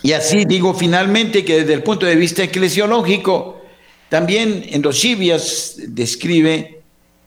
Y 0.01 0.13
así 0.13 0.45
digo 0.45 0.75
finalmente 0.75 1.45
que 1.45 1.63
desde 1.63 1.75
el 1.75 1.83
punto 1.83 2.07
de 2.07 2.15
vista 2.15 2.45
eclesiológico, 2.45 3.63
también 4.09 4.65
en 4.69 4.81
los 4.81 4.97
Chivias 4.97 5.75
describe 5.89 6.83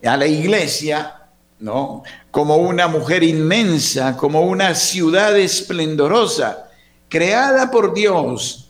a 0.06 0.16
la 0.16 0.26
iglesia 0.26 1.16
¿no? 1.60 2.04
Como 2.36 2.58
una 2.58 2.90
mujer 2.90 3.24
inmensa, 3.24 4.18
como 4.18 4.42
una 4.42 4.76
ciudad 4.76 5.40
esplendorosa, 5.40 6.70
creada 7.08 7.72
por 7.72 7.94
Dios. 7.94 8.70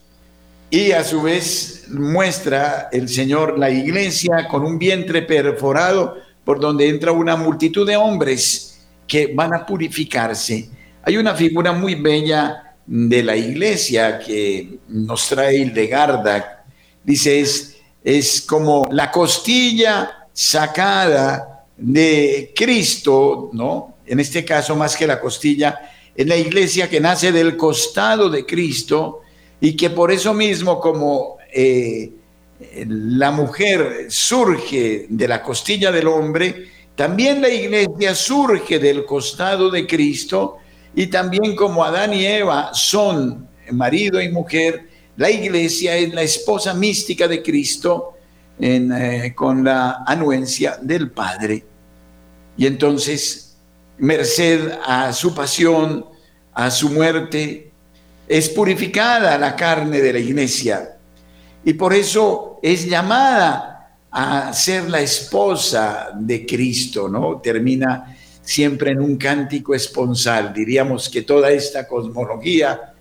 Y 0.69 0.91
a 0.91 1.03
su 1.03 1.23
vez 1.23 1.85
muestra 1.89 2.89
el 2.91 3.09
Señor 3.09 3.57
la 3.57 3.71
iglesia 3.71 4.47
con 4.47 4.63
un 4.63 4.77
vientre 4.77 5.23
perforado 5.23 6.15
por 6.43 6.59
donde 6.59 6.87
entra 6.87 7.11
una 7.11 7.35
multitud 7.35 7.87
de 7.87 7.97
hombres 7.97 8.85
que 9.07 9.33
van 9.33 9.55
a 9.55 9.65
purificarse. 9.65 10.69
Hay 11.01 11.17
una 11.17 11.33
figura 11.33 11.71
muy 11.71 11.95
bella 11.95 12.75
de 12.85 13.23
la 13.23 13.35
iglesia 13.35 14.19
que 14.19 14.77
nos 14.89 15.27
trae 15.27 15.57
Hildegarda. 15.57 16.65
Dice, 17.03 17.39
es 17.39 17.77
es 18.03 18.41
como 18.41 18.87
la 18.91 19.09
costilla 19.09 20.27
sacada 20.31 21.54
de 21.77 22.53
Cristo, 22.55 23.49
¿no? 23.53 23.97
En 24.05 24.19
este 24.19 24.45
caso, 24.45 24.75
más 24.75 24.95
que 24.95 25.07
la 25.07 25.19
costilla, 25.19 25.91
es 26.15 26.27
la 26.27 26.37
iglesia 26.37 26.89
que 26.89 26.99
nace 26.99 27.31
del 27.31 27.57
costado 27.57 28.29
de 28.29 28.45
Cristo 28.45 29.21
y 29.59 29.75
que 29.75 29.89
por 29.89 30.11
eso 30.11 30.33
mismo, 30.33 30.79
como 30.79 31.37
eh, 31.53 32.11
la 32.87 33.31
mujer 33.31 34.07
surge 34.09 35.07
de 35.09 35.27
la 35.27 35.41
costilla 35.41 35.91
del 35.91 36.07
hombre, 36.07 36.69
también 36.95 37.41
la 37.41 37.49
iglesia 37.49 38.15
surge 38.15 38.79
del 38.79 39.05
costado 39.05 39.69
de 39.69 39.85
Cristo 39.85 40.57
y 40.95 41.07
también 41.07 41.55
como 41.55 41.83
Adán 41.83 42.13
y 42.13 42.25
Eva 42.25 42.73
son 42.73 43.49
marido 43.71 44.21
y 44.21 44.29
mujer, 44.29 44.87
la 45.17 45.29
iglesia 45.29 45.97
es 45.97 46.13
la 46.13 46.21
esposa 46.21 46.73
mística 46.73 47.27
de 47.27 47.41
Cristo 47.41 48.14
eh, 48.59 49.33
con 49.35 49.63
la 49.63 50.03
anuencia 50.05 50.77
del 50.81 51.11
Padre. 51.11 51.63
Y 52.57 52.65
entonces, 52.65 53.57
merced 53.97 54.71
a 54.85 55.11
su 55.13 55.33
pasión, 55.33 56.05
a 56.53 56.71
su 56.71 56.89
muerte, 56.89 57.71
es 58.27 58.49
purificada 58.49 59.37
la 59.37 59.55
carne 59.55 60.01
de 60.01 60.13
la 60.13 60.19
iglesia. 60.19 60.97
Y 61.63 61.73
por 61.73 61.93
eso 61.93 62.59
es 62.61 62.85
llamada 62.85 63.97
a 64.11 64.53
ser 64.53 64.89
la 64.89 65.01
esposa 65.01 66.11
de 66.15 66.45
Cristo, 66.45 67.09
¿no? 67.09 67.41
Termina 67.41 68.15
siempre 68.41 68.91
en 68.91 69.01
un 69.01 69.17
cántico 69.17 69.75
esponsal. 69.75 70.53
Diríamos 70.53 71.09
que 71.09 71.23
toda 71.23 71.51
esta 71.51 71.87
cosmología 71.87 72.93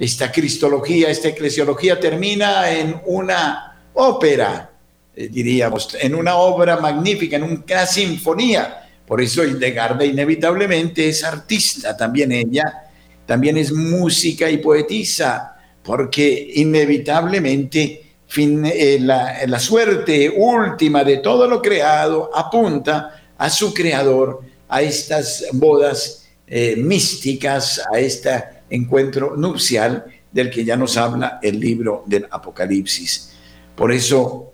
esta 0.00 0.32
cristología, 0.32 1.10
esta 1.10 1.28
eclesiología 1.28 2.00
termina 2.00 2.70
en 2.70 3.02
una 3.04 3.82
ópera, 3.92 4.70
eh, 5.14 5.28
diríamos, 5.30 5.96
en 6.00 6.14
una 6.14 6.36
obra 6.36 6.76
magnífica, 6.78 7.36
en 7.36 7.42
una 7.42 7.86
sinfonía. 7.86 8.88
Por 9.06 9.20
eso 9.20 9.44
Hildegarda 9.44 10.04
inevitablemente 10.04 11.08
es 11.08 11.24
artista, 11.24 11.96
también 11.96 12.30
ella, 12.32 12.90
también 13.26 13.56
es 13.56 13.72
música 13.72 14.48
y 14.48 14.58
poetisa, 14.58 15.56
porque 15.82 16.52
inevitablemente 16.54 18.10
eh, 18.36 18.98
la, 19.00 19.58
suerte 19.58 20.30
última 20.30 21.02
de 21.02 21.16
todo 21.16 21.48
lo 21.48 21.60
creado 21.60 22.30
apunta 22.32 23.20
a 23.36 23.50
su 23.50 23.74
creador, 23.74 24.42
a 24.68 24.82
estas 24.82 25.46
bodas 25.52 26.28
eh, 26.46 26.76
místicas, 26.76 27.82
a 27.92 27.98
esta 27.98 28.62
encuentro 28.70 29.36
nupcial 29.36 30.04
del 30.30 30.48
que 30.48 30.64
ya 30.64 30.76
nos 30.76 30.96
habla 30.96 31.40
el 31.42 31.58
libro 31.58 32.04
del 32.06 32.28
Apocalipsis. 32.30 33.32
Por 33.74 33.90
eso 33.90 34.49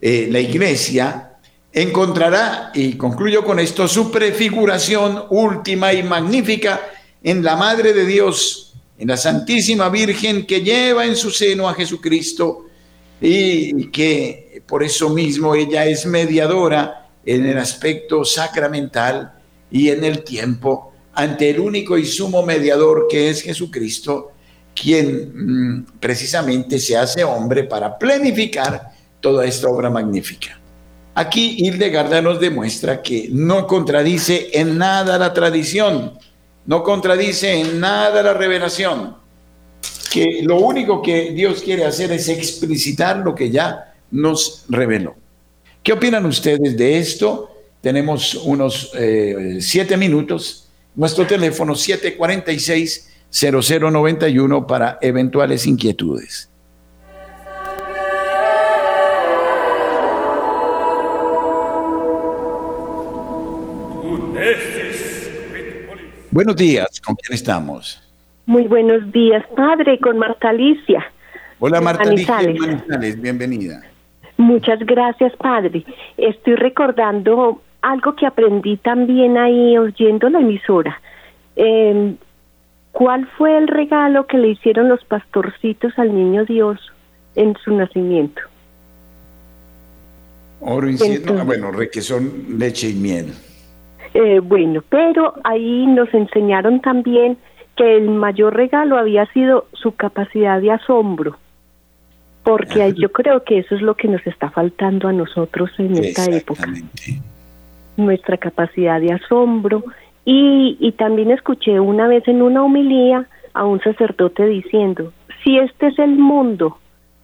eh, 0.00 0.28
la 0.30 0.40
iglesia 0.40 1.38
encontrará, 1.72 2.70
y 2.74 2.94
concluyo 2.94 3.44
con 3.44 3.60
esto, 3.60 3.86
su 3.86 4.10
prefiguración 4.10 5.24
última 5.30 5.92
y 5.92 6.02
magnífica 6.02 6.80
en 7.22 7.44
la 7.44 7.56
Madre 7.56 7.92
de 7.92 8.06
Dios, 8.06 8.74
en 8.98 9.08
la 9.08 9.16
Santísima 9.16 9.88
Virgen 9.88 10.46
que 10.46 10.62
lleva 10.62 11.06
en 11.06 11.16
su 11.16 11.30
seno 11.30 11.68
a 11.68 11.74
Jesucristo 11.74 12.66
y 13.20 13.90
que 13.90 14.62
por 14.66 14.82
eso 14.82 15.10
mismo 15.10 15.54
ella 15.54 15.86
es 15.86 16.06
mediadora 16.06 17.08
en 17.24 17.46
el 17.46 17.58
aspecto 17.58 18.24
sacramental 18.24 19.34
y 19.70 19.90
en 19.90 20.04
el 20.04 20.24
tiempo 20.24 20.92
ante 21.12 21.50
el 21.50 21.60
único 21.60 21.98
y 21.98 22.06
sumo 22.06 22.42
mediador 22.44 23.06
que 23.08 23.30
es 23.30 23.42
Jesucristo, 23.42 24.32
quien 24.74 25.32
mm, 25.34 25.86
precisamente 25.98 26.78
se 26.78 26.96
hace 26.96 27.24
hombre 27.24 27.64
para 27.64 27.98
planificar 27.98 28.92
toda 29.20 29.46
esta 29.46 29.68
obra 29.68 29.90
magnífica. 29.90 30.60
Aquí 31.14 31.56
Hildegarda 31.58 32.22
nos 32.22 32.40
demuestra 32.40 33.02
que 33.02 33.28
no 33.30 33.66
contradice 33.66 34.50
en 34.52 34.78
nada 34.78 35.18
la 35.18 35.32
tradición, 35.32 36.12
no 36.66 36.82
contradice 36.82 37.60
en 37.60 37.80
nada 37.80 38.22
la 38.22 38.34
revelación, 38.34 39.16
que 40.10 40.40
lo 40.42 40.60
único 40.60 41.02
que 41.02 41.32
Dios 41.32 41.62
quiere 41.62 41.84
hacer 41.84 42.12
es 42.12 42.28
explicitar 42.28 43.18
lo 43.18 43.34
que 43.34 43.50
ya 43.50 43.94
nos 44.10 44.64
reveló. 44.68 45.16
¿Qué 45.82 45.92
opinan 45.92 46.24
ustedes 46.26 46.76
de 46.76 46.98
esto? 46.98 47.50
Tenemos 47.80 48.34
unos 48.34 48.90
eh, 48.94 49.56
siete 49.60 49.96
minutos. 49.96 50.68
Nuestro 50.94 51.26
teléfono 51.26 51.74
746-0091 51.74 54.66
para 54.66 54.98
eventuales 55.00 55.66
inquietudes. 55.66 56.49
Buenos 66.32 66.54
días, 66.54 67.00
¿con 67.00 67.16
quién 67.16 67.34
estamos? 67.34 68.00
Muy 68.46 68.68
buenos 68.68 69.10
días, 69.10 69.44
padre, 69.56 69.98
con 69.98 70.16
Marta 70.16 70.50
Alicia. 70.50 71.04
Hola 71.58 71.80
Marta 71.80 72.04
Alicia, 72.08 72.38
bienvenida. 73.18 73.82
Muchas 74.36 74.78
gracias, 74.80 75.34
padre. 75.36 75.84
Estoy 76.16 76.54
recordando 76.54 77.60
algo 77.82 78.14
que 78.14 78.26
aprendí 78.26 78.76
también 78.76 79.36
ahí 79.36 79.76
oyendo 79.76 80.30
la 80.30 80.38
emisora. 80.38 81.00
Em, 81.56 82.16
¿Cuál 82.92 83.28
fue 83.36 83.58
el 83.58 83.66
regalo 83.66 84.26
que 84.26 84.38
le 84.38 84.48
hicieron 84.50 84.88
los 84.88 85.04
pastorcitos 85.04 85.98
al 85.98 86.14
niño 86.14 86.44
Dios 86.44 86.78
en 87.34 87.56
su 87.64 87.74
nacimiento? 87.74 88.40
Oro, 90.60 90.88
incienso, 90.88 91.44
bueno, 91.44 91.72
requesón, 91.72 92.58
leche 92.58 92.90
y 92.90 92.94
miel. 92.94 93.32
Eh, 94.14 94.40
bueno, 94.40 94.82
pero 94.88 95.34
ahí 95.44 95.86
nos 95.86 96.12
enseñaron 96.12 96.80
también 96.80 97.38
que 97.76 97.96
el 97.96 98.10
mayor 98.10 98.54
regalo 98.54 98.98
había 98.98 99.26
sido 99.26 99.66
su 99.72 99.94
capacidad 99.94 100.60
de 100.60 100.72
asombro, 100.72 101.36
porque 102.42 102.92
yo 102.94 103.12
creo 103.12 103.44
que 103.44 103.58
eso 103.58 103.74
es 103.74 103.82
lo 103.82 103.94
que 103.94 104.08
nos 104.08 104.26
está 104.26 104.50
faltando 104.50 105.08
a 105.08 105.12
nosotros 105.12 105.70
en 105.78 105.96
esta 105.96 106.24
época. 106.24 106.66
Nuestra 107.96 108.36
capacidad 108.36 109.00
de 109.00 109.12
asombro. 109.12 109.84
Y, 110.24 110.76
y 110.80 110.92
también 110.92 111.30
escuché 111.30 111.80
una 111.80 112.06
vez 112.06 112.28
en 112.28 112.42
una 112.42 112.62
homilía 112.62 113.26
a 113.54 113.64
un 113.64 113.80
sacerdote 113.80 114.46
diciendo, 114.46 115.12
si 115.42 115.58
este 115.58 115.88
es 115.88 115.98
el 115.98 116.18
mundo 116.18 116.78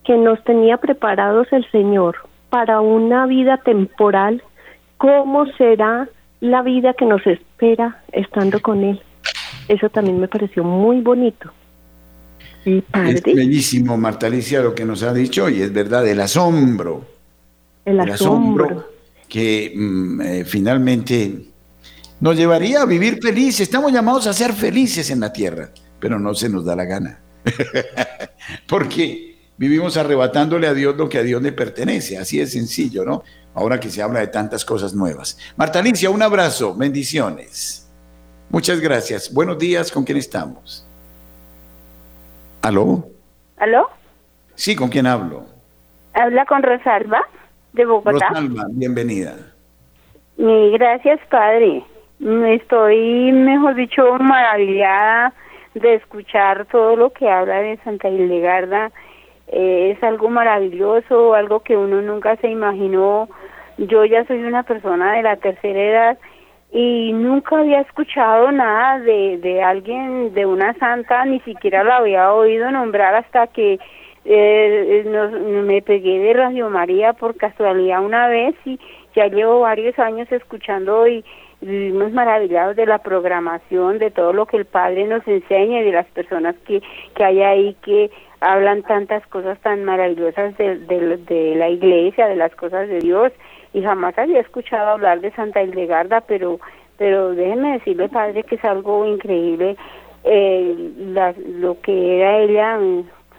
que 0.05 0.17
nos 0.17 0.43
tenía 0.45 0.79
preparados 0.79 1.53
el 1.53 1.71
Señor 1.71 2.17
para 2.49 2.81
una 2.81 3.27
vida 3.27 3.59
temporal, 3.59 4.43
¿cómo 4.97 5.47
será 5.59 6.09
la 6.41 6.63
vida 6.63 6.95
que 6.95 7.05
nos 7.05 7.27
espera 7.27 8.03
estando 8.13 8.61
con 8.61 8.83
Él. 8.85 9.01
Eso 9.69 9.89
también 9.89 10.21
me 10.21 10.29
pareció 10.29 10.65
muy 10.65 11.01
bonito. 11.01 11.51
Es 12.65 13.23
bellísimo, 13.23 13.97
Marta 13.97 14.27
Alicia, 14.27 14.61
lo 14.61 14.75
que 14.75 14.85
nos 14.85 15.03
ha 15.05 15.15
dicho 15.15 15.49
y 15.49 15.63
es 15.63 15.73
verdad, 15.73 16.07
el 16.07 16.21
asombro. 16.21 17.07
El 17.85 18.01
asombro. 18.01 18.89
que 19.29 19.73
mm, 19.75 20.21
eh, 20.21 20.45
finalmente 20.45 21.47
nos 22.21 22.37
llevaría 22.37 22.83
a 22.83 22.87
vivir 22.87 23.21
felices. 23.23 23.61
Estamos 23.61 23.93
llamados 23.93 24.27
a 24.27 24.33
ser 24.33 24.53
felices 24.53 25.11
en 25.11 25.21
la 25.21 25.33
tierra, 25.33 25.71
pero 26.01 26.19
no 26.19 26.35
se 26.35 26.49
nos 26.49 26.65
da 26.65 26.75
la 26.75 26.85
gana. 26.85 27.21
Porque 28.67 29.37
vivimos 29.57 29.97
arrebatándole 29.97 30.67
a 30.67 30.75
Dios 30.75 30.97
lo 30.97 31.09
que 31.09 31.19
a 31.19 31.23
Dios 31.23 31.41
le 31.43 31.53
pertenece. 31.53 32.19
Así 32.19 32.39
de 32.39 32.49
sencillo, 32.49 33.05
¿no? 33.05 33.23
Ahora 33.57 33.81
que 33.81 33.91
se 33.91 34.03
habla 34.03 34.21
de 34.21 34.29
tantas 34.29 34.65
cosas 34.65 34.95
nuevas. 34.95 35.39
Marta 35.57 35.81
Alicia, 35.81 36.11
un 36.11 36.23
abrazo, 36.23 36.75
bendiciones. 36.77 37.91
Muchas 38.51 38.81
gracias. 38.81 39.33
Buenos 39.33 39.59
días, 39.59 39.91
¿con 39.91 40.05
quién 40.05 40.19
estamos? 40.19 40.87
¿Aló? 42.63 43.09
¿Aló? 43.57 43.89
Sí, 44.55 44.77
¿con 44.77 44.89
quién 44.91 45.07
hablo? 45.07 45.47
Habla 46.13 46.45
con 46.47 46.63
Rosalba, 46.63 47.27
de 47.73 47.85
Bogotá. 47.85 48.29
Rosalba, 48.29 48.67
bienvenida. 48.71 49.35
Gracias, 50.37 51.19
padre. 51.31 51.85
Estoy, 52.21 53.33
mejor 53.33 53.75
dicho, 53.75 54.03
maravillada 54.19 55.33
de 55.75 55.95
escuchar 55.95 56.67
todo 56.67 56.97
lo 56.97 57.13
que 57.13 57.29
habla 57.29 57.57
de 57.57 57.79
Santa 57.85 58.09
Hildegarda. 58.09 58.93
Eh, 59.49 59.95
es 59.97 60.03
algo 60.03 60.29
maravilloso, 60.29 61.35
algo 61.35 61.61
que 61.61 61.77
uno 61.77 62.03
nunca 62.03 62.37
se 62.37 62.49
imaginó. 62.49 63.29
Yo 63.79 64.05
ya 64.05 64.25
soy 64.27 64.43
una 64.43 64.63
persona 64.63 65.15
de 65.15 65.23
la 65.23 65.37
tercera 65.37 65.81
edad 65.81 66.19
y 66.73 67.13
nunca 67.13 67.59
había 67.59 67.81
escuchado 67.81 68.51
nada 68.51 68.99
de, 68.99 69.39
de 69.39 69.63
alguien, 69.63 70.35
de 70.35 70.47
una 70.47 70.75
santa, 70.75 71.25
ni 71.25 71.41
siquiera 71.41 71.85
la 71.85 71.99
había 71.99 72.33
oído 72.33 72.71
nombrar 72.71 73.15
hasta 73.15 73.47
que 73.47 73.79
eh, 74.25 75.05
nos, 75.07 75.31
me 75.65 75.81
pegué 75.83 76.19
de 76.19 76.33
Radio 76.33 76.69
María 76.69 77.13
por 77.13 77.37
casualidad 77.37 78.05
una 78.05 78.27
vez 78.29 78.57
y 78.65 78.79
ya 79.15 79.29
llevo 79.29 79.61
varios 79.61 79.97
años 80.01 80.31
escuchando 80.33 81.07
y 81.07 81.25
vivimos 81.61 82.13
maravillados 82.13 82.77
de 82.77 82.87
la 82.87 82.99
programación, 82.99 83.99
de 83.99 84.11
todo 84.11 84.33
lo 84.33 84.47
que 84.47 84.57
el 84.57 84.65
Padre 84.65 85.07
nos 85.07 85.27
enseña 85.29 85.81
y 85.81 85.85
de 85.85 85.93
las 85.93 86.07
personas 86.07 86.57
que, 86.67 86.83
que 87.15 87.25
hay 87.25 87.41
ahí 87.43 87.77
que 87.83 88.11
hablan 88.41 88.83
tantas 88.83 89.27
cosas 89.29 89.59
tan 89.61 89.85
maravillosas 89.85 90.57
de, 90.57 90.79
de, 90.79 91.17
de 91.17 91.55
la 91.57 91.69
iglesia, 91.69 92.27
de 92.27 92.37
las 92.37 92.55
cosas 92.55 92.89
de 92.89 92.99
Dios 93.01 93.33
y 93.73 93.83
jamás 93.83 94.17
había 94.19 94.41
escuchado 94.41 94.91
hablar 94.91 95.21
de 95.21 95.31
Santa 95.33 95.63
Hildegarda, 95.63 96.23
pero 96.23 96.59
pero 96.99 97.35
déjeme 97.35 97.75
decirle, 97.75 98.09
padre, 98.09 98.43
que 98.43 98.55
es 98.55 98.65
algo 98.65 99.05
increíble 99.05 99.77
eh, 100.25 100.93
lo 101.61 101.81
que 101.81 102.17
era 102.19 102.39
ella, 102.39 102.79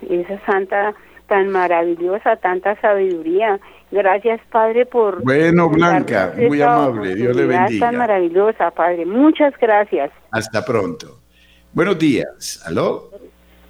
esa 0.07 0.45
santa 0.45 0.93
tan 1.27 1.49
maravillosa, 1.49 2.37
tanta 2.37 2.79
sabiduría. 2.79 3.59
Gracias, 3.91 4.39
Padre, 4.49 4.85
por... 4.85 5.23
Bueno, 5.23 5.69
Blanca, 5.69 6.33
muy 6.37 6.61
amable, 6.61 7.15
Dios 7.15 7.35
le 7.35 7.45
bendiga. 7.45 7.87
Tan 7.87 7.97
maravillosa, 7.97 8.71
Padre. 8.71 9.05
Muchas 9.05 9.53
gracias. 9.59 10.11
Hasta 10.31 10.63
pronto. 10.63 11.19
Buenos 11.73 11.99
días, 11.99 12.63
¿aló? 12.65 13.09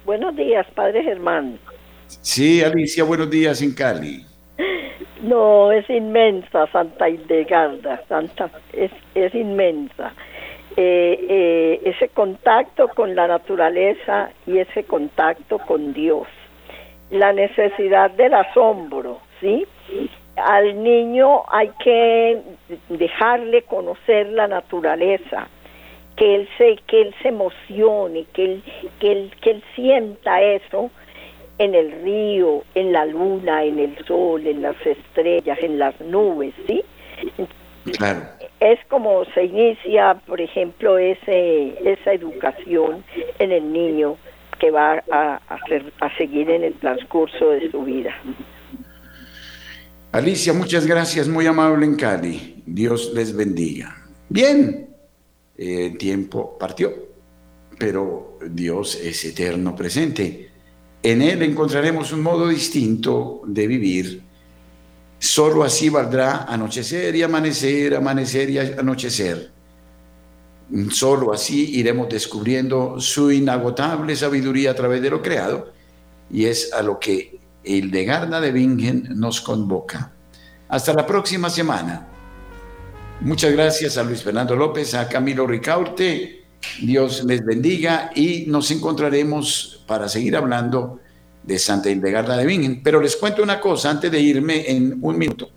Buenos 0.08 0.34
días, 0.36 0.66
Padre 0.74 1.02
Germán. 1.02 1.58
Sí, 2.06 2.64
Alicia, 2.64 3.04
buenos 3.04 3.28
días 3.28 3.60
en 3.60 3.74
Cali. 3.74 4.24
No, 5.20 5.70
es 5.70 5.84
inmensa 5.90 6.66
Santa 6.72 7.10
Hildegarda, 7.10 8.02
Santa, 8.08 8.50
es, 8.72 8.90
es 9.14 9.34
inmensa. 9.34 10.14
Eh, 10.78 11.26
eh, 11.28 11.80
ese 11.84 12.08
contacto 12.08 12.88
con 12.88 13.14
la 13.14 13.28
naturaleza 13.28 14.30
y 14.46 14.56
ese 14.56 14.84
contacto 14.84 15.58
con 15.58 15.92
Dios. 15.92 16.26
La 17.10 17.34
necesidad 17.34 18.10
del 18.12 18.32
asombro, 18.32 19.20
¿sí? 19.42 19.66
Al 20.36 20.82
niño 20.82 21.42
hay 21.48 21.70
que 21.84 22.40
dejarle 22.88 23.60
conocer 23.64 24.28
la 24.28 24.48
naturaleza, 24.48 25.48
que 26.18 26.34
él 26.34 26.48
se, 26.58 26.76
que 26.86 27.02
él 27.02 27.14
se 27.22 27.28
emocione, 27.28 28.26
que 28.34 28.44
él, 28.44 28.62
que 28.98 29.12
él, 29.12 29.32
que 29.40 29.50
él 29.52 29.64
sienta 29.74 30.42
eso 30.42 30.90
en 31.58 31.74
el 31.74 31.92
río, 32.02 32.64
en 32.74 32.92
la 32.92 33.06
luna, 33.06 33.64
en 33.64 33.78
el 33.78 34.04
sol, 34.04 34.46
en 34.46 34.62
las 34.62 34.76
estrellas, 34.84 35.58
en 35.62 35.78
las 35.78 35.98
nubes, 36.00 36.54
¿sí? 36.66 36.82
Claro. 37.96 38.20
Es 38.60 38.78
como 38.88 39.24
se 39.26 39.44
inicia, 39.44 40.20
por 40.26 40.40
ejemplo, 40.40 40.98
ese, 40.98 41.74
esa 41.88 42.12
educación 42.12 43.04
en 43.38 43.52
el 43.52 43.72
niño 43.72 44.16
que 44.58 44.70
va 44.70 45.02
a, 45.10 45.40
a 46.00 46.16
seguir 46.16 46.50
en 46.50 46.64
el 46.64 46.74
transcurso 46.74 47.50
de 47.50 47.70
su 47.70 47.82
vida. 47.82 48.12
Alicia, 50.10 50.52
muchas 50.52 50.86
gracias, 50.86 51.28
muy 51.28 51.46
amable 51.46 51.86
en 51.86 51.96
Cali. 51.96 52.62
Dios 52.66 53.12
les 53.14 53.36
bendiga. 53.36 53.94
Bien, 54.28 54.87
el 55.58 55.98
tiempo 55.98 56.56
partió, 56.56 56.94
pero 57.78 58.38
Dios 58.48 58.94
es 58.94 59.24
eterno 59.24 59.74
presente. 59.74 60.50
En 61.02 61.20
Él 61.20 61.42
encontraremos 61.42 62.12
un 62.12 62.22
modo 62.22 62.48
distinto 62.48 63.42
de 63.44 63.66
vivir. 63.66 64.22
Solo 65.18 65.64
así 65.64 65.88
valdrá 65.88 66.44
anochecer 66.44 67.14
y 67.16 67.22
amanecer, 67.24 67.96
amanecer 67.96 68.50
y 68.50 68.58
anochecer. 68.58 69.50
Solo 70.90 71.32
así 71.32 71.76
iremos 71.76 72.08
descubriendo 72.08 73.00
su 73.00 73.32
inagotable 73.32 74.14
sabiduría 74.14 74.72
a 74.72 74.74
través 74.74 75.02
de 75.02 75.10
lo 75.10 75.22
creado 75.22 75.72
y 76.30 76.44
es 76.44 76.72
a 76.72 76.82
lo 76.82 77.00
que 77.00 77.40
el 77.64 77.90
de 77.90 78.04
Garda 78.04 78.40
de 78.40 78.52
Bingen 78.52 79.08
nos 79.16 79.40
convoca. 79.40 80.12
Hasta 80.68 80.92
la 80.92 81.06
próxima 81.06 81.50
semana. 81.50 82.17
Muchas 83.20 83.52
gracias 83.52 83.98
a 83.98 84.04
Luis 84.04 84.22
Fernando 84.22 84.54
López, 84.54 84.94
a 84.94 85.08
Camilo 85.08 85.46
Ricaurte 85.46 86.38
Dios 86.80 87.24
les 87.24 87.44
bendiga 87.44 88.10
y 88.14 88.44
nos 88.46 88.70
encontraremos 88.70 89.82
para 89.86 90.08
seguir 90.08 90.36
hablando 90.36 91.00
de 91.42 91.58
Santa 91.58 91.90
Hildegarda 91.90 92.36
de 92.36 92.46
Bingen. 92.46 92.82
Pero 92.82 93.00
les 93.00 93.16
cuento 93.16 93.42
una 93.42 93.60
cosa 93.60 93.90
antes 93.90 94.10
de 94.10 94.20
irme 94.20 94.70
en 94.70 94.98
un 95.00 95.18
minuto. 95.18 95.50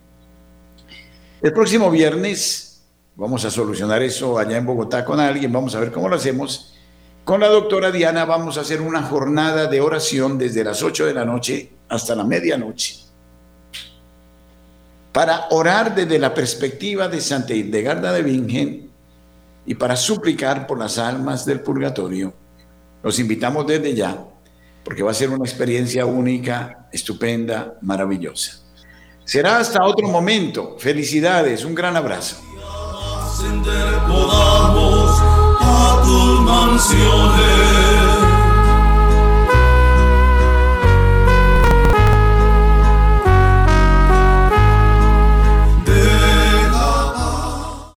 El 1.42 1.54
próximo 1.54 1.90
viernes 1.92 2.84
vamos 3.16 3.44
a 3.46 3.52
solucionar 3.52 4.02
eso 4.02 4.38
allá 4.38 4.58
en 4.58 4.66
Bogotá 4.66 5.04
con 5.04 5.20
alguien, 5.20 5.52
vamos 5.52 5.76
a 5.76 5.80
ver 5.80 5.92
cómo 5.92 6.08
lo 6.08 6.16
hacemos. 6.16 6.76
Con 7.24 7.40
la 7.40 7.48
doctora 7.48 7.92
Diana 7.92 8.26
vamos 8.26 8.58
a 8.58 8.62
hacer 8.62 8.82
una 8.82 9.04
jornada 9.04 9.68
de 9.68 9.82
oración 9.82 10.38
desde 10.38 10.64
las 10.64 10.82
8 10.82 11.06
de 11.06 11.14
la 11.14 11.26
noche 11.26 11.72
hasta 11.90 12.16
la 12.16 12.24
medianoche 12.24 13.11
para 15.12 15.48
orar 15.50 15.94
desde 15.94 16.20
la 16.20 16.34
perspectiva 16.34 17.08
de 17.08 17.22
Santa 17.22 17.54
Hildegarda 17.54 18.12
de 18.14 18.22
Bingen 18.22 18.92
y 19.66 19.76
para 19.76 19.96
suplicar 19.96 20.68
por 20.68 20.80
las 20.80 20.98
almas 20.98 21.46
del 21.46 21.62
purgatorio. 21.62 22.34
Los 23.04 23.20
invitamos 23.20 23.68
desde 23.68 23.94
ya, 23.94 24.26
porque 24.84 25.04
va 25.04 25.12
a 25.12 25.16
ser 25.16 25.30
una 25.30 25.46
experiencia 25.46 26.06
única, 26.06 26.88
estupenda, 26.92 27.78
maravillosa. 27.82 28.60
Será 29.24 29.60
hasta 29.60 29.84
otro 29.86 30.08
momento. 30.08 30.76
Felicidades, 30.78 31.64
un 31.64 31.76
gran 31.76 31.96
abrazo. 31.96 32.38
podamos 34.08 35.22
a 35.60 36.02
tus 36.04 36.42
mansiones. 36.42 38.11